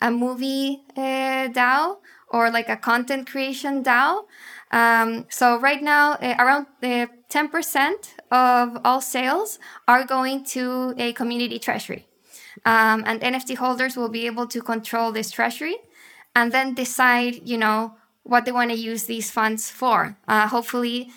a 0.00 0.10
movie 0.10 0.82
uh, 0.96 1.48
DAO 1.48 1.98
or 2.28 2.50
like 2.50 2.68
a 2.68 2.76
content 2.76 3.30
creation 3.30 3.82
DAO. 3.82 4.24
Um, 4.70 5.26
so 5.28 5.58
right 5.58 5.82
now, 5.82 6.12
uh, 6.12 6.34
around 6.38 6.66
uh, 6.82 7.06
10% 7.28 7.92
of 8.30 8.78
all 8.84 9.00
sales 9.00 9.58
are 9.86 10.04
going 10.04 10.44
to 10.44 10.94
a 10.96 11.12
community 11.12 11.58
treasury. 11.58 12.06
Um, 12.64 13.04
and 13.06 13.20
NFT 13.20 13.56
holders 13.56 13.96
will 13.96 14.08
be 14.08 14.26
able 14.26 14.46
to 14.46 14.60
control 14.60 15.12
this 15.12 15.30
treasury 15.30 15.76
and 16.34 16.52
then 16.52 16.74
decide, 16.74 17.46
you 17.46 17.58
know, 17.58 17.96
what 18.22 18.44
they 18.44 18.52
want 18.52 18.70
to 18.70 18.76
use 18.76 19.04
these 19.04 19.30
funds 19.30 19.70
for. 19.70 20.16
Uh, 20.28 20.46
hopefully, 20.48 21.10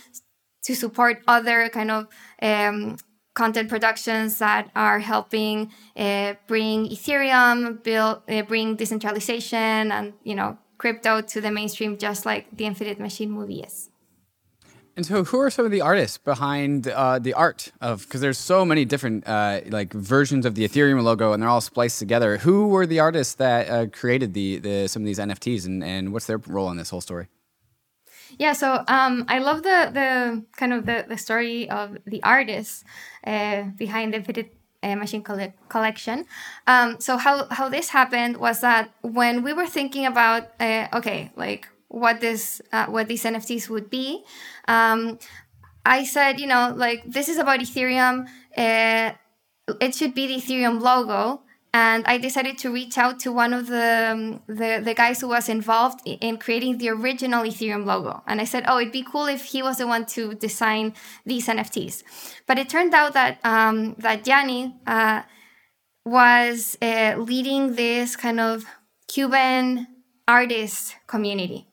to 0.63 0.75
support 0.75 1.21
other 1.27 1.69
kind 1.69 1.91
of 1.91 2.07
um, 2.41 2.97
content 3.35 3.69
productions 3.69 4.39
that 4.39 4.71
are 4.75 4.99
helping 4.99 5.71
uh, 5.95 6.33
bring 6.47 6.89
Ethereum, 6.89 7.83
build, 7.83 8.21
uh, 8.27 8.41
bring 8.41 8.75
decentralization, 8.75 9.91
and 9.91 10.13
you 10.23 10.33
know, 10.33 10.57
crypto 10.79 11.21
to 11.21 11.39
the 11.39 11.51
mainstream, 11.51 11.97
just 11.97 12.25
like 12.25 12.47
the 12.55 12.65
Infinite 12.65 12.99
Machine 12.99 13.29
movie 13.29 13.59
is. 13.59 13.89
And 14.97 15.05
so, 15.05 15.25
who 15.25 15.39
are 15.39 15.49
some 15.49 15.65
of 15.65 15.71
the 15.71 15.81
artists 15.81 16.17
behind 16.17 16.87
uh, 16.87 17.19
the 17.19 17.33
art 17.33 17.73
of? 17.81 18.03
Because 18.03 18.21
there's 18.21 18.37
so 18.37 18.63
many 18.63 18.85
different 18.85 19.27
uh, 19.27 19.59
like 19.67 19.91
versions 19.91 20.45
of 20.45 20.55
the 20.55 20.65
Ethereum 20.65 21.03
logo, 21.03 21.33
and 21.33 21.43
they're 21.43 21.49
all 21.49 21.59
spliced 21.59 21.99
together. 21.99 22.37
Who 22.37 22.69
were 22.69 22.85
the 22.85 23.01
artists 23.01 23.35
that 23.35 23.69
uh, 23.69 23.87
created 23.87 24.33
the, 24.33 24.59
the 24.59 24.87
some 24.87 25.01
of 25.01 25.05
these 25.05 25.19
NFTs, 25.19 25.65
and, 25.65 25.83
and 25.83 26.13
what's 26.13 26.27
their 26.27 26.37
role 26.37 26.71
in 26.71 26.77
this 26.77 26.89
whole 26.89 27.01
story? 27.01 27.27
Yeah, 28.37 28.53
so 28.53 28.83
um, 28.87 29.25
I 29.27 29.39
love 29.39 29.63
the 29.63 29.89
the 29.93 30.43
kind 30.57 30.73
of 30.73 30.85
the, 30.85 31.05
the 31.07 31.17
story 31.17 31.69
of 31.69 31.97
the 32.05 32.21
artists 32.23 32.83
uh, 33.25 33.63
behind 33.77 34.13
the 34.13 34.17
Infinite 34.17 34.55
uh, 34.83 34.95
Machine 34.95 35.23
coll- 35.23 35.53
collection. 35.69 36.25
Um, 36.67 36.99
so 36.99 37.17
how 37.17 37.47
how 37.49 37.69
this 37.69 37.89
happened 37.89 38.37
was 38.37 38.61
that 38.61 38.91
when 39.01 39.43
we 39.43 39.53
were 39.53 39.67
thinking 39.67 40.05
about 40.05 40.51
uh, 40.59 40.87
okay, 40.93 41.31
like 41.35 41.67
what 41.87 42.19
this 42.19 42.61
uh, 42.71 42.87
what 42.87 43.07
these 43.07 43.23
NFTs 43.23 43.69
would 43.69 43.89
be. 43.89 44.23
Um, 44.67 45.17
I 45.85 46.03
said, 46.03 46.39
you 46.39 46.47
know, 46.47 46.73
like 46.75 47.03
this 47.05 47.29
is 47.29 47.37
about 47.37 47.59
Ethereum. 47.59 48.27
Uh, 48.57 49.13
it 49.79 49.95
should 49.95 50.13
be 50.13 50.27
the 50.27 50.35
Ethereum 50.41 50.81
logo, 50.81 51.43
and 51.75 52.05
I 52.07 52.17
decided 52.17 52.57
to 52.59 52.71
reach 52.71 52.97
out 52.97 53.19
to 53.23 53.33
one 53.33 53.51
of 53.51 53.67
the, 53.67 54.09
um, 54.13 54.41
the 54.47 54.79
the 54.81 54.93
guys 54.93 55.19
who 55.19 55.27
was 55.27 55.49
involved 55.49 55.99
in 56.05 56.37
creating 56.37 56.77
the 56.77 56.87
original 56.87 57.43
Ethereum 57.43 57.83
logo. 57.85 58.23
And 58.27 58.39
I 58.39 58.45
said, 58.45 58.63
oh, 58.65 58.79
it'd 58.79 58.93
be 58.93 59.03
cool 59.03 59.25
if 59.25 59.43
he 59.43 59.61
was 59.61 59.75
the 59.79 59.85
one 59.85 60.05
to 60.15 60.35
design 60.35 60.93
these 61.25 61.47
NFTs. 61.47 61.95
But 62.47 62.59
it 62.59 62.69
turned 62.69 62.93
out 62.93 63.11
that 63.19 63.39
um, 63.43 63.95
that 63.99 64.23
Gianni 64.23 64.73
uh, 64.87 65.23
was 66.05 66.77
uh, 66.81 67.15
leading 67.17 67.75
this 67.75 68.15
kind 68.15 68.39
of 68.39 68.63
Cuban 69.09 69.85
artist 70.29 70.95
community. 71.07 71.67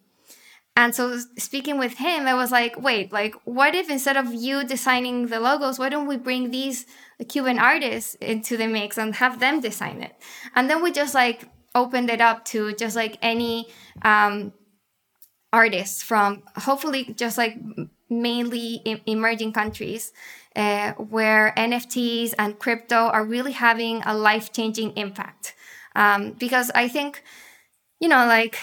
And 0.74 0.94
so 0.94 1.18
speaking 1.36 1.78
with 1.78 1.98
him, 1.98 2.26
I 2.26 2.34
was 2.34 2.50
like, 2.50 2.80
wait, 2.80 3.12
like, 3.12 3.34
what 3.44 3.74
if 3.74 3.90
instead 3.90 4.16
of 4.16 4.32
you 4.32 4.64
designing 4.64 5.26
the 5.26 5.38
logos, 5.38 5.78
why 5.78 5.90
don't 5.90 6.06
we 6.06 6.16
bring 6.16 6.50
these 6.50 6.86
Cuban 7.28 7.58
artists 7.58 8.14
into 8.16 8.56
the 8.56 8.66
mix 8.66 8.96
and 8.96 9.14
have 9.16 9.38
them 9.38 9.60
design 9.60 10.02
it? 10.02 10.14
And 10.54 10.70
then 10.70 10.82
we 10.82 10.90
just 10.90 11.14
like 11.14 11.44
opened 11.74 12.08
it 12.08 12.22
up 12.22 12.44
to 12.46 12.72
just 12.74 12.96
like 12.96 13.18
any 13.20 13.68
um, 14.00 14.52
artists 15.52 16.02
from 16.02 16.42
hopefully 16.56 17.14
just 17.16 17.36
like 17.36 17.58
mainly 18.08 19.02
emerging 19.06 19.52
countries 19.52 20.12
uh, 20.56 20.92
where 20.92 21.52
NFTs 21.56 22.34
and 22.38 22.58
crypto 22.58 22.96
are 22.96 23.24
really 23.24 23.52
having 23.52 24.02
a 24.04 24.14
life 24.14 24.52
changing 24.52 24.96
impact. 24.96 25.54
Um, 25.94 26.32
because 26.32 26.70
I 26.74 26.88
think, 26.88 27.22
you 28.00 28.08
know, 28.08 28.26
like 28.26 28.58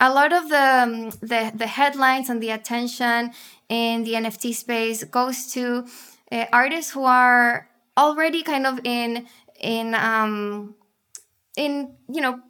a 0.00 0.12
lot 0.12 0.32
of 0.32 0.48
the, 0.48 0.82
um, 0.82 1.10
the, 1.20 1.52
the 1.54 1.66
headlines 1.66 2.28
and 2.28 2.42
the 2.42 2.50
attention 2.50 3.32
in 3.68 4.04
the 4.04 4.12
NFT 4.12 4.54
space 4.54 5.04
goes 5.04 5.46
to 5.52 5.86
uh, 6.30 6.44
artists 6.52 6.92
who 6.92 7.04
are 7.04 7.68
already 7.96 8.42
kind 8.42 8.66
of 8.66 8.80
in 8.84 9.26
in 9.60 9.94
um, 9.94 10.74
in 11.56 11.94
you 12.08 12.20
know 12.20 12.40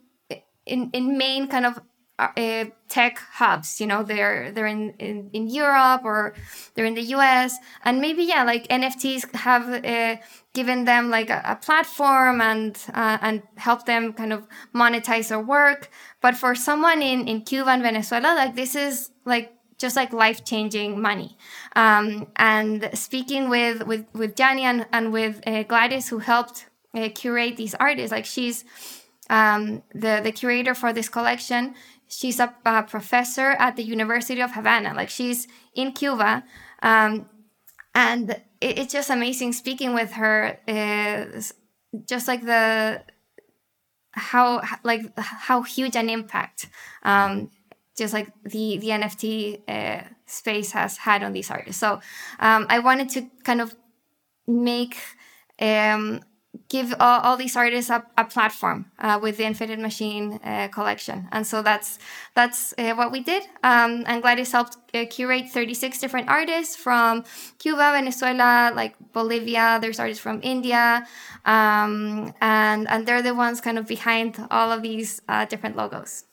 in 0.65 0.89
in 0.91 1.17
main 1.17 1.47
kind 1.47 1.65
of 1.65 1.79
uh, 2.19 2.65
tech 2.89 3.19
hubs. 3.33 3.79
You 3.79 3.87
know, 3.87 4.03
they're 4.03 4.51
they're 4.51 4.67
in, 4.67 4.91
in, 4.99 5.29
in 5.33 5.47
Europe 5.47 6.01
or 6.03 6.33
they're 6.73 6.85
in 6.85 6.93
the 6.93 7.07
US, 7.15 7.57
and 7.83 8.01
maybe 8.01 8.23
yeah, 8.23 8.43
like 8.43 8.67
NFTs 8.67 9.35
have 9.35 9.85
uh, 9.85 10.21
given 10.53 10.85
them 10.85 11.09
like 11.09 11.29
a, 11.29 11.41
a 11.45 11.55
platform 11.55 12.41
and 12.41 12.77
uh, 12.93 13.17
and 13.21 13.43
help 13.57 13.85
them 13.85 14.13
kind 14.13 14.33
of 14.33 14.47
monetize 14.73 15.29
their 15.29 15.39
work. 15.39 15.89
But 16.21 16.35
for 16.35 16.55
someone 16.55 17.01
in 17.01 17.27
in 17.27 17.41
Cuba 17.41 17.69
and 17.71 17.83
Venezuela, 17.83 18.35
like 18.35 18.55
this 18.55 18.75
is 18.75 19.11
like 19.25 19.53
just 19.77 19.95
like 19.95 20.11
life 20.13 20.43
changing 20.43 20.99
money. 20.99 21.37
Um, 21.75 22.27
and 22.35 22.89
speaking 22.93 23.49
with 23.49 23.85
with 23.85 24.05
with 24.13 24.35
Gianni 24.35 24.63
and 24.63 24.85
and 24.91 25.11
with 25.11 25.41
uh, 25.45 25.63
Gladys, 25.63 26.09
who 26.09 26.19
helped 26.19 26.65
uh, 26.93 27.09
curate 27.13 27.57
these 27.57 27.75
artists, 27.75 28.11
like 28.11 28.25
she's 28.25 28.65
um, 29.29 29.83
the 29.93 30.21
the 30.23 30.31
curator 30.31 30.73
for 30.73 30.93
this 30.93 31.09
collection 31.09 31.75
she's 32.07 32.39
a, 32.39 32.53
a, 32.65 32.83
professor 32.83 33.51
at 33.59 33.75
the 33.75 33.83
University 33.83 34.41
of 34.41 34.51
Havana. 34.51 34.93
Like 34.93 35.09
she's 35.09 35.47
in 35.73 35.91
Cuba. 35.91 36.43
Um, 36.81 37.29
and 37.93 38.31
it, 38.61 38.79
it's 38.79 38.93
just 38.93 39.09
amazing 39.09 39.53
speaking 39.53 39.93
with 39.93 40.13
her. 40.13 40.59
Is 40.67 41.53
just 42.05 42.27
like 42.27 42.45
the 42.45 43.01
how 44.11 44.61
like 44.83 45.01
how 45.17 45.61
huge 45.61 45.95
an 45.95 46.09
impact 46.09 46.67
um, 47.03 47.49
just 47.97 48.13
like 48.13 48.31
the 48.43 48.77
the 48.77 48.89
NFT 48.89 49.61
uh, 49.67 50.03
space 50.25 50.71
has 50.71 50.97
had 50.97 51.23
on 51.23 51.33
these 51.33 51.49
artists. 51.49 51.79
So 51.79 51.99
um, 52.39 52.65
I 52.69 52.79
wanted 52.79 53.09
to 53.09 53.27
kind 53.43 53.61
of 53.61 53.75
make 54.45 54.97
um, 55.59 56.21
give 56.69 56.93
all, 56.99 57.21
all 57.21 57.37
these 57.37 57.55
artists 57.55 57.89
a, 57.89 58.05
a 58.17 58.25
platform 58.25 58.91
uh, 58.99 59.19
with 59.21 59.37
the 59.37 59.45
Infinite 59.45 59.79
Machine 59.79 60.39
uh, 60.43 60.67
collection, 60.69 61.27
and 61.31 61.45
so 61.45 61.61
that's 61.61 61.99
that's 62.35 62.73
uh, 62.77 62.93
what 62.93 63.11
we 63.11 63.21
did. 63.21 63.43
Um, 63.63 64.03
and 64.05 64.21
Gladys 64.21 64.51
helped 64.51 64.77
uh, 64.93 65.05
curate 65.09 65.49
36 65.49 65.99
different 65.99 66.29
artists 66.29 66.75
from 66.75 67.23
Cuba, 67.59 67.91
Venezuela, 67.93 68.71
like 68.75 68.95
Bolivia. 69.13 69.79
There's 69.81 69.99
artists 69.99 70.21
from 70.21 70.39
India, 70.43 71.07
um, 71.45 72.33
and 72.41 72.87
and 72.87 73.07
they're 73.07 73.23
the 73.23 73.33
ones 73.35 73.61
kind 73.61 73.77
of 73.77 73.87
behind 73.87 74.37
all 74.51 74.71
of 74.71 74.81
these 74.81 75.21
uh, 75.27 75.45
different 75.45 75.75
logos. 75.75 76.26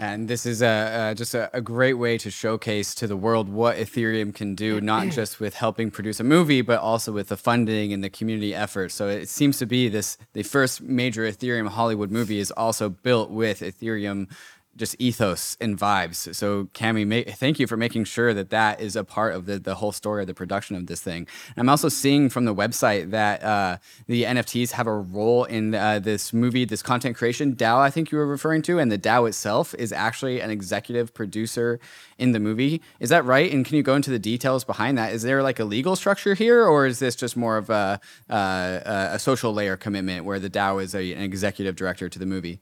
And 0.00 0.28
this 0.28 0.46
is 0.46 0.62
a, 0.62 1.12
just 1.14 1.34
a, 1.34 1.54
a, 1.54 1.60
great 1.60 1.92
way 1.92 2.16
to 2.16 2.30
showcase 2.30 2.94
to 2.94 3.06
the 3.06 3.18
world 3.18 3.50
what 3.50 3.76
Ethereum 3.76 4.34
can 4.34 4.54
do, 4.54 4.80
not 4.80 5.08
just 5.08 5.40
with 5.40 5.52
helping 5.52 5.90
produce 5.90 6.18
a 6.20 6.24
movie, 6.24 6.62
but 6.62 6.80
also 6.80 7.12
with 7.12 7.28
the 7.28 7.36
funding 7.36 7.92
and 7.92 8.02
the 8.02 8.08
community 8.08 8.54
effort. 8.54 8.92
So 8.92 9.08
it 9.08 9.28
seems 9.28 9.58
to 9.58 9.66
be 9.66 9.90
this 9.90 10.16
the 10.32 10.42
first 10.42 10.80
major 10.80 11.30
Ethereum 11.30 11.68
Hollywood 11.68 12.10
movie 12.10 12.38
is 12.38 12.50
also 12.52 12.88
built 12.88 13.28
with 13.28 13.60
Ethereum 13.60 14.30
just 14.76 14.96
ethos 14.98 15.56
and 15.60 15.78
vibes. 15.78 16.34
So, 16.34 16.64
Cami, 16.74 17.06
ma- 17.06 17.32
thank 17.32 17.58
you 17.58 17.66
for 17.66 17.76
making 17.76 18.04
sure 18.04 18.32
that 18.32 18.50
that 18.50 18.80
is 18.80 18.96
a 18.96 19.04
part 19.04 19.34
of 19.34 19.46
the, 19.46 19.58
the 19.58 19.74
whole 19.74 19.92
story 19.92 20.22
of 20.22 20.26
the 20.26 20.34
production 20.34 20.76
of 20.76 20.86
this 20.86 21.00
thing. 21.00 21.26
And 21.48 21.58
I'm 21.58 21.68
also 21.68 21.88
seeing 21.88 22.28
from 22.28 22.44
the 22.44 22.54
website 22.54 23.10
that 23.10 23.42
uh, 23.42 23.78
the 24.06 24.24
NFTs 24.24 24.72
have 24.72 24.86
a 24.86 24.94
role 24.94 25.44
in 25.44 25.74
uh, 25.74 25.98
this 25.98 26.32
movie, 26.32 26.64
this 26.64 26.82
content 26.82 27.16
creation. 27.16 27.54
DAO, 27.54 27.78
I 27.78 27.90
think 27.90 28.12
you 28.12 28.18
were 28.18 28.26
referring 28.26 28.62
to, 28.62 28.78
and 28.78 28.90
the 28.90 28.98
DAO 28.98 29.28
itself 29.28 29.74
is 29.74 29.92
actually 29.92 30.40
an 30.40 30.50
executive 30.50 31.12
producer 31.12 31.80
in 32.18 32.32
the 32.32 32.40
movie. 32.40 32.80
Is 33.00 33.10
that 33.10 33.24
right? 33.24 33.52
And 33.52 33.64
can 33.64 33.76
you 33.76 33.82
go 33.82 33.96
into 33.96 34.10
the 34.10 34.18
details 34.18 34.64
behind 34.64 34.96
that? 34.98 35.12
Is 35.12 35.22
there 35.22 35.42
like 35.42 35.58
a 35.58 35.64
legal 35.64 35.96
structure 35.96 36.34
here, 36.34 36.64
or 36.64 36.86
is 36.86 37.00
this 37.00 37.16
just 37.16 37.36
more 37.36 37.56
of 37.56 37.70
a, 37.70 38.00
uh, 38.28 38.80
a 39.12 39.18
social 39.18 39.52
layer 39.52 39.76
commitment 39.76 40.24
where 40.24 40.38
the 40.38 40.50
DAO 40.50 40.82
is 40.82 40.94
a, 40.94 41.12
an 41.12 41.22
executive 41.22 41.76
director 41.76 42.08
to 42.08 42.18
the 42.18 42.26
movie? 42.26 42.60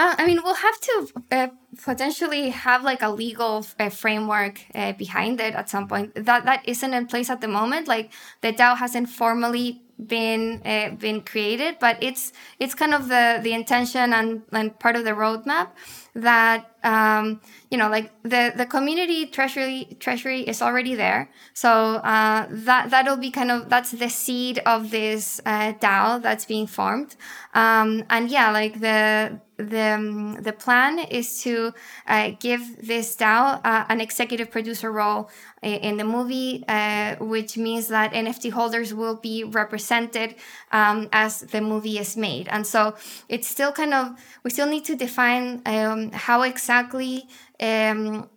Uh, 0.00 0.14
I 0.16 0.26
mean, 0.26 0.40
we'll 0.42 0.54
have 0.54 0.80
to 0.80 1.08
uh, 1.30 1.48
potentially 1.84 2.48
have 2.48 2.82
like 2.82 3.02
a 3.02 3.10
legal 3.10 3.66
uh, 3.78 3.90
framework 3.90 4.64
uh, 4.74 4.92
behind 4.92 5.38
it 5.42 5.54
at 5.54 5.68
some 5.68 5.88
point. 5.88 6.14
That 6.14 6.46
that 6.46 6.66
isn't 6.66 6.94
in 6.94 7.06
place 7.06 7.28
at 7.28 7.42
the 7.42 7.48
moment. 7.48 7.86
Like 7.86 8.10
the 8.40 8.50
DAO 8.50 8.78
hasn't 8.78 9.10
formally 9.10 9.82
been 10.06 10.62
uh, 10.64 10.94
been 10.96 11.20
created, 11.20 11.76
but 11.80 12.02
it's 12.02 12.32
it's 12.58 12.74
kind 12.74 12.94
of 12.94 13.08
the 13.08 13.40
the 13.42 13.52
intention 13.52 14.14
and 14.14 14.40
and 14.52 14.78
part 14.78 14.96
of 14.96 15.04
the 15.04 15.10
roadmap 15.10 15.68
that 16.14 16.74
um, 16.82 17.42
you 17.70 17.76
know 17.76 17.90
like 17.90 18.10
the 18.22 18.54
the 18.56 18.64
community 18.64 19.26
treasury 19.26 19.98
treasury 20.00 20.40
is 20.40 20.62
already 20.62 20.94
there 20.94 21.30
so 21.52 21.70
uh, 21.96 22.46
that 22.48 22.88
that'll 22.88 23.18
be 23.18 23.30
kind 23.30 23.50
of 23.50 23.68
that's 23.68 23.90
the 23.90 24.08
seed 24.08 24.60
of 24.64 24.90
this 24.90 25.42
DAO 25.44 26.22
that's 26.22 26.46
being 26.46 26.66
formed 26.66 27.16
um, 27.52 28.02
and 28.08 28.30
yeah 28.30 28.50
like 28.50 28.80
the 28.80 29.38
the 29.68 29.94
um, 29.94 30.34
the 30.42 30.52
plan 30.52 30.98
is 30.98 31.42
to 31.42 31.72
uh, 32.06 32.30
give 32.38 32.86
this 32.86 33.16
DAO 33.16 33.60
uh, 33.64 33.84
an 33.88 34.00
executive 34.00 34.50
producer 34.50 34.90
role 34.90 35.30
in 35.62 35.98
the 35.98 36.04
movie, 36.04 36.64
uh, 36.68 37.16
which 37.16 37.56
means 37.58 37.88
that 37.88 38.12
NFT 38.12 38.50
holders 38.50 38.94
will 38.94 39.16
be 39.16 39.44
represented 39.44 40.36
um, 40.72 41.08
as 41.12 41.40
the 41.40 41.60
movie 41.60 41.98
is 41.98 42.16
made. 42.16 42.48
And 42.48 42.66
so 42.66 42.94
it's 43.28 43.46
still 43.46 43.72
kind 43.72 43.92
of 43.92 44.16
we 44.44 44.50
still 44.50 44.66
need 44.68 44.84
to 44.86 44.96
define 44.96 45.62
um, 45.66 46.12
how 46.12 46.42
exactly. 46.42 47.26
Um, 47.60 48.28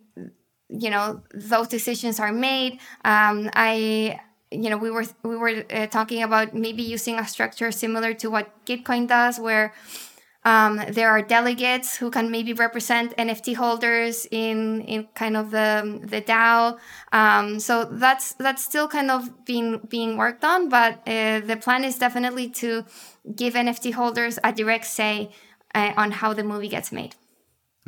you 0.68 0.90
know 0.90 1.22
those 1.34 1.68
decisions 1.68 2.18
are 2.20 2.32
made. 2.32 2.74
Um, 3.04 3.50
I 3.54 4.20
you 4.50 4.70
know 4.70 4.76
we 4.76 4.90
were 4.90 5.04
we 5.22 5.36
were 5.36 5.64
uh, 5.70 5.86
talking 5.86 6.22
about 6.22 6.54
maybe 6.54 6.82
using 6.82 7.18
a 7.18 7.26
structure 7.26 7.70
similar 7.70 8.14
to 8.14 8.30
what 8.30 8.64
Gitcoin 8.66 9.08
does, 9.08 9.38
where 9.38 9.74
um, 10.44 10.80
there 10.90 11.08
are 11.08 11.22
delegates 11.22 11.96
who 11.96 12.10
can 12.10 12.30
maybe 12.30 12.52
represent 12.52 13.16
NFT 13.16 13.56
holders 13.56 14.26
in 14.30 14.82
in 14.82 15.08
kind 15.14 15.36
of 15.36 15.50
the 15.50 16.00
the 16.04 16.20
DAO. 16.20 16.78
Um, 17.12 17.58
so 17.60 17.84
that's 17.84 18.34
that's 18.34 18.62
still 18.62 18.86
kind 18.86 19.10
of 19.10 19.44
being 19.46 19.78
being 19.88 20.16
worked 20.16 20.44
on, 20.44 20.68
but 20.68 21.00
uh, 21.06 21.40
the 21.40 21.58
plan 21.60 21.84
is 21.84 21.98
definitely 21.98 22.50
to 22.50 22.84
give 23.34 23.54
NFT 23.54 23.94
holders 23.94 24.38
a 24.44 24.52
direct 24.52 24.84
say 24.84 25.30
uh, 25.74 25.92
on 25.96 26.10
how 26.10 26.34
the 26.34 26.44
movie 26.44 26.68
gets 26.68 26.92
made. 26.92 27.14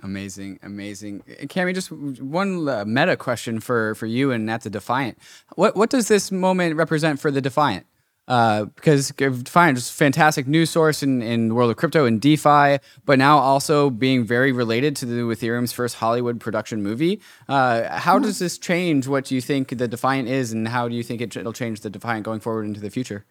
Amazing, 0.02 0.58
amazing. 0.62 1.22
Cami, 1.44 1.74
just 1.74 1.90
one 1.90 2.68
uh, 2.68 2.84
meta 2.86 3.16
question 3.16 3.60
for 3.60 3.94
for 3.94 4.06
you 4.06 4.30
and 4.30 4.50
at 4.50 4.62
the 4.62 4.70
Defiant. 4.70 5.18
What 5.56 5.76
what 5.76 5.90
does 5.90 6.08
this 6.08 6.32
moment 6.32 6.76
represent 6.76 7.20
for 7.20 7.30
the 7.30 7.40
Defiant? 7.40 7.86
Uh, 8.28 8.64
because 8.64 9.10
Defiant 9.10 9.78
is 9.78 9.88
a 9.88 9.92
fantastic 9.92 10.46
news 10.46 10.70
source 10.70 11.02
in, 11.02 11.22
in 11.22 11.48
the 11.48 11.54
world 11.54 11.70
of 11.70 11.76
crypto 11.76 12.04
and 12.06 12.20
DeFi, 12.20 12.78
but 13.04 13.18
now 13.18 13.38
also 13.38 13.90
being 13.90 14.24
very 14.24 14.52
related 14.52 14.96
to 14.96 15.06
the 15.06 15.22
Ethereum's 15.22 15.72
first 15.72 15.96
Hollywood 15.96 16.40
production 16.40 16.82
movie. 16.82 17.20
Uh, 17.48 17.98
how 17.98 18.18
does 18.18 18.38
this 18.38 18.58
change 18.58 19.06
what 19.06 19.30
you 19.30 19.40
think 19.40 19.76
the 19.76 19.88
Defiant 19.88 20.28
is, 20.28 20.52
and 20.52 20.68
how 20.68 20.88
do 20.88 20.94
you 20.94 21.02
think 21.02 21.20
it, 21.20 21.36
will 21.36 21.52
change 21.52 21.80
the 21.80 21.90
Defiant 21.90 22.24
going 22.24 22.40
forward 22.40 22.64
into 22.64 22.80
the 22.80 22.90
future? 22.90 23.24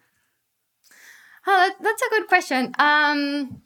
Oh, 1.46 1.70
that's 1.80 2.02
a 2.02 2.10
good 2.10 2.26
question. 2.26 2.66
Um, 2.78 3.62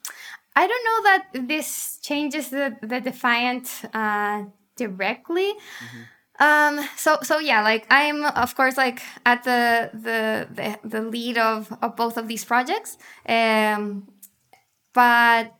I 0.57 0.66
don't 0.66 0.85
know 0.85 1.03
that 1.05 1.49
this 1.49 1.99
changes 2.03 2.51
the, 2.51 2.76
the 2.83 3.01
Defiant 3.01 3.83
uh, 3.95 4.45
directly. 4.76 5.53
Mm-hmm. 5.53 6.01
Um, 6.41 6.80
so 6.97 7.18
so 7.22 7.38
yeah, 7.38 7.62
like 7.62 7.86
I'm 7.91 8.24
of 8.24 8.57
course 8.57 8.76
like 8.76 9.03
at 9.26 9.45
the 9.45 9.91
the 9.93 10.49
the, 10.51 10.78
the 10.88 11.03
lead 11.03 11.36
of, 11.36 11.72
of 11.82 11.97
both 11.97 12.16
of 12.16 12.28
these 12.28 12.45
projects. 12.45 12.97
Um, 13.28 14.09
but 14.95 15.55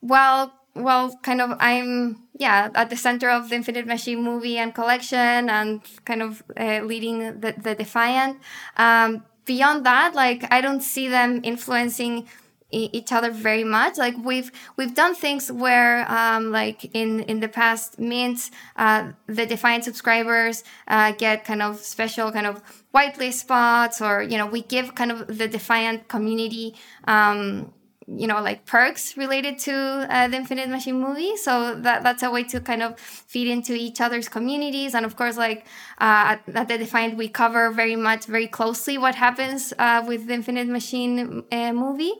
well 0.00 0.54
well 0.74 1.18
kind 1.22 1.40
of 1.40 1.56
I'm 1.58 2.28
yeah 2.38 2.70
at 2.74 2.90
the 2.90 2.96
center 2.96 3.28
of 3.28 3.50
the 3.50 3.56
Infinite 3.56 3.86
Machine 3.86 4.22
movie 4.22 4.56
and 4.56 4.72
collection 4.72 5.50
and 5.50 5.82
kind 6.04 6.22
of 6.22 6.44
uh, 6.56 6.80
leading 6.82 7.40
the, 7.40 7.54
the 7.60 7.74
Defiant. 7.74 8.38
Um, 8.76 9.24
beyond 9.46 9.84
that, 9.84 10.14
like 10.14 10.44
I 10.52 10.60
don't 10.60 10.82
see 10.82 11.08
them 11.08 11.40
influencing 11.42 12.28
each 12.70 13.12
other 13.12 13.30
very 13.30 13.64
much. 13.64 13.98
Like 13.98 14.16
we've 14.22 14.50
we've 14.76 14.94
done 14.94 15.14
things 15.14 15.50
where 15.50 16.10
um, 16.10 16.50
like 16.50 16.84
in 16.94 17.20
in 17.20 17.40
the 17.40 17.48
past 17.48 17.98
mints 17.98 18.50
uh, 18.76 19.12
the 19.26 19.46
defiant 19.46 19.84
subscribers 19.84 20.64
uh, 20.88 21.12
get 21.12 21.44
kind 21.44 21.62
of 21.62 21.80
special 21.80 22.30
kind 22.32 22.46
of 22.46 22.62
whitelist 22.94 23.34
spots 23.34 24.00
or 24.00 24.22
you 24.22 24.38
know 24.38 24.46
we 24.46 24.62
give 24.62 24.94
kind 24.94 25.12
of 25.12 25.38
the 25.38 25.48
defiant 25.48 26.08
community 26.08 26.74
um, 27.04 27.72
you 28.06 28.26
know 28.26 28.40
like 28.40 28.66
perks 28.66 29.16
related 29.16 29.58
to 29.58 29.72
uh, 29.72 30.28
the 30.28 30.36
infinite 30.36 30.68
machine 30.68 31.00
movie. 31.00 31.36
So 31.36 31.74
that 31.74 32.02
that's 32.02 32.22
a 32.22 32.30
way 32.30 32.44
to 32.44 32.60
kind 32.60 32.82
of 32.82 32.98
feed 32.98 33.48
into 33.48 33.74
each 33.74 34.00
other's 34.00 34.28
communities. 34.28 34.94
And 34.94 35.04
of 35.04 35.16
course 35.16 35.36
like 35.36 35.66
uh, 36.00 36.36
at, 36.38 36.42
at 36.54 36.68
the 36.68 36.78
defiant 36.78 37.16
we 37.16 37.28
cover 37.28 37.70
very 37.70 37.96
much 37.96 38.26
very 38.26 38.46
closely 38.46 38.98
what 38.98 39.14
happens 39.14 39.72
uh, 39.78 40.04
with 40.06 40.26
the 40.26 40.34
infinite 40.34 40.68
machine 40.68 41.44
uh, 41.52 41.72
movie 41.72 42.14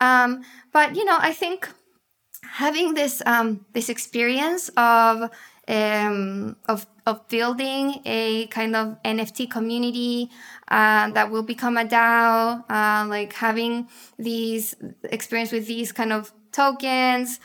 um, 0.00 0.42
but 0.72 0.96
you 0.96 1.04
know, 1.04 1.16
I 1.18 1.32
think 1.32 1.68
having 2.42 2.94
this 2.94 3.22
um, 3.26 3.66
this 3.72 3.88
experience 3.88 4.70
of 4.76 5.30
um, 5.68 6.56
of 6.68 6.86
of 7.06 7.26
building 7.28 8.00
a 8.04 8.46
kind 8.48 8.74
of 8.74 9.00
NFT 9.04 9.50
community 9.50 10.30
uh, 10.68 11.10
that 11.10 11.30
will 11.30 11.42
become 11.42 11.76
a 11.76 11.84
DAO, 11.84 12.64
uh, 12.68 13.06
like 13.08 13.32
having 13.32 13.88
these 14.18 14.74
experience 15.04 15.52
with 15.52 15.66
these 15.66 15.92
kind 15.92 16.12
of 16.12 16.32
tokens. 16.52 17.40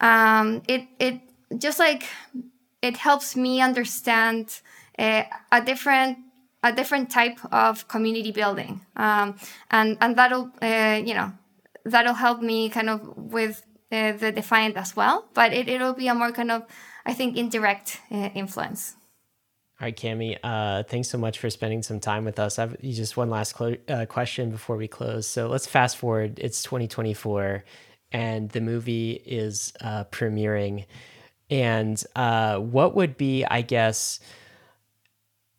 Um, 0.00 0.62
it 0.68 0.86
it 0.98 1.20
just 1.58 1.78
like 1.78 2.04
it 2.82 2.96
helps 2.96 3.36
me 3.36 3.60
understand 3.60 4.60
a, 4.98 5.28
a 5.52 5.60
different 5.60 6.18
a 6.62 6.72
different 6.72 7.10
type 7.10 7.38
of 7.52 7.88
community 7.88 8.32
building, 8.32 8.80
um, 8.96 9.36
and 9.70 9.96
and 10.00 10.16
that'll 10.16 10.50
uh, 10.62 11.00
you 11.04 11.14
know 11.14 11.32
that'll 11.90 12.14
help 12.14 12.40
me 12.40 12.68
kind 12.68 12.90
of 12.90 13.00
with 13.16 13.62
uh, 13.90 14.12
the 14.12 14.32
defiant 14.32 14.76
as 14.76 14.96
well. 14.96 15.28
But 15.34 15.52
it, 15.52 15.68
it'll 15.68 15.94
be 15.94 16.08
a 16.08 16.14
more 16.14 16.32
kind 16.32 16.50
of, 16.50 16.64
I 17.04 17.14
think, 17.14 17.36
indirect 17.36 18.00
uh, 18.10 18.30
influence. 18.34 18.96
All 19.78 19.86
right, 19.86 19.96
Cami, 19.96 20.38
uh, 20.42 20.84
thanks 20.84 21.08
so 21.08 21.18
much 21.18 21.38
for 21.38 21.50
spending 21.50 21.82
some 21.82 22.00
time 22.00 22.24
with 22.24 22.38
us. 22.38 22.58
I've 22.58 22.80
just 22.80 23.16
one 23.16 23.28
last 23.28 23.52
clo- 23.52 23.76
uh, 23.88 24.06
question 24.06 24.50
before 24.50 24.76
we 24.76 24.88
close. 24.88 25.28
So 25.28 25.48
let's 25.48 25.66
fast 25.66 25.98
forward. 25.98 26.38
It's 26.38 26.62
2024, 26.62 27.62
and 28.10 28.48
the 28.50 28.62
movie 28.62 29.22
is 29.26 29.74
uh, 29.82 30.04
premiering. 30.04 30.86
And 31.50 32.02
uh, 32.16 32.56
what 32.58 32.96
would 32.96 33.18
be, 33.18 33.44
I 33.44 33.60
guess, 33.60 34.18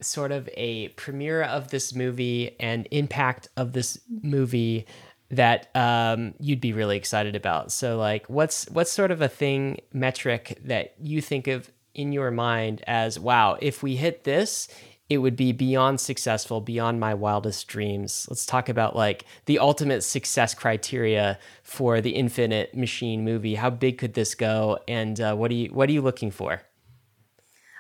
sort 0.02 0.32
of 0.32 0.50
a 0.56 0.90
premiere 0.90 1.44
of 1.44 1.70
this 1.70 1.94
movie 1.94 2.56
and 2.60 2.88
impact 2.92 3.50
of 3.56 3.74
this 3.74 4.00
movie 4.24 4.86
that 5.30 5.76
um, 5.76 6.34
you'd 6.40 6.62
be 6.62 6.74
really 6.74 6.98
excited 6.98 7.36
about. 7.36 7.72
So, 7.72 7.98
like, 7.98 8.28
what's 8.28 8.70
what's 8.70 8.92
sort 8.92 9.12
of 9.12 9.22
a 9.22 9.28
thing 9.28 9.80
metric 9.94 10.60
that 10.64 10.96
you 11.00 11.22
think 11.22 11.48
of 11.48 11.72
in 11.94 12.12
your 12.12 12.32
mind 12.32 12.84
as, 12.88 13.20
wow, 13.20 13.58
if 13.60 13.82
we 13.82 13.96
hit 13.96 14.24
this, 14.24 14.68
it 15.10 15.18
would 15.20 15.36
be 15.36 15.52
beyond 15.52 16.00
successful, 16.00 16.62
beyond 16.62 17.00
my 17.00 17.14
wildest 17.14 17.68
dreams. 17.68 18.28
Let's 18.30 18.46
talk 18.46 18.70
about 18.70 18.96
like 18.96 19.26
the 19.46 19.60
ultimate 19.60 20.02
success 20.02 20.54
criteria 20.54 21.40
for 21.64 22.02
the 22.02 22.12
Infinite 22.12 22.76
Machine 22.76 23.24
movie. 23.24 23.56
How 23.56 23.70
big 23.70 23.98
could 23.98 24.14
this 24.14 24.36
go, 24.36 24.80
and 24.88 25.20
uh, 25.20 25.36
what 25.36 25.52
are 25.52 25.56
you 25.56 25.70
what 25.70 25.90
are 25.90 25.94
you 25.94 26.02
looking 26.02 26.32
for? 26.32 26.62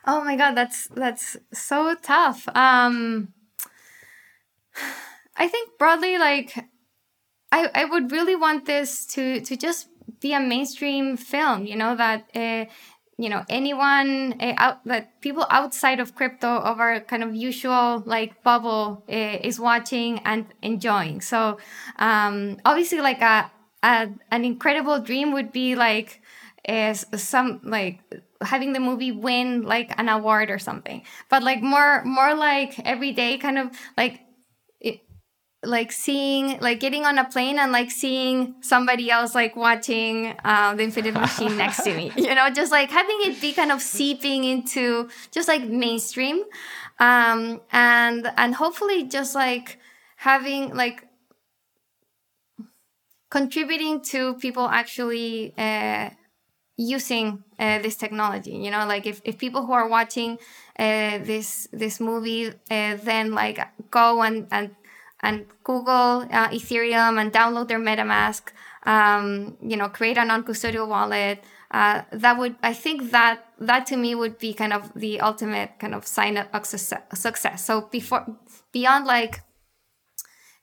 Oh 0.06 0.24
my 0.24 0.38
god, 0.38 0.56
that's 0.56 0.88
that's 0.88 1.36
so 1.54 1.95
tough. 2.02 2.48
Um, 2.56 3.34
I 5.36 5.48
think 5.48 5.78
broadly, 5.78 6.18
like 6.18 6.66
I, 7.52 7.70
I 7.74 7.86
would 7.86 8.12
really 8.12 8.36
want 8.36 8.66
this 8.66 9.06
to 9.08 9.41
to 9.41 9.56
just 9.56 9.88
be 10.20 10.34
a 10.34 10.39
mainstream 10.39 11.18
film 11.18 11.66
you 11.66 11.76
know 11.76 11.95
that 11.95 12.30
uh, 12.36 12.66
you 13.18 13.30
know 13.30 13.43
anyone 13.50 14.36
uh, 14.39 14.54
out 14.58 14.86
that 14.86 15.20
people 15.22 15.45
outside 15.50 16.00
of 16.00 16.16
crypto 16.16 16.48
of 16.48 16.80
our 16.80 17.00
kind 17.00 17.24
of 17.24 17.36
usual 17.36 18.04
like 18.06 18.43
bubble 18.43 19.04
uh, 19.10 19.38
is 19.41 19.60
watching 19.60 20.20
and 20.20 20.45
enjoying. 20.62 21.22
So 21.22 21.58
um 21.98 22.60
obviously 22.64 23.02
like 23.02 23.22
a, 23.22 23.52
a 23.84 24.10
an 24.32 24.45
incredible 24.45 25.00
dream 25.00 25.34
would 25.34 25.52
be 25.52 25.76
like 25.76 26.22
is 26.68 27.06
some 27.16 27.60
like 27.64 28.02
having 28.41 28.74
the 28.74 28.80
movie 28.80 29.12
win 29.12 29.64
like 29.64 29.93
an 29.98 30.10
award 30.10 30.52
or 30.52 30.60
something. 30.60 31.02
But 31.30 31.41
like 31.41 31.62
more 31.64 32.04
more 32.06 32.36
like 32.36 32.80
every 32.86 33.14
day 33.14 33.38
kind 33.38 33.58
of 33.58 33.72
like 33.98 34.22
like 35.68 35.91
seeing 35.91 36.59
like 36.59 36.80
getting 36.80 37.05
on 37.05 37.18
a 37.18 37.26
plane 37.26 37.59
and 37.59 37.72
like 37.72 37.91
seeing 37.91 38.55
somebody 38.61 39.11
else 39.11 39.36
like 39.36 39.55
watching 39.55 40.34
uh, 40.43 40.74
the 40.76 40.84
infinite 40.84 41.13
machine 41.26 41.57
next 41.57 41.84
to 41.84 41.93
me 41.93 42.11
you 42.15 42.34
know 42.34 42.49
just 42.49 42.72
like 42.72 42.89
having 42.89 43.18
it 43.22 43.39
be 43.41 43.53
kind 43.53 43.72
of 43.72 43.82
seeping 43.82 44.43
into 44.43 45.09
just 45.32 45.47
like 45.47 45.63
mainstream 45.63 46.43
um 46.99 47.61
and 47.72 48.32
and 48.38 48.55
hopefully 48.55 49.03
just 49.03 49.36
like 49.36 49.78
having 50.15 50.74
like 50.74 51.05
contributing 53.30 54.01
to 54.01 54.36
people 54.36 54.68
actually 54.68 55.53
uh 55.57 56.09
using 56.78 57.43
uh, 57.59 57.80
this 57.80 57.95
technology 57.95 58.51
you 58.51 58.70
know 58.70 58.86
like 58.86 59.07
if, 59.07 59.20
if 59.26 59.38
people 59.38 59.65
who 59.65 59.74
are 59.74 59.88
watching 59.89 60.38
uh, 60.78 61.18
this 61.18 61.68
this 61.74 61.99
movie 61.99 62.49
uh, 62.70 62.95
then 63.03 63.34
like 63.34 63.59
go 63.89 64.22
and 64.22 64.47
and 64.51 64.76
and 65.22 65.45
google 65.63 66.26
uh, 66.32 66.49
ethereum 66.49 67.20
and 67.20 67.34
download 67.34 67.68
their 67.68 67.80
metamask 67.80 68.51
um, 68.88 69.57
you 69.61 69.78
know 69.78 69.89
create 69.89 70.18
a 70.18 70.26
non-custodial 70.26 70.88
wallet. 70.88 71.43
Uh, 71.70 72.01
that 72.13 72.38
would 72.38 72.55
i 72.63 72.74
think 72.74 73.11
that 73.11 73.43
that 73.59 73.86
to 73.86 73.97
me 73.97 74.15
would 74.15 74.38
be 74.39 74.53
kind 74.53 74.72
of 74.72 74.89
the 74.95 75.20
ultimate 75.20 75.72
kind 75.80 75.93
of 75.93 76.07
sign 76.07 76.38
of 76.38 76.65
success. 76.65 77.65
So 77.65 77.89
before 77.91 78.26
beyond 78.72 79.05
like 79.05 79.41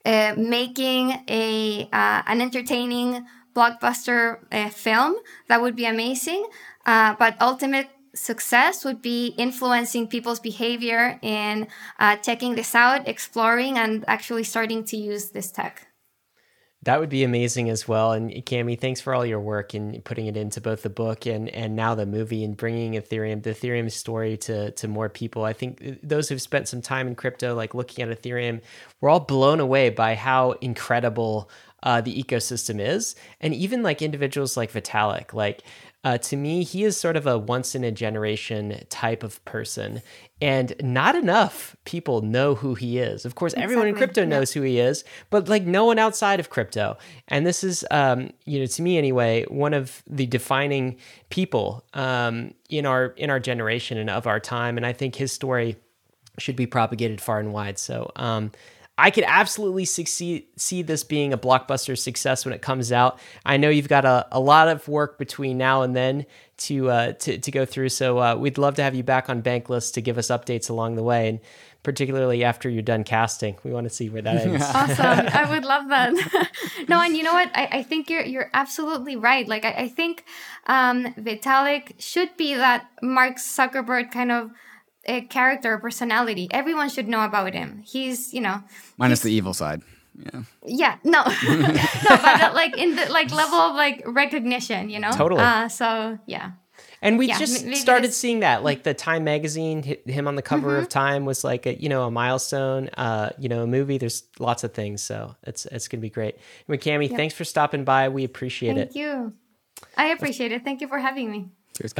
uh, 0.03 0.33
making 0.35 1.23
a 1.29 1.87
uh, 1.93 2.23
an 2.25 2.41
entertaining 2.41 3.25
blockbuster 3.55 4.39
uh, 4.51 4.69
film 4.69 5.15
that 5.47 5.61
would 5.61 5.75
be 5.75 5.85
amazing. 5.85 6.47
Uh, 6.85 7.15
but 7.17 7.39
ultimate 7.41 7.89
success 8.15 8.83
would 8.83 9.01
be 9.01 9.27
influencing 9.37 10.07
people's 10.07 10.39
behavior 10.39 11.19
in 11.21 11.67
uh, 11.99 12.15
checking 12.17 12.55
this 12.55 12.73
out 12.73 13.07
exploring 13.07 13.77
and 13.77 14.03
actually 14.07 14.43
starting 14.43 14.83
to 14.85 14.97
use 14.97 15.29
this 15.29 15.51
tech 15.51 15.87
that 16.85 16.99
would 16.99 17.09
be 17.09 17.23
amazing 17.23 17.69
as 17.69 17.87
well. 17.87 18.11
And 18.11 18.31
Cami, 18.31 18.79
thanks 18.79 19.01
for 19.01 19.13
all 19.13 19.25
your 19.25 19.39
work 19.39 19.73
in 19.73 20.01
putting 20.03 20.27
it 20.27 20.37
into 20.37 20.61
both 20.61 20.83
the 20.83 20.89
book 20.89 21.25
and 21.25 21.49
and 21.49 21.75
now 21.75 21.95
the 21.95 22.05
movie 22.05 22.43
and 22.43 22.55
bringing 22.55 22.93
Ethereum, 22.93 23.41
the 23.41 23.51
Ethereum 23.51 23.91
story 23.91 24.37
to 24.37 24.71
to 24.71 24.87
more 24.87 25.09
people. 25.09 25.43
I 25.43 25.53
think 25.53 25.99
those 26.03 26.29
who've 26.29 26.41
spent 26.41 26.67
some 26.67 26.81
time 26.81 27.07
in 27.07 27.15
crypto, 27.15 27.55
like 27.55 27.73
looking 27.73 28.07
at 28.07 28.21
Ethereum, 28.21 28.61
we're 29.01 29.09
all 29.09 29.19
blown 29.19 29.59
away 29.59 29.89
by 29.89 30.13
how 30.13 30.51
incredible 30.61 31.49
uh, 31.81 32.01
the 32.01 32.23
ecosystem 32.23 32.79
is, 32.79 33.15
and 33.41 33.53
even 33.53 33.81
like 33.81 34.01
individuals 34.03 34.55
like 34.55 34.71
Vitalik, 34.71 35.33
like 35.33 35.63
uh, 36.05 36.19
to 36.19 36.37
me, 36.37 36.63
he 36.63 36.83
is 36.83 36.95
sort 36.95 37.17
of 37.17 37.25
a 37.25 37.35
once 37.35 37.73
in 37.73 37.83
a 37.83 37.91
generation 37.91 38.83
type 38.89 39.23
of 39.23 39.43
person. 39.43 40.03
And 40.39 40.75
not 40.79 41.15
enough 41.15 41.75
people 41.85 42.21
know 42.21 42.53
who 42.53 42.75
he 42.75 42.99
is. 42.99 43.25
Of 43.25 43.33
course, 43.33 43.53
exactly. 43.53 43.63
everyone 43.63 43.87
in 43.87 43.95
crypto 43.95 44.23
knows 44.23 44.51
who 44.51 44.61
he 44.61 44.79
is, 44.79 45.03
but 45.31 45.49
like 45.49 45.63
no 45.63 45.85
one 45.85 45.97
outside 45.97 46.39
of 46.39 46.51
crypto. 46.51 46.97
And 47.27 47.47
this 47.47 47.63
is, 47.63 47.83
um, 47.89 48.29
you 48.45 48.59
know, 48.59 48.67
to 48.67 48.81
me 48.83 48.99
anyway, 48.99 49.45
one 49.47 49.73
of 49.73 50.03
the 50.05 50.27
defining 50.27 50.97
people 51.29 51.83
um, 51.95 52.53
in 52.69 52.85
our 52.85 53.07
in 53.17 53.31
our 53.31 53.39
generation 53.39 53.97
and 53.97 54.09
of 54.09 54.27
our 54.27 54.39
time. 54.39 54.77
And 54.77 54.85
I 54.85 54.93
think 54.93 55.15
his 55.15 55.31
story 55.31 55.75
should 56.37 56.55
be 56.55 56.67
propagated 56.67 57.19
far 57.19 57.39
and 57.39 57.51
wide. 57.51 57.79
So 57.79 58.11
um, 58.15 58.51
I 58.97 59.11
could 59.11 59.25
absolutely 59.27 59.83
succeed, 59.85 60.47
see 60.55 60.81
this 60.81 61.03
being 61.03 61.33
a 61.33 61.37
blockbuster 61.37 61.97
success 61.97 62.45
when 62.45 62.53
it 62.53 62.61
comes 62.61 62.93
out. 62.93 63.19
I 63.45 63.57
know 63.57 63.69
you've 63.69 63.89
got 63.89 64.05
a, 64.05 64.25
a 64.31 64.39
lot 64.39 64.69
of 64.69 64.87
work 64.87 65.17
between 65.17 65.57
now 65.57 65.81
and 65.81 65.93
then 65.93 66.25
to 66.57 66.89
uh, 66.89 67.11
to, 67.13 67.37
to 67.37 67.51
go 67.51 67.65
through. 67.65 67.89
So 67.89 68.19
uh, 68.19 68.35
we'd 68.35 68.57
love 68.57 68.75
to 68.75 68.83
have 68.83 68.95
you 68.95 69.03
back 69.03 69.29
on 69.29 69.41
Bankless 69.41 69.93
to 69.93 70.01
give 70.01 70.17
us 70.17 70.27
updates 70.27 70.69
along 70.69 70.95
the 70.95 71.03
way, 71.03 71.27
and 71.27 71.39
particularly 71.83 72.45
after 72.45 72.69
you're 72.69 72.81
done 72.81 73.03
casting. 73.03 73.57
We 73.63 73.71
want 73.71 73.83
to 73.85 73.89
see 73.89 74.09
where 74.09 74.21
that 74.21 74.37
ends. 74.37 74.63
awesome! 74.63 75.27
I 75.33 75.49
would 75.49 75.65
love 75.65 75.89
that. 75.89 76.49
no, 76.87 77.01
and 77.01 77.17
you 77.17 77.23
know 77.23 77.33
what? 77.33 77.51
I, 77.53 77.67
I 77.73 77.83
think 77.83 78.09
you're 78.09 78.23
you're 78.23 78.49
absolutely 78.53 79.17
right. 79.17 79.45
Like 79.45 79.65
I, 79.65 79.71
I 79.71 79.87
think 79.89 80.23
um, 80.67 81.13
Vitalik 81.15 81.93
should 81.99 82.37
be 82.37 82.55
that 82.55 82.89
Mark 83.01 83.35
Zuckerberg 83.35 84.11
kind 84.11 84.31
of 84.31 84.51
a 85.05 85.21
character 85.21 85.73
a 85.73 85.79
personality. 85.79 86.47
Everyone 86.51 86.89
should 86.89 87.07
know 87.07 87.23
about 87.23 87.53
him. 87.53 87.83
He's, 87.85 88.33
you 88.33 88.41
know, 88.41 88.63
minus 88.97 89.21
the 89.21 89.31
evil 89.31 89.53
side. 89.53 89.81
Yeah. 90.17 90.43
Yeah. 90.65 90.97
No. 91.03 91.23
no, 91.47 92.17
but 92.21 92.53
like 92.53 92.77
in 92.77 92.95
the 92.95 93.07
like 93.11 93.31
level 93.31 93.59
of 93.59 93.75
like 93.75 94.03
recognition, 94.05 94.89
you 94.89 94.99
know. 94.99 95.11
Totally. 95.11 95.41
Uh, 95.41 95.67
so 95.69 96.17
yeah. 96.25 96.51
And 97.01 97.19
we 97.19 97.27
yeah, 97.27 97.37
just 97.37 97.75
started 97.75 98.13
seeing 98.13 98.39
that, 98.39 98.63
like 98.63 98.83
the 98.83 98.93
Time 98.93 99.23
magazine, 99.23 99.83
him 100.05 100.27
on 100.27 100.35
the 100.35 100.41
cover 100.41 100.69
mm-hmm. 100.69 100.83
of 100.83 100.89
Time 100.89 101.25
was 101.25 101.43
like 101.43 101.65
a 101.65 101.79
you 101.79 101.89
know 101.89 102.03
a 102.03 102.11
milestone, 102.11 102.89
uh, 102.97 103.29
you 103.37 103.49
know, 103.49 103.63
a 103.63 103.67
movie. 103.67 103.97
There's 103.97 104.23
lots 104.39 104.63
of 104.63 104.73
things, 104.73 105.03
so 105.03 105.35
it's 105.43 105.65
it's 105.67 105.87
gonna 105.87 106.01
be 106.01 106.09
great. 106.09 106.37
Cami, 106.67 107.09
yep. 107.09 107.17
thanks 107.17 107.35
for 107.35 107.43
stopping 107.43 107.83
by. 107.83 108.09
We 108.09 108.23
appreciate 108.23 108.75
Thank 108.75 108.79
it. 108.79 108.93
Thank 108.93 108.95
you. 108.95 109.33
I 109.97 110.07
appreciate 110.07 110.51
it. 110.51 110.63
Thank 110.63 110.81
you 110.81 110.87
for 110.87 110.97
having 110.97 111.31
me. 111.31 111.49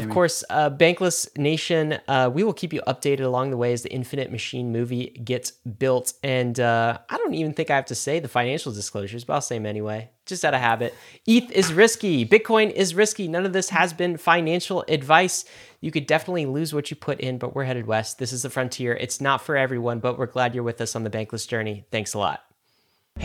Of 0.09 0.13
course, 0.13 0.43
uh, 0.49 0.69
Bankless 0.69 1.37
Nation, 1.37 1.99
uh, 2.07 2.29
we 2.33 2.43
will 2.43 2.53
keep 2.53 2.71
you 2.71 2.81
updated 2.87 3.25
along 3.25 3.49
the 3.49 3.57
way 3.57 3.73
as 3.73 3.83
the 3.83 3.91
Infinite 3.91 4.31
Machine 4.31 4.71
movie 4.71 5.07
gets 5.23 5.51
built. 5.51 6.13
And 6.23 6.57
uh, 6.59 6.99
I 7.09 7.17
don't 7.17 7.33
even 7.33 7.53
think 7.53 7.69
I 7.69 7.75
have 7.75 7.85
to 7.87 7.95
say 7.95 8.19
the 8.19 8.29
financial 8.29 8.71
disclosures, 8.71 9.25
but 9.25 9.33
I'll 9.33 9.41
say 9.41 9.57
them 9.57 9.65
anyway, 9.65 10.11
just 10.25 10.45
out 10.45 10.53
of 10.53 10.61
habit. 10.61 10.95
ETH 11.25 11.51
is 11.51 11.73
risky. 11.73 12.25
Bitcoin 12.25 12.71
is 12.71 12.95
risky. 12.95 13.27
None 13.27 13.45
of 13.45 13.51
this 13.51 13.69
has 13.69 13.91
been 13.91 14.15
financial 14.15 14.85
advice. 14.87 15.43
You 15.81 15.91
could 15.91 16.07
definitely 16.07 16.45
lose 16.45 16.73
what 16.73 16.89
you 16.89 16.95
put 16.95 17.19
in, 17.19 17.37
but 17.37 17.53
we're 17.53 17.65
headed 17.65 17.85
west. 17.85 18.17
This 18.17 18.31
is 18.31 18.43
the 18.43 18.49
frontier. 18.49 18.93
It's 18.93 19.19
not 19.19 19.41
for 19.41 19.57
everyone, 19.57 19.99
but 19.99 20.17
we're 20.17 20.25
glad 20.25 20.55
you're 20.55 20.63
with 20.63 20.79
us 20.79 20.95
on 20.95 21.03
the 21.03 21.09
Bankless 21.09 21.45
journey. 21.45 21.85
Thanks 21.91 22.13
a 22.13 22.19
lot. 22.19 22.44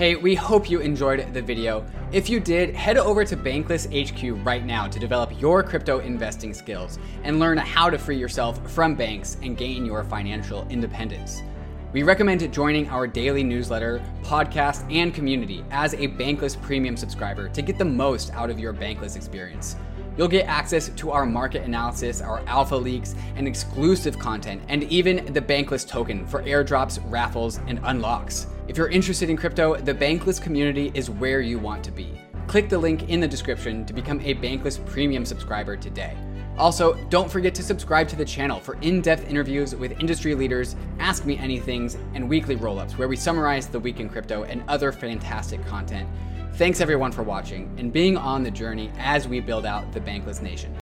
Hey, 0.01 0.15
we 0.15 0.37
hope 0.37 0.71
you 0.71 0.81
enjoyed 0.81 1.35
the 1.35 1.43
video. 1.43 1.85
If 2.13 2.31
you 2.31 2.39
did, 2.41 2.75
head 2.75 2.97
over 2.97 3.25
to 3.25 3.37
Bankless 3.37 3.85
HQ 3.91 4.47
right 4.47 4.65
now 4.65 4.87
to 4.87 4.99
develop 4.99 5.39
your 5.39 5.63
crypto 5.63 5.99
investing 5.99 6.55
skills 6.55 6.99
and 7.25 7.39
learn 7.41 7.59
how 7.59 7.91
to 7.91 7.99
free 7.99 8.17
yourself 8.17 8.67
from 8.71 8.95
banks 8.95 9.37
and 9.43 9.59
gain 9.59 9.85
your 9.85 10.05
financial 10.05 10.67
independence. 10.71 11.43
We 11.93 12.05
recommend 12.05 12.51
joining 12.53 12.89
our 12.89 13.09
daily 13.09 13.43
newsletter, 13.43 14.01
podcast, 14.23 14.91
and 14.95 15.13
community 15.13 15.65
as 15.73 15.93
a 15.95 16.09
Bankless 16.09 16.59
Premium 16.63 16.97
subscriber 16.97 17.49
to 17.49 17.61
get 17.61 17.77
the 17.77 17.85
most 17.85 18.33
out 18.33 18.49
of 18.49 18.61
your 18.61 18.73
Bankless 18.73 19.17
experience. 19.17 19.75
You'll 20.17 20.29
get 20.29 20.47
access 20.47 20.89
to 20.89 21.11
our 21.11 21.25
market 21.25 21.63
analysis, 21.63 22.21
our 22.21 22.41
alpha 22.47 22.77
leaks, 22.77 23.15
and 23.37 23.47
exclusive 23.47 24.19
content, 24.19 24.63
and 24.69 24.83
even 24.85 25.33
the 25.33 25.41
Bankless 25.41 25.87
token 25.87 26.27
for 26.27 26.43
airdrops, 26.43 27.01
raffles, 27.11 27.61
and 27.67 27.81
unlocks. 27.85 28.47
If 28.69 28.77
you're 28.77 28.89
interested 28.89 29.31
in 29.31 29.37
crypto, 29.37 29.77
the 29.77 29.95
Bankless 29.95 30.41
community 30.43 30.91
is 30.95 31.11
where 31.11 31.41
you 31.41 31.59
want 31.59 31.83
to 31.85 31.91
be. 31.91 32.21
Click 32.47 32.69
the 32.69 32.79
link 32.79 33.09
in 33.09 33.21
the 33.21 33.29
description 33.29 33.87
to 33.87 33.93
become 33.93 34.21
a 34.21 34.35
Bankless 34.35 34.85
Premium 34.87 35.25
subscriber 35.25 35.77
today. 35.77 36.17
Also, 36.59 36.95
don't 37.09 37.31
forget 37.31 37.55
to 37.55 37.63
subscribe 37.63 38.07
to 38.09 38.17
the 38.17 38.25
channel 38.25 38.61
for 38.61 38.75
in 38.83 39.01
depth 39.01 39.31
interviews 39.31 39.75
with 39.75 39.99
industry 39.99 40.35
leaders, 40.35 40.77
Ask 40.99 41.25
Me 41.25 41.39
Anythings, 41.39 41.97
and 42.15 42.29
weekly 42.29 42.57
roll 42.57 42.79
ups 42.79 42.99
where 42.99 43.09
we 43.09 43.17
summarize 43.17 43.67
the 43.67 43.81
week 43.81 43.99
in 43.99 44.11
crypto 44.11 44.43
and 44.43 44.63
other 44.69 44.93
fantastic 44.93 45.65
content. 45.65 46.09
Thanks 46.55 46.81
everyone 46.81 47.11
for 47.11 47.23
watching 47.23 47.75
and 47.79 47.91
being 47.91 48.19
on 48.19 48.43
the 48.43 48.51
journey 48.51 48.91
as 48.99 49.27
we 49.27 49.41
build 49.41 49.65
out 49.65 49.93
the 49.93 50.01
Bankless 50.01 50.43
Nation. 50.43 50.77